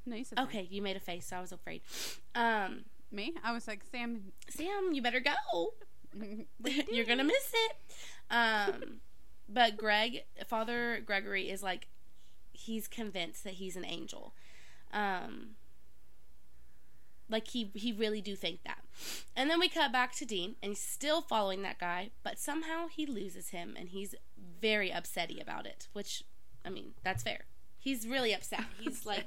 [0.06, 1.82] No, you said Okay, you made a face, so I was afraid.
[2.36, 3.34] Um, Me?
[3.44, 4.32] I was like, Sam.
[4.50, 5.74] Sam, you better go.
[6.20, 6.46] you
[6.92, 7.76] You're gonna miss it.
[8.32, 9.02] Um,
[9.48, 11.88] but Greg, Father Gregory, is like,
[12.54, 14.34] he's convinced that he's an angel.
[14.92, 15.52] Um,
[17.30, 18.80] like he he really do think that.
[19.36, 22.88] And then we cut back to Dean, and he's still following that guy, but somehow
[22.88, 24.16] he loses him, and he's
[24.62, 25.88] very upsetty about it.
[25.94, 26.24] Which,
[26.66, 27.46] I mean, that's fair.
[27.78, 28.66] He's really upset.
[28.80, 29.26] He's like,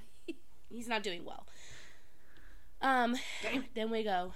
[0.68, 1.46] he's not doing well.
[2.82, 3.16] Um,
[3.74, 4.32] then we go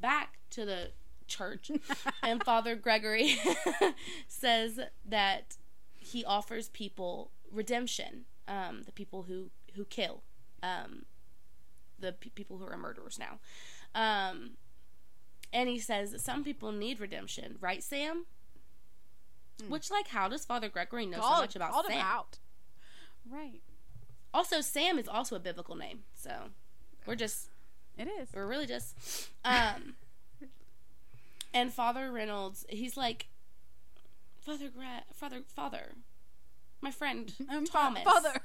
[0.00, 0.90] back to the
[1.28, 1.70] church,
[2.22, 3.38] and Father Gregory
[4.28, 5.56] says that
[5.94, 8.24] he offers people redemption.
[8.46, 10.22] Um, the people who who kill,
[10.62, 11.04] um,
[11.98, 13.38] the pe- people who are murderers now.
[13.94, 14.52] Um,
[15.52, 18.26] and he says that some people need redemption, right, Sam?
[19.62, 19.70] Hmm.
[19.70, 21.96] Which, like, how does Father Gregory know so much about called Sam?
[21.96, 22.38] him out.
[23.28, 23.60] Right.
[24.32, 26.30] Also, Sam is also a biblical name, so
[27.06, 27.48] we're just
[27.96, 28.28] It is.
[28.34, 29.94] we're really just um
[31.54, 33.28] and father reynolds he's like
[34.40, 35.92] father Gra- father father
[36.82, 38.40] my friend Um, thomas Father.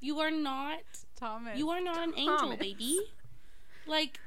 [0.00, 0.80] You are not
[1.16, 1.58] Thomas.
[1.58, 2.98] you are not an angel baby
[3.86, 4.20] like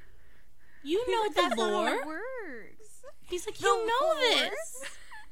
[0.83, 3.03] you He's know like, the That's lore works.
[3.23, 4.19] he's like The you know lore?
[4.49, 4.83] this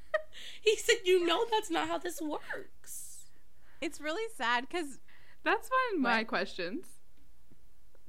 [0.61, 3.25] he said you know that's not how this works
[3.81, 4.99] It's really sad because
[5.43, 6.27] That's one of my What?
[6.27, 6.85] questions.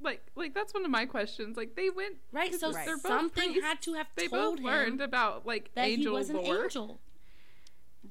[0.03, 1.55] Like, like that's one of my questions.
[1.57, 2.87] Like, they went right so Right.
[3.01, 3.63] Something priests.
[3.63, 6.37] had to have They told both learned him about like that angel he was an
[6.37, 6.63] lore.
[6.63, 6.99] angel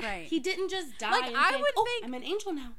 [0.03, 0.27] right.
[0.27, 2.73] he didn't just die Like, and I think, would "Oh, think- i'm an angel now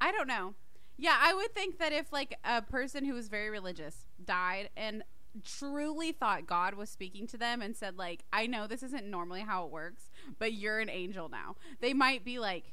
[0.00, 0.54] I don't know.
[0.96, 5.02] Yeah, I would think that if like a person who was very religious died and
[5.44, 9.40] truly thought God was speaking to them and said like, "I know this isn't normally
[9.40, 12.72] how it works, but you're an angel now." They might be like,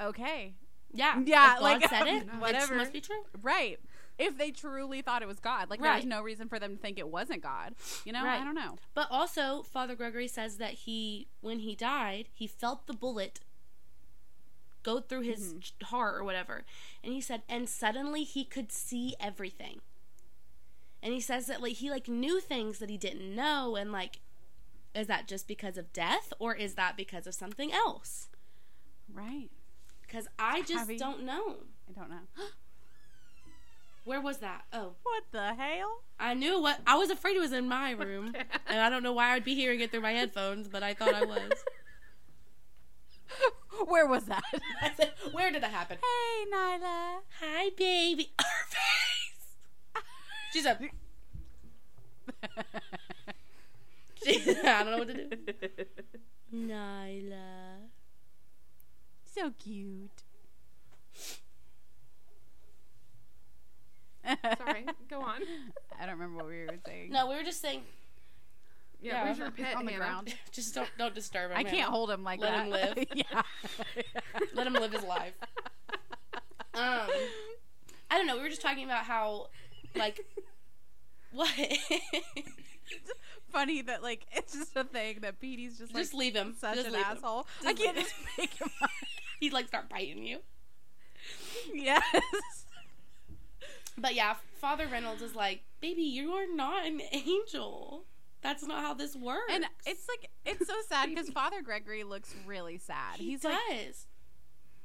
[0.00, 0.54] "Okay,
[0.92, 2.74] yeah Yeah, if God like, said it whatever.
[2.74, 3.78] it must be true right."
[4.18, 5.92] If they truly thought it was God, like Right.
[5.92, 7.74] there's no reason for them to think it wasn't God.
[8.06, 8.40] You know, Right.
[8.40, 8.76] I don't know.
[8.94, 13.40] But also, Father Gregory says that he, when he died, he felt the bullet
[14.86, 15.84] go through his Mm-hmm.
[15.86, 16.64] heart or whatever.
[17.04, 19.80] And he said, and suddenly he could see everything.
[21.02, 24.20] And he says that like he like knew things that he didn't know, and like,
[24.94, 28.28] is that just because of death or is that because of something else?
[29.12, 29.50] Right?
[30.02, 30.96] Because I just Heavy.
[30.96, 31.56] don't know.
[31.88, 32.24] I don't know.
[34.04, 34.64] Where was that?
[34.72, 36.00] Oh, what the hell?
[36.18, 38.32] I knew what I was afraid it was in my room,
[38.68, 41.14] and I don't know why I'd be hearing it through my headphones, but I thought
[41.14, 41.52] I was.
[43.86, 44.42] Where was that?
[44.82, 47.18] I said, "Where did that happen?" hey, Nyla.
[47.40, 48.32] Hi, baby.
[48.40, 50.02] Her face.
[50.52, 50.78] She's a.
[54.22, 55.36] She, I don't know what to do.
[56.54, 57.90] Nyla.
[59.34, 60.22] So cute.
[64.24, 65.42] Sorry, go on.
[66.00, 67.12] I don't remember what we were saying.
[67.12, 67.82] No, we were just saying.
[69.06, 70.04] Yeah, Yeah, where's your pet on the Hannah?
[70.04, 70.34] ground.
[70.52, 71.56] Just don't don't disturb him.
[71.58, 71.90] I can't Hannah.
[71.90, 72.64] hold him like Let that.
[72.64, 72.98] him live.
[73.14, 73.42] yeah.
[74.54, 75.34] Let him live his life.
[76.74, 77.08] Um,
[78.10, 78.36] I don't know.
[78.36, 79.48] We were just talking about how,
[79.94, 80.20] like,
[81.32, 81.50] what?
[83.50, 86.54] Funny that like it's just a thing that Petey's just like just leave him.
[86.58, 87.16] such Just an leave him.
[87.16, 87.46] asshole.
[87.62, 88.90] Just I can't just make him up.
[89.40, 90.38] He'd like start biting you.
[91.72, 92.02] yes.
[93.98, 98.04] But yeah, Father Reynolds is like, baby, you are not an angel.
[98.46, 99.52] That's not how this works.
[99.52, 103.16] And it's like it's so sad because Father Gregory looks really sad.
[103.16, 103.52] he He's does.
[103.52, 103.94] like,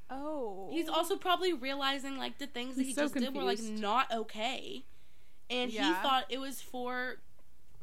[0.09, 3.43] oh, He's also probably realizing like the things that He's he so just did were
[3.43, 4.83] like not okay,
[5.49, 7.17] and he thought it was for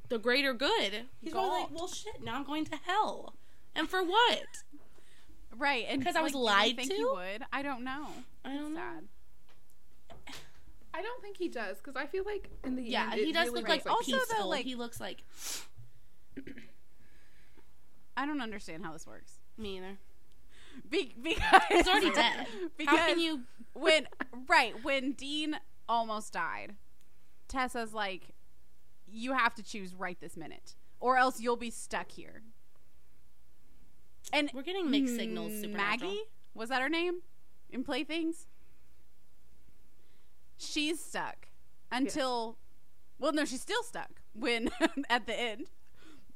[0.09, 1.03] the greater good.
[1.21, 2.25] He's probably like, well, shit.
[2.25, 3.35] Now I'm going to hell,
[3.77, 4.47] and for what?
[5.57, 5.87] right.
[5.89, 6.97] And 'Cause I was like, do you lied think to?
[6.97, 7.43] He would.
[7.53, 8.07] I don't know.
[8.45, 8.81] I don't know.
[8.81, 9.05] Sad.
[10.95, 13.47] I don't think he does because I feel like in the Yeah, end, he does
[13.49, 15.23] really look makes, like Also, though, like- he looks like
[18.17, 19.35] I don't understand how this works.
[19.57, 19.99] me either.
[20.89, 22.47] Be- because He's already dead.
[22.77, 23.43] Because How can you?
[23.75, 24.07] when
[24.49, 25.59] right when Dean
[25.89, 26.75] almost died,
[27.49, 28.29] Tessa's like,
[29.07, 32.43] "You have to choose right this minute, or else you'll be stuck here."
[34.33, 35.53] And We're getting mixed signals.
[35.61, 36.11] Supernatural.
[36.11, 36.23] Maggie
[36.55, 37.21] was that her name
[37.71, 38.47] in Playthings?
[40.59, 41.49] She's stuck
[41.91, 42.59] until
[43.19, 44.69] Well, no, she's still stuck when
[45.11, 45.67] at the end.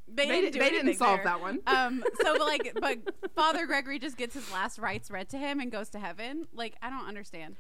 [0.09, 1.25] They, They, didn't they didn't solve there.
[1.25, 1.61] that one.
[1.67, 2.99] Um, so but like, but
[3.35, 6.47] Father Gregory just gets his last rites read to him and goes to heaven.
[6.53, 7.57] Like, I don't understand.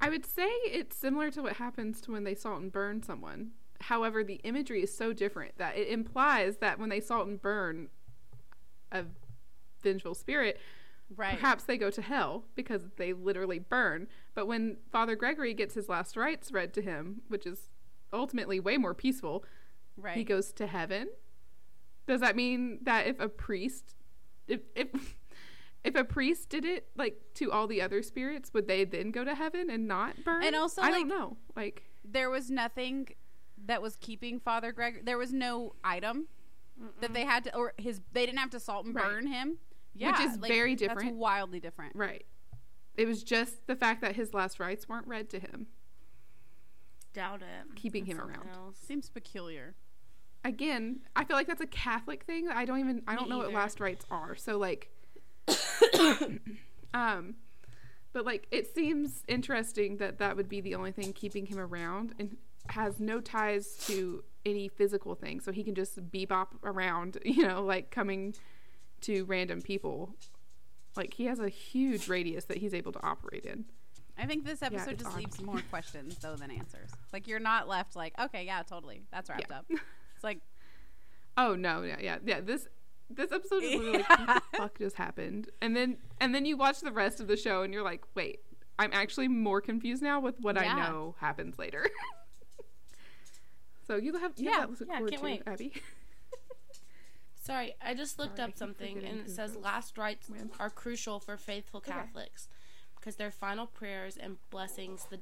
[0.00, 3.52] I would say it's similar to what happens to when they salt and burn someone.
[3.80, 7.88] However, the imagery is so different that it implies that when they salt and burn
[8.92, 9.04] a
[9.82, 10.60] vengeful spirit,
[11.16, 11.38] Right.
[11.38, 14.08] perhaps they go to hell because they literally burn.
[14.34, 17.70] But when Father Gregory gets his last rites read to him, which is
[18.12, 19.44] ultimately way more peaceful,
[19.96, 20.16] right.
[20.16, 21.08] he goes to heaven.
[22.06, 23.94] Does that mean that if a priest
[24.46, 24.88] if if
[25.84, 29.24] if a priest did it like to all the other spirits, would they then go
[29.24, 30.42] to heaven and not burn?
[30.42, 31.36] And also, I don't like- know.
[31.56, 33.08] Like there was nothing
[33.66, 35.02] that was keeping Father Gregory.
[35.02, 36.28] There was no item
[37.00, 38.00] that they had to, or his.
[38.12, 39.04] They didn't have to salt and Right.
[39.04, 39.58] burn him.
[39.94, 41.16] Yeah, Which is very That's different.
[41.16, 41.94] wildly different.
[41.96, 42.24] right.
[42.96, 45.68] It was just the fact that his last rites weren't read to him,
[47.14, 47.74] Doubt it.
[47.76, 48.48] keeping him around.
[48.52, 48.76] else.
[48.76, 49.74] Seems peculiar.
[50.44, 52.48] Again, I feel like that's a Catholic thing.
[52.48, 54.34] I don't even I don't know what last rites are.
[54.36, 54.90] So like
[56.94, 57.34] um
[58.12, 62.14] but like it seems interesting that that would be the only thing keeping him around
[62.18, 62.36] and
[62.70, 67.62] has no ties to any physical thing so he can just bebop around you know
[67.62, 68.34] like coming
[69.02, 70.14] to random people
[70.96, 73.64] like he has a huge radius that he's able to operate in
[74.20, 75.20] I think this episode it's just odd.
[75.20, 76.90] leaves more questions though than answers.
[77.12, 79.58] Like you're not left like, okay, yeah, totally, that's wrapped Yeah.
[79.58, 79.66] up.
[80.16, 80.40] It's like,
[81.36, 82.66] oh no yeah yeah yeah this
[83.08, 86.56] this episode is literally like, what the fuck just happened and then and then you
[86.56, 88.40] watch the rest of the show and you're like wait
[88.80, 91.88] i'm actually more confused now with what i know happens later
[93.86, 95.42] so you have you Yeah, have that look yeah, forward can't to, wait.
[95.46, 95.72] abby
[97.48, 100.50] Sorry, I just looked Sorry, up something and it says last rites When?
[100.60, 101.92] are crucial for faithful Okay.
[101.92, 102.46] Catholics
[102.94, 105.20] because their final prayers and blessings the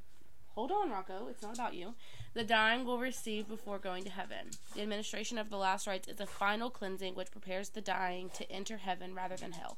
[0.57, 1.29] Hold on, Rocco.
[1.29, 1.95] It's not about you.
[2.35, 4.49] The dying will receive before going to heaven.
[4.75, 8.51] The administration of the last rites is a final cleansing which prepares the dying to
[8.51, 9.77] enter heaven rather than hell,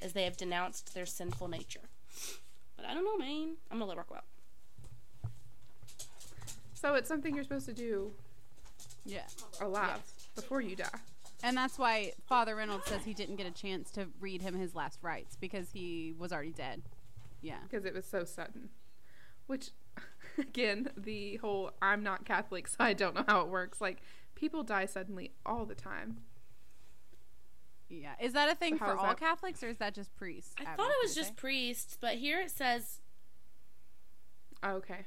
[0.00, 1.82] as they have denounced their sinful nature.
[2.76, 3.56] But I don't know, man.
[3.70, 4.24] I'm gonna let Rocco out.
[6.72, 8.10] so it's something you're supposed to do
[9.04, 9.26] yeah.
[9.60, 10.00] alive
[10.34, 10.98] before you die
[11.42, 14.74] And that's why Father Reynolds says he didn't get a chance to read him his
[14.74, 16.82] last rites because he was already dead.
[17.42, 17.58] Yeah.
[17.68, 18.70] because it was so sudden
[19.46, 19.70] which
[20.38, 23.98] again the whole i'm not catholic so i don't know how it works like
[24.34, 26.16] people die suddenly all the time
[27.88, 28.14] Yeah.
[28.20, 30.54] Is that a thing So for all that- Catholics or is that just priests?
[30.58, 31.34] I Abby, thought it was just say?
[31.36, 33.00] priests, but here it says
[34.64, 35.06] oh, okay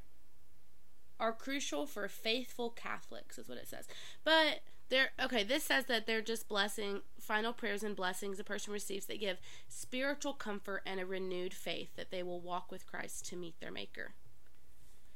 [1.19, 3.85] are crucial for faithful Catholics, is what it says.
[4.23, 5.43] But they're okay.
[5.43, 9.37] This says that they're just blessing, final prayers and blessings a person receives that give
[9.67, 13.71] spiritual comfort and a renewed faith that they will walk with Christ to meet their
[13.71, 14.13] Maker.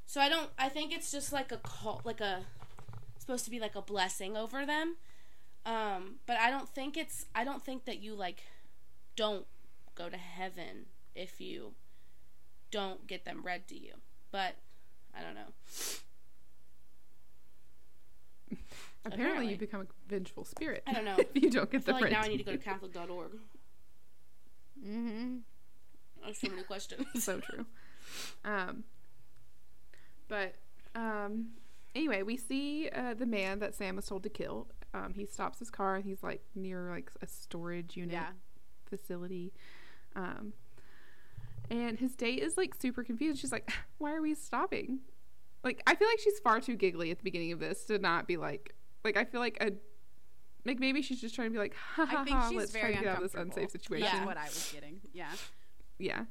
[0.06, 0.50] So I don't.
[0.58, 2.42] I think it's just like a call, like a
[3.18, 4.98] supposed to be like a blessing over them.
[5.66, 7.26] Um, but I don't think it's.
[7.34, 8.44] I don't think that you like
[9.16, 9.46] don't
[9.96, 10.86] go to heaven
[11.16, 11.74] if you
[12.70, 13.94] don't get them read to you.
[14.32, 14.56] But
[15.18, 15.54] I don't know.
[19.06, 19.52] Apparently, Apparently.
[19.54, 21.16] you become a vengeful spirit I don't know.
[21.36, 23.32] if you don't I get feel the like now I need to go to Catholic.org.
[24.86, 25.38] Mm-hmm.
[26.24, 27.06] I have so many questions.
[27.24, 27.66] so true.
[28.46, 28.84] Um,
[30.28, 30.56] but
[30.96, 31.50] um,
[31.96, 34.68] anyway, we see uh, the man that Sam was told to kill.
[34.94, 38.28] Um, he stops his car and he's like near like a storage unit Yeah.
[38.90, 39.54] facility.
[40.16, 40.54] Um,
[41.70, 43.40] and his date is like super confused.
[43.40, 45.00] She's like, "Why are we stopping?"
[45.64, 48.28] Like, I feel like she's far too giggly at the beginning of this to not
[48.28, 49.72] be like, like I feel like a.
[50.66, 53.06] Like maybe she's just trying to be like, ha ha ha, let's try to get
[53.06, 54.08] out of this unsafe situation.
[54.10, 55.02] That's what I was getting.
[55.12, 55.28] Yeah.
[56.00, 56.24] Yeah.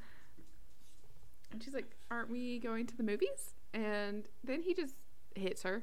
[1.53, 3.55] And she's like, Aren't we going to the movies?
[3.74, 4.94] And then he just
[5.35, 5.82] hits her,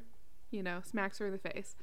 [0.52, 1.76] you know, smacks her in the face.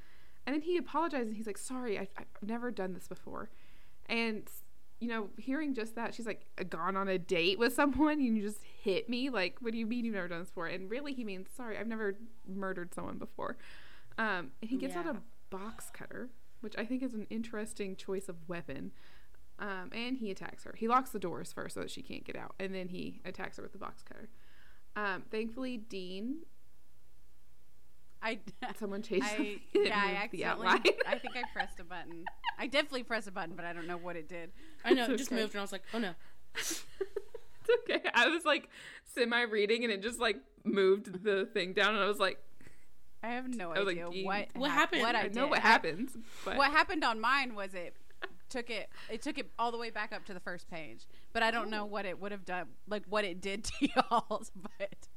[0.47, 1.35] And then he apologizes.
[1.37, 3.49] He's like, Sorry, I, I've never done this before.
[4.07, 4.49] And,
[5.01, 8.43] you know, hearing just that, she's like, Gone on a date with someone and you
[8.43, 9.31] just hit me?
[9.31, 10.67] Like, what do you mean you've never done this before?
[10.67, 12.17] And really, he means, Sorry, I've never
[12.47, 13.57] murdered someone before.
[14.19, 15.17] Um, and he gets out a
[15.51, 16.31] box cutter,
[16.61, 18.93] which I think is an interesting choice of weapon.
[19.59, 20.75] Um, and he attacks her.
[20.77, 23.57] He locks the doors first so that she can't get out, and then he attacks
[23.57, 24.29] her with the box cutter.
[24.95, 26.41] Um, thankfully, Dean,
[28.23, 28.39] I.
[28.79, 29.61] someone chased him.
[29.75, 30.67] I and yeah, I moved the accidentally.
[30.67, 30.83] outline.
[31.07, 32.25] I think I pressed a button.
[32.59, 34.53] I definitely pressed a button, but I don't know what it did.
[34.85, 36.13] I know, It's it just moved, and I was like, oh no.
[36.55, 36.85] it's
[37.91, 38.01] okay.
[38.15, 38.69] I was like
[39.15, 42.39] semi reading, and it just like moved the thing down, and I was like,
[43.27, 45.03] I have no I was like, idea what What happened?
[45.03, 47.97] What I, I, know what happens, but What happened on mine was it
[48.49, 51.01] took it it took it all the way back up to the first page
[51.33, 54.41] but i don't know what it would have done like what it did to y'all
[54.79, 55.09] but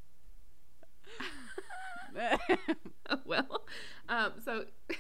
[3.26, 3.61] well,
[4.07, 4.65] um, so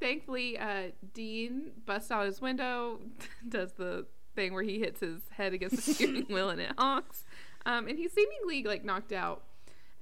[0.00, 3.00] thankfully, uh, Dean busts out his window,
[3.48, 7.24] does the thing where he hits his head against the steering wheel and it honks.
[7.66, 9.44] Um, and he's seemingly like knocked out.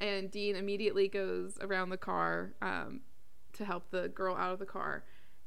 [0.01, 3.03] And Dean immediately goes around the car um,
[3.53, 5.05] to help the girl out of the car.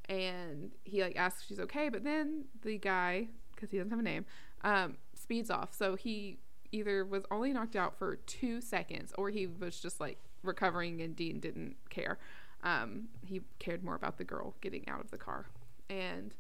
[0.07, 3.99] And he like asks if she's okay, but then the guy, because he doesn't have
[3.99, 4.25] a name,
[4.63, 5.73] um, speeds off.
[5.73, 6.38] So he
[6.71, 11.15] either was only knocked out for two seconds or he was just like recovering and
[11.15, 12.19] Dean didn't care.
[12.63, 15.47] Um, he cared more about the girl getting out of the car.
[15.89, 16.34] And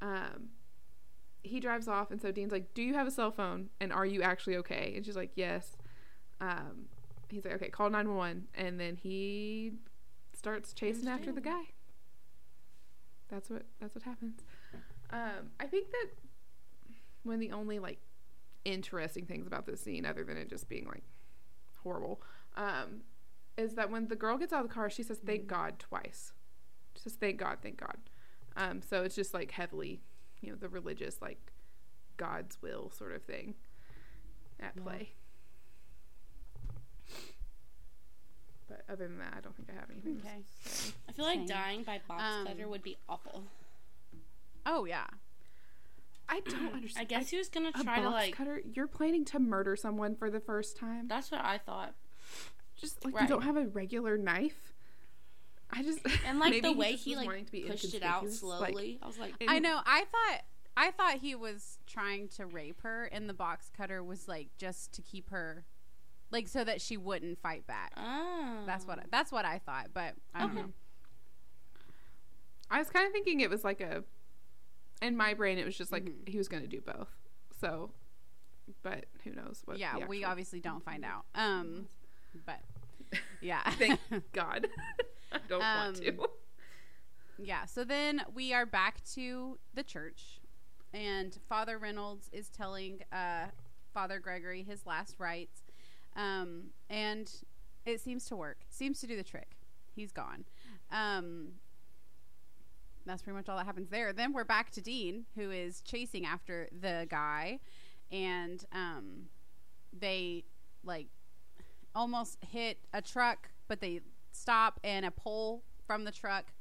[0.00, 0.50] um,
[1.42, 2.10] he drives off.
[2.10, 3.70] And so Dean's like, Do you have a cell phone?
[3.80, 4.92] And are you actually okay?
[4.96, 5.76] And she's like, Yes.
[6.40, 6.86] Um,
[7.30, 8.48] he's like, Okay, call 911.
[8.54, 9.72] And then he
[10.34, 11.62] starts chasing after the guy.
[13.28, 14.40] That's what that's what happens.
[15.10, 16.06] Um, I think that
[17.24, 17.98] one of the only like
[18.64, 21.02] interesting things about this scene, other than it just being like
[21.82, 22.22] horrible,
[22.56, 23.02] um,
[23.56, 26.32] is that when the girl gets out of the car, she says "Thank God" twice.
[26.94, 27.96] She says "Thank God, thank God."
[28.56, 30.00] Um, so it's just like heavily,
[30.40, 31.52] you know, the religious like
[32.16, 33.54] God's will sort of thing
[34.58, 34.82] at Yeah.
[34.82, 35.12] play.
[38.68, 40.20] But other than that, I don't think I have anything.
[40.24, 40.42] Okay.
[40.64, 40.92] To say.
[41.08, 41.46] I feel like Same.
[41.46, 43.44] dying by box Um, cutter would be awful.
[44.66, 45.06] oh yeah.
[46.28, 47.00] I don't understand.
[47.00, 48.36] I guess he was gonna a try to box like.
[48.36, 48.60] cutter.
[48.74, 51.08] You're planning to murder someone for the first time.
[51.08, 51.94] That's what I thought.
[52.76, 54.74] Just like you don't have a regular knife.
[55.70, 58.22] I just And like the way just he like wanting to be pushed it out
[58.22, 59.80] inconspicuous, like, slowly, I was like, in- I know.
[59.86, 60.40] I thought
[60.76, 64.92] I thought he was trying to rape her, and the box cutter was like just
[64.92, 65.64] to keep her,
[66.30, 67.92] like so that she wouldn't fight back.
[67.96, 70.60] oh, That's what that's what I thought, but I don't Okay.
[70.62, 70.72] know.
[72.70, 74.04] I was kind of thinking it was like a.
[75.00, 76.28] In my brain, it was just like Mhm.
[76.28, 77.08] he was going to do both.
[77.60, 77.92] So,
[78.82, 79.78] but who knows what?
[79.78, 81.24] yeah, the we obviously don't find out.
[81.36, 81.88] Um,
[82.44, 82.60] but
[83.40, 84.00] yeah, Thank
[84.32, 84.66] God.
[85.32, 86.28] I don't want Um, to.
[87.38, 90.40] Yeah, so then we are back to the church,
[90.92, 93.46] and Father Reynolds is telling uh,
[93.94, 95.62] Father Gregory his last rites,
[96.18, 97.30] um, and
[97.86, 98.58] it seems to work.
[98.68, 99.56] Seems to do the trick.
[99.94, 100.44] He's gone.
[100.90, 101.52] Um,
[103.06, 104.12] that's pretty much all that happens there.
[104.12, 107.60] Then we're back to Dean, who is chasing after the guy,
[108.12, 109.28] and um,
[109.98, 110.44] they
[110.84, 111.06] like
[111.94, 114.00] almost hit a truck, but they
[114.32, 116.52] stop, and a pole from the truck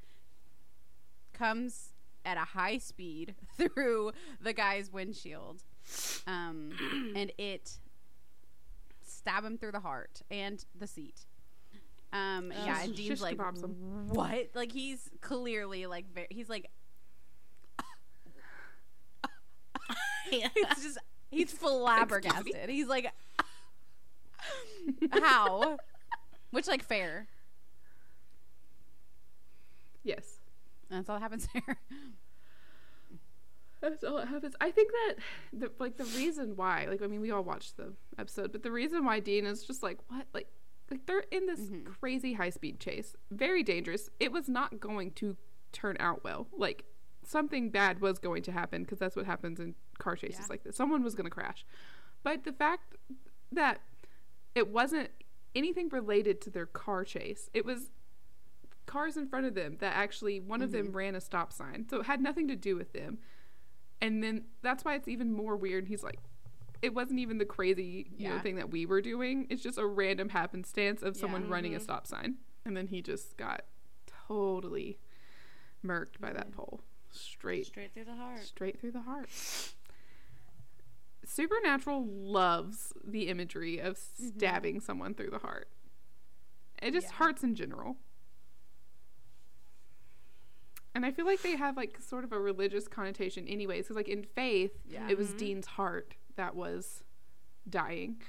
[1.33, 1.89] comes
[2.23, 4.11] at a high speed through
[4.41, 5.63] the guy's windshield,
[6.27, 6.71] um,
[7.15, 7.79] and it
[9.27, 11.25] stab him through the heart and the seat.
[12.13, 12.65] Um, Oh.
[12.65, 13.37] yeah, and Dean's like.
[13.39, 16.69] "What?" Like he's clearly like, very, he's like,
[20.31, 20.47] yeah.
[20.55, 20.97] it's just
[21.29, 22.69] he's flabbergasted.
[22.69, 23.11] He's like,
[25.11, 25.77] "How?"
[26.51, 27.27] Which like fair.
[30.03, 30.37] Yes.
[30.89, 31.77] That's all that happens there.
[33.81, 34.55] That's all that happens.
[34.59, 35.15] I think that
[35.53, 38.71] the like the reason why, like I mean, we all watched the episode, but the
[38.71, 40.47] reason why Dean is just like what, like,
[40.89, 41.85] like they're in this Mhm.
[41.99, 44.09] crazy high speed chase, very dangerous.
[44.19, 45.37] It was not going to
[45.71, 46.47] turn out well.
[46.55, 46.85] Like
[47.23, 50.47] something bad was going to happen because that's what happens in car chases Yeah.
[50.49, 50.75] like this.
[50.75, 51.65] Someone was going to crash,
[52.23, 52.95] but the fact
[53.51, 53.81] that
[54.55, 55.11] it wasn't
[55.53, 57.91] anything related to their car chase, it was
[58.85, 61.99] cars in front of them that actually one of them ran a stop sign, so
[61.99, 63.19] it had nothing to do with them
[64.01, 65.87] and then that's why it's even more weird.
[65.87, 66.19] He's like,
[66.81, 68.41] it wasn't even the crazy you know Yeah.
[68.41, 69.47] thing that we were doing.
[69.49, 71.51] It's just a random happenstance of someone Yeah.
[71.51, 71.83] running a Mhm.
[71.83, 73.65] stop sign, and then he just got
[74.05, 74.99] totally
[75.83, 78.39] murked by that pole, straight straight through the heart.
[78.39, 79.29] straight through the heart.
[81.25, 85.69] Supernatural loves the imagery of stabbing someone through the heart.
[86.81, 87.13] It just Yeah.
[87.15, 87.97] hurts in general.
[90.97, 94.07] And I feel like they have like sort of a religious connotation anyways because like
[94.09, 95.07] in faith Yeah.
[95.07, 95.37] it was Mhm.
[95.37, 97.03] Dean's heart that was
[97.69, 98.19] dying.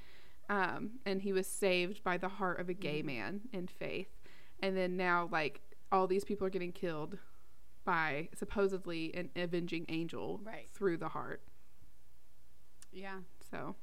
[0.50, 4.14] Um, and he was saved by the heart of a gay man in faith.
[4.60, 7.18] And then now like all these people are getting killed
[7.84, 10.68] by supposedly an avenging angel Right.
[10.68, 11.42] through the heart.
[12.92, 13.20] Yeah.
[13.50, 13.76] So,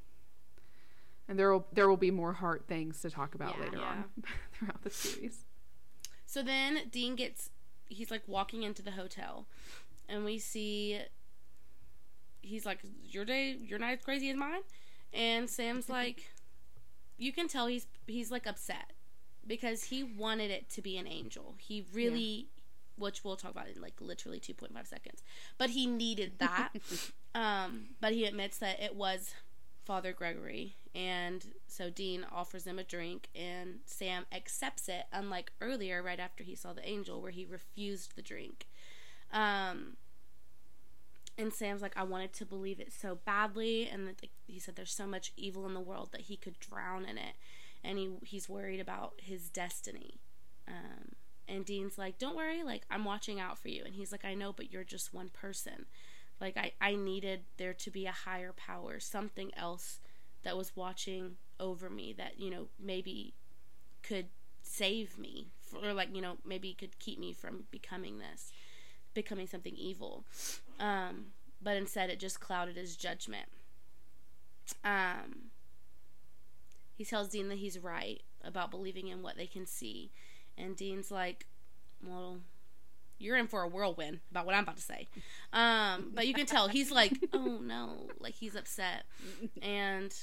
[1.28, 3.64] and there will there will be more heart things to talk about Yeah.
[3.64, 3.90] later Yeah.
[3.90, 5.48] on throughout the series.
[6.28, 7.49] So then Dean gets
[7.96, 9.46] he's like walking into the hotel
[10.08, 11.00] and we see
[12.42, 14.62] he's like your day your night's crazy as mine
[15.14, 16.30] and Sam's like
[17.18, 18.94] you can tell he's he's like upset
[19.48, 21.56] because he wanted it to be an angel.
[21.60, 22.48] He really
[22.98, 25.22] which we'll talk about in like literally 2.5 seconds.
[25.58, 26.70] But he needed that.
[27.36, 29.34] um but he admits that it was
[29.86, 30.76] Father Gregory.
[30.94, 36.44] And so Dean offers him a drink, and Sam accepts it, unlike earlier, right after
[36.44, 38.68] he saw the angel, where he refused the drink.
[39.34, 39.98] Um,
[41.38, 44.94] and Sam's like, I wanted to believe it so badly, and that he said there's
[44.94, 47.36] so much evil in the world that he could drown in it,
[47.84, 50.20] and he he's worried about his destiny.
[50.68, 51.16] Um,
[51.48, 54.34] and Dean's like, Don't worry, like I'm watching out for you, and he's like, I
[54.34, 55.86] know, but you're just one person.
[56.40, 59.99] Like I I needed there to be a higher power, something else
[60.44, 63.34] that was watching over me that you know maybe
[64.03, 64.28] could
[64.62, 65.48] save me,
[65.82, 68.52] or like you know maybe could keep me from becoming this
[69.16, 70.26] becoming something evil.
[70.80, 71.28] Um,
[71.62, 73.48] but instead, it just clouded his judgment.
[74.84, 75.52] Um,
[76.95, 80.12] he tells Dean that he's right about believing in what they can see.
[80.57, 81.48] And Dean's like,
[82.06, 82.38] well,
[83.18, 85.08] you're in for a whirlwind about what I'm about to say.
[85.54, 89.06] Um, but you can tell he's like, oh no, like he's upset.
[89.62, 90.14] And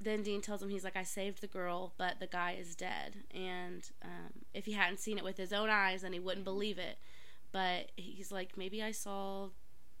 [0.00, 3.16] then Dean tells him he's like, I saved the girl, but the guy is dead.
[3.34, 6.78] And um, if he hadn't seen it with his own eyes, then he wouldn't believe
[6.78, 6.98] it
[7.54, 9.50] but he's like maybe I saw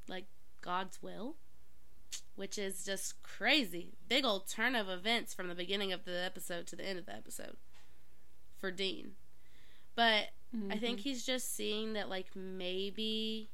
[0.08, 0.24] like
[0.60, 1.36] God's will,
[2.34, 3.92] which is just crazy.
[4.08, 7.06] Big old turn of events from the beginning of the episode to the end of
[7.06, 7.56] the episode
[8.58, 9.12] for Dean.
[9.94, 10.72] But mm-hmm.
[10.72, 11.08] I think mm-hmm.
[11.08, 13.50] he's just seeing that like maybe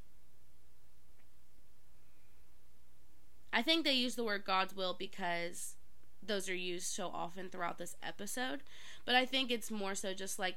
[3.53, 5.75] I think they use the word God's will because
[6.23, 8.63] those are used so often throughout this episode.
[9.05, 10.57] But I think it's more so just like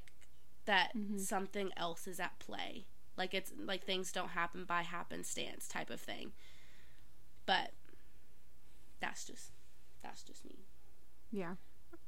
[0.65, 1.17] that mm-hmm.
[1.17, 2.85] something else is at play
[3.17, 6.31] like it's like things don't happen by happenstance type of thing.
[7.45, 7.71] But
[8.99, 9.51] that's just
[10.01, 10.65] that's just me.
[11.31, 11.55] Yeah.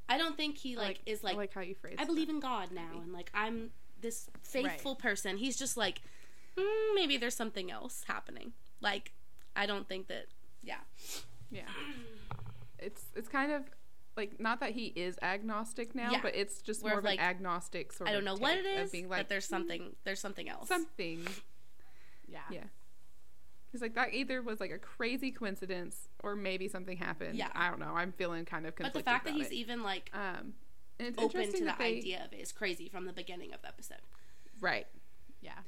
[0.07, 1.95] I don't think he like, like is like I like how you phrase.
[1.99, 3.71] I believe in God now, and like I'm
[4.01, 5.01] this faithful right.
[5.01, 5.37] person.
[5.37, 6.01] He's just like
[6.57, 8.53] mm, maybe there's something else happening.
[8.81, 9.13] Like
[9.55, 10.25] I don't think that.
[10.63, 10.79] Yeah.
[11.51, 11.63] Yeah.
[12.79, 13.63] It's it's kind of
[14.17, 16.19] like not that he is agnostic now, yeah.
[16.21, 18.91] but it's just more of like, an agnostic sort I don't know what it is,
[18.91, 20.67] being like, but there's something there's something else.
[20.67, 21.27] Something.
[22.27, 22.39] Yeah.
[22.49, 22.63] Yeah.
[23.71, 27.35] He's like that either was like a crazy coincidence or maybe something happened.
[27.35, 27.49] Yeah.
[27.53, 27.93] I don't know.
[27.93, 28.93] I'm feeling kind of conflicted.
[28.93, 29.53] But the fact that he's it.
[29.53, 30.53] even like um
[30.99, 31.97] it's open to the they...
[31.97, 34.01] idea of it is crazy from the beginning of the episode.
[34.59, 34.87] Right.
[35.41, 35.59] Yeah.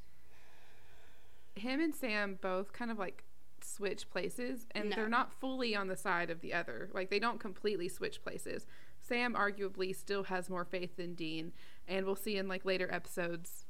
[1.55, 3.23] Him and Sam both kind of like
[3.61, 4.95] switch places and no.
[4.95, 6.89] they're not fully on the side of the other.
[6.93, 8.65] Like they don't completely switch places.
[8.99, 11.51] Sam arguably still has more faith than Dean
[11.87, 13.65] and we'll see in like later episodes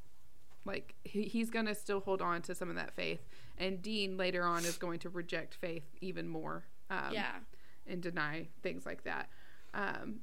[0.66, 3.26] like he, he's going to still hold on to some of that faith
[3.58, 6.66] and Dean later on is going to reject faith even more.
[6.90, 7.36] Um, yeah.
[7.88, 9.30] And deny things like that.
[9.74, 10.20] Um,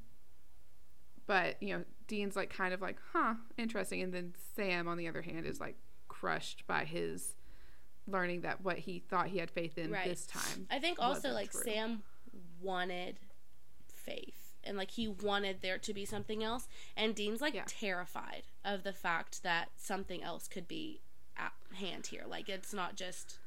[1.26, 4.02] but you know, Dean's like kind of like, huh, interesting.
[4.02, 5.76] And then Sam, on the other hand, is like
[6.08, 7.34] crushed by his
[8.06, 10.08] learning that what he thought he had faith in right.
[10.08, 10.66] this time.
[10.70, 11.62] I think also like true.
[11.64, 12.02] Sam
[12.60, 13.20] wanted
[13.88, 17.64] faith and like he wanted there to be something else and Dean's like yeah.
[17.66, 21.00] terrified of the fact that something else could be
[21.36, 22.24] at hand here.
[22.28, 23.38] Like it's not just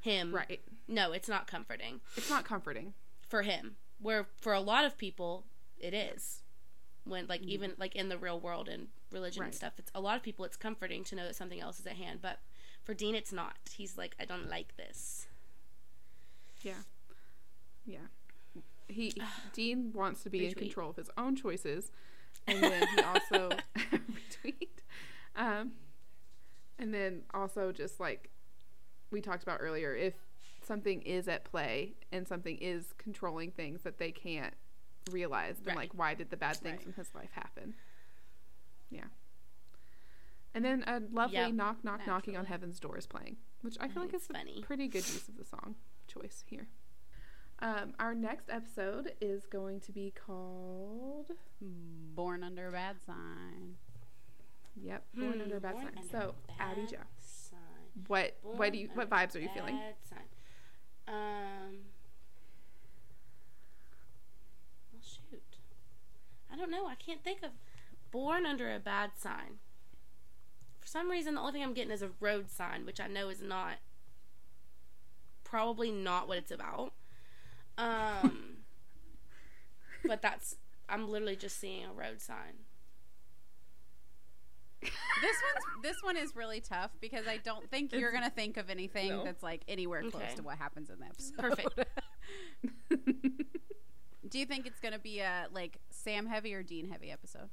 [0.00, 0.34] him.
[0.34, 0.60] Right.
[0.86, 2.00] No, it's not comforting.
[2.16, 2.94] It's not comforting
[3.26, 3.76] for him.
[4.00, 5.44] Where for a lot of people
[5.78, 6.42] it is.
[7.08, 7.50] When like mm-hmm.
[7.50, 9.46] even like in the real world and religion right.
[9.46, 11.86] and stuff, it's a lot of people it's comforting to know that something else is
[11.86, 12.38] at hand, but
[12.84, 13.56] for Dean, it's not.
[13.70, 15.26] He's like, I don't like this.
[16.62, 16.72] Yeah.
[17.84, 17.98] Yeah.
[18.88, 19.14] He
[19.52, 20.48] Dean wants to be Retweet.
[20.48, 21.92] in control of his own choices,
[22.46, 24.68] and then he also retweet.
[25.36, 25.72] Um,
[26.78, 28.30] and then also just like
[29.10, 30.14] we talked about earlier, if
[30.62, 34.54] something is at play and something is controlling things that they can't
[35.08, 35.82] realize, then right.
[35.82, 36.86] like why did the bad things right.
[36.86, 37.74] in his life happen?
[38.90, 39.04] Yeah.
[40.54, 42.06] And then a lovely yep, knock knock naturally.
[42.06, 44.60] knocking on heaven's door is playing, which I feel like is funny.
[44.62, 45.76] a pretty good use of the song
[46.06, 46.68] choice here.
[47.60, 51.26] Um, our next episode is going to be called
[51.60, 53.74] Born Under a Bad Sign.
[54.80, 56.08] Yep, Born hmm, Under a Bad Sign.
[56.10, 56.98] So, Abby Jo,
[58.06, 59.78] what born what do you what vibes are you feeling?
[60.08, 60.18] Sign.
[61.08, 61.78] Um,
[64.92, 66.86] well, shoot, I don't know.
[66.86, 67.50] I can't think of
[68.10, 69.58] Born Under a Bad Sign
[70.88, 73.28] for some reason, the only thing I'm getting is a road sign, which I know
[73.28, 73.74] is not
[75.44, 76.94] probably not what it's about.
[77.76, 78.58] Um,
[80.06, 80.56] but that's
[80.88, 82.64] I'm literally just seeing a road sign.
[84.80, 84.90] this
[85.22, 89.08] one's this one is really tough because I don't think you're gonna think of anything
[89.10, 89.24] no.
[89.24, 90.34] that's like anywhere close okay.
[90.36, 91.36] to what happens in the episode.
[91.38, 91.80] Perfect.
[94.30, 95.78] Do you think it's gonna be a like
[96.08, 97.50] Sam heavy or Dean heavy episode?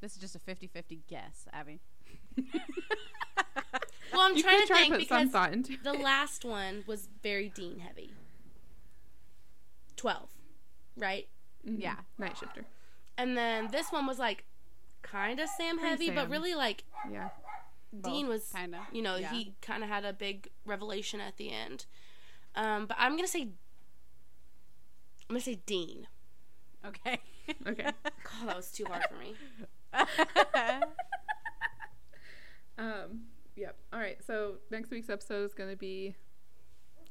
[0.00, 1.78] This is just a 50 50 guess, Abby.
[4.12, 6.82] well, I'm you trying to try think put some because thought into the last one
[6.88, 8.10] was very Dean heavy.
[9.94, 10.30] Twelve,
[10.96, 11.28] right?
[11.64, 11.80] Mhm.
[11.80, 11.94] Yeah.
[12.20, 12.64] Nightshifter.
[13.16, 14.44] And then this one was like
[15.02, 17.28] kind of Sam Pretty heavy, but really like Yeah.
[18.00, 18.80] Dean was kind of.
[18.90, 19.30] you know Yeah.
[19.32, 21.86] he kind of had a big revelation at the end.
[22.56, 23.50] Um, but I'm gonna say
[25.32, 26.06] I'm gonna say Dean.
[26.86, 27.18] Okay.
[27.66, 27.84] Okay.
[28.04, 29.34] God, that was too hard for me.
[32.78, 33.22] Um,
[33.54, 33.76] yep.
[33.92, 34.16] All right.
[34.26, 36.16] So next week's episode is going to be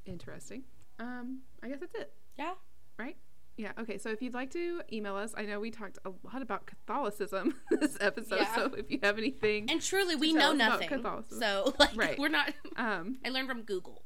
[0.06, 0.64] interesting.
[1.00, 2.54] Um, I guess that's it, Yeah.
[2.98, 3.16] right?
[3.58, 3.72] Yeah.
[3.80, 3.98] Okay.
[3.98, 7.56] So if you'd like to email us, I know we talked a lot about Catholicism
[7.80, 8.40] this episode.
[8.42, 8.56] Yeah.
[8.56, 10.88] So if you have anything, And truly, we know us about nothing.
[10.90, 11.40] Catholicism.
[11.42, 12.20] So like Right.
[12.20, 12.52] we're not.
[12.76, 14.04] um, I learned from Google.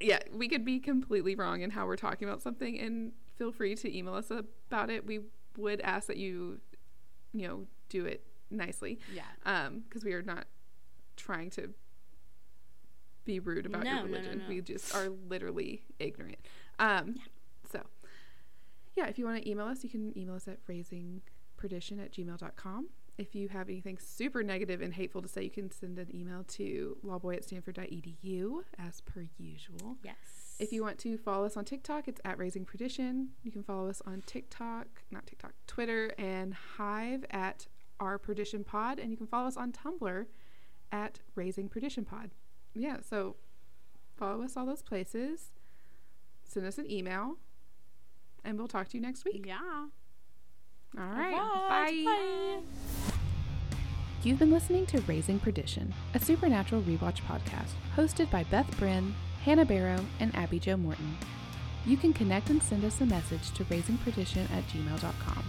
[0.00, 3.74] Yeah, we could be completely wrong in how we're talking about something, and feel free
[3.76, 5.06] to email us about it.
[5.06, 5.20] We
[5.56, 6.60] would ask that you,
[7.32, 8.98] you know, do it nicely.
[9.14, 9.22] yeah.
[9.46, 10.44] um because we are not
[11.16, 11.72] trying to
[13.24, 14.44] be rude about No, your no, no, religion no.
[14.48, 16.38] we just are literally ignorant
[16.78, 17.14] um
[17.70, 17.80] so
[18.96, 22.88] yeah if you want to email us you can email us at raisingperdition at gmail.com
[23.22, 26.44] if you have anything super negative and hateful to say you can send an email
[26.44, 30.16] to lawboy at stanford.edu as per usual Yes.
[30.58, 33.30] if you want to follow us on TikTok, it's at Raising Perdition.
[33.42, 37.66] You can follow us on TikTok, not TikTok, Twitter, and Hive at
[38.00, 38.98] R Perdition Pod.
[38.98, 40.26] And you can follow us on Tumblr
[40.90, 42.30] at Raising Perdition Pod.
[42.74, 43.36] Yeah, so
[44.16, 45.52] follow us all those places.
[46.44, 47.36] Send us an email,
[48.44, 49.44] and we'll talk to you next week.
[49.46, 49.86] Yeah.
[50.98, 51.34] All right.
[51.34, 52.04] Alright, Bye.
[52.04, 52.60] bye.
[54.22, 59.14] You've been listening to Raising Perdition, a supernatural rewatch podcast hosted by Beth Bryn,
[59.44, 61.16] Hannah Barrow, and Abby Jo Morton.
[61.84, 65.44] You can connect and send us a message to raisingperdition at gmail.com.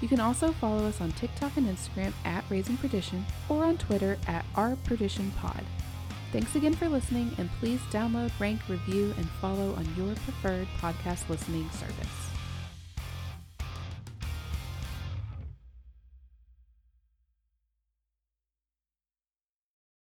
[0.00, 4.18] You can also follow us on TikTok and Instagram at Raising Perdition or on Twitter
[4.26, 5.64] at R Perdition Pod.
[6.32, 11.28] Thanks again for listening, and please download, rank, review, and follow on your preferred podcast
[11.28, 12.25] listening service.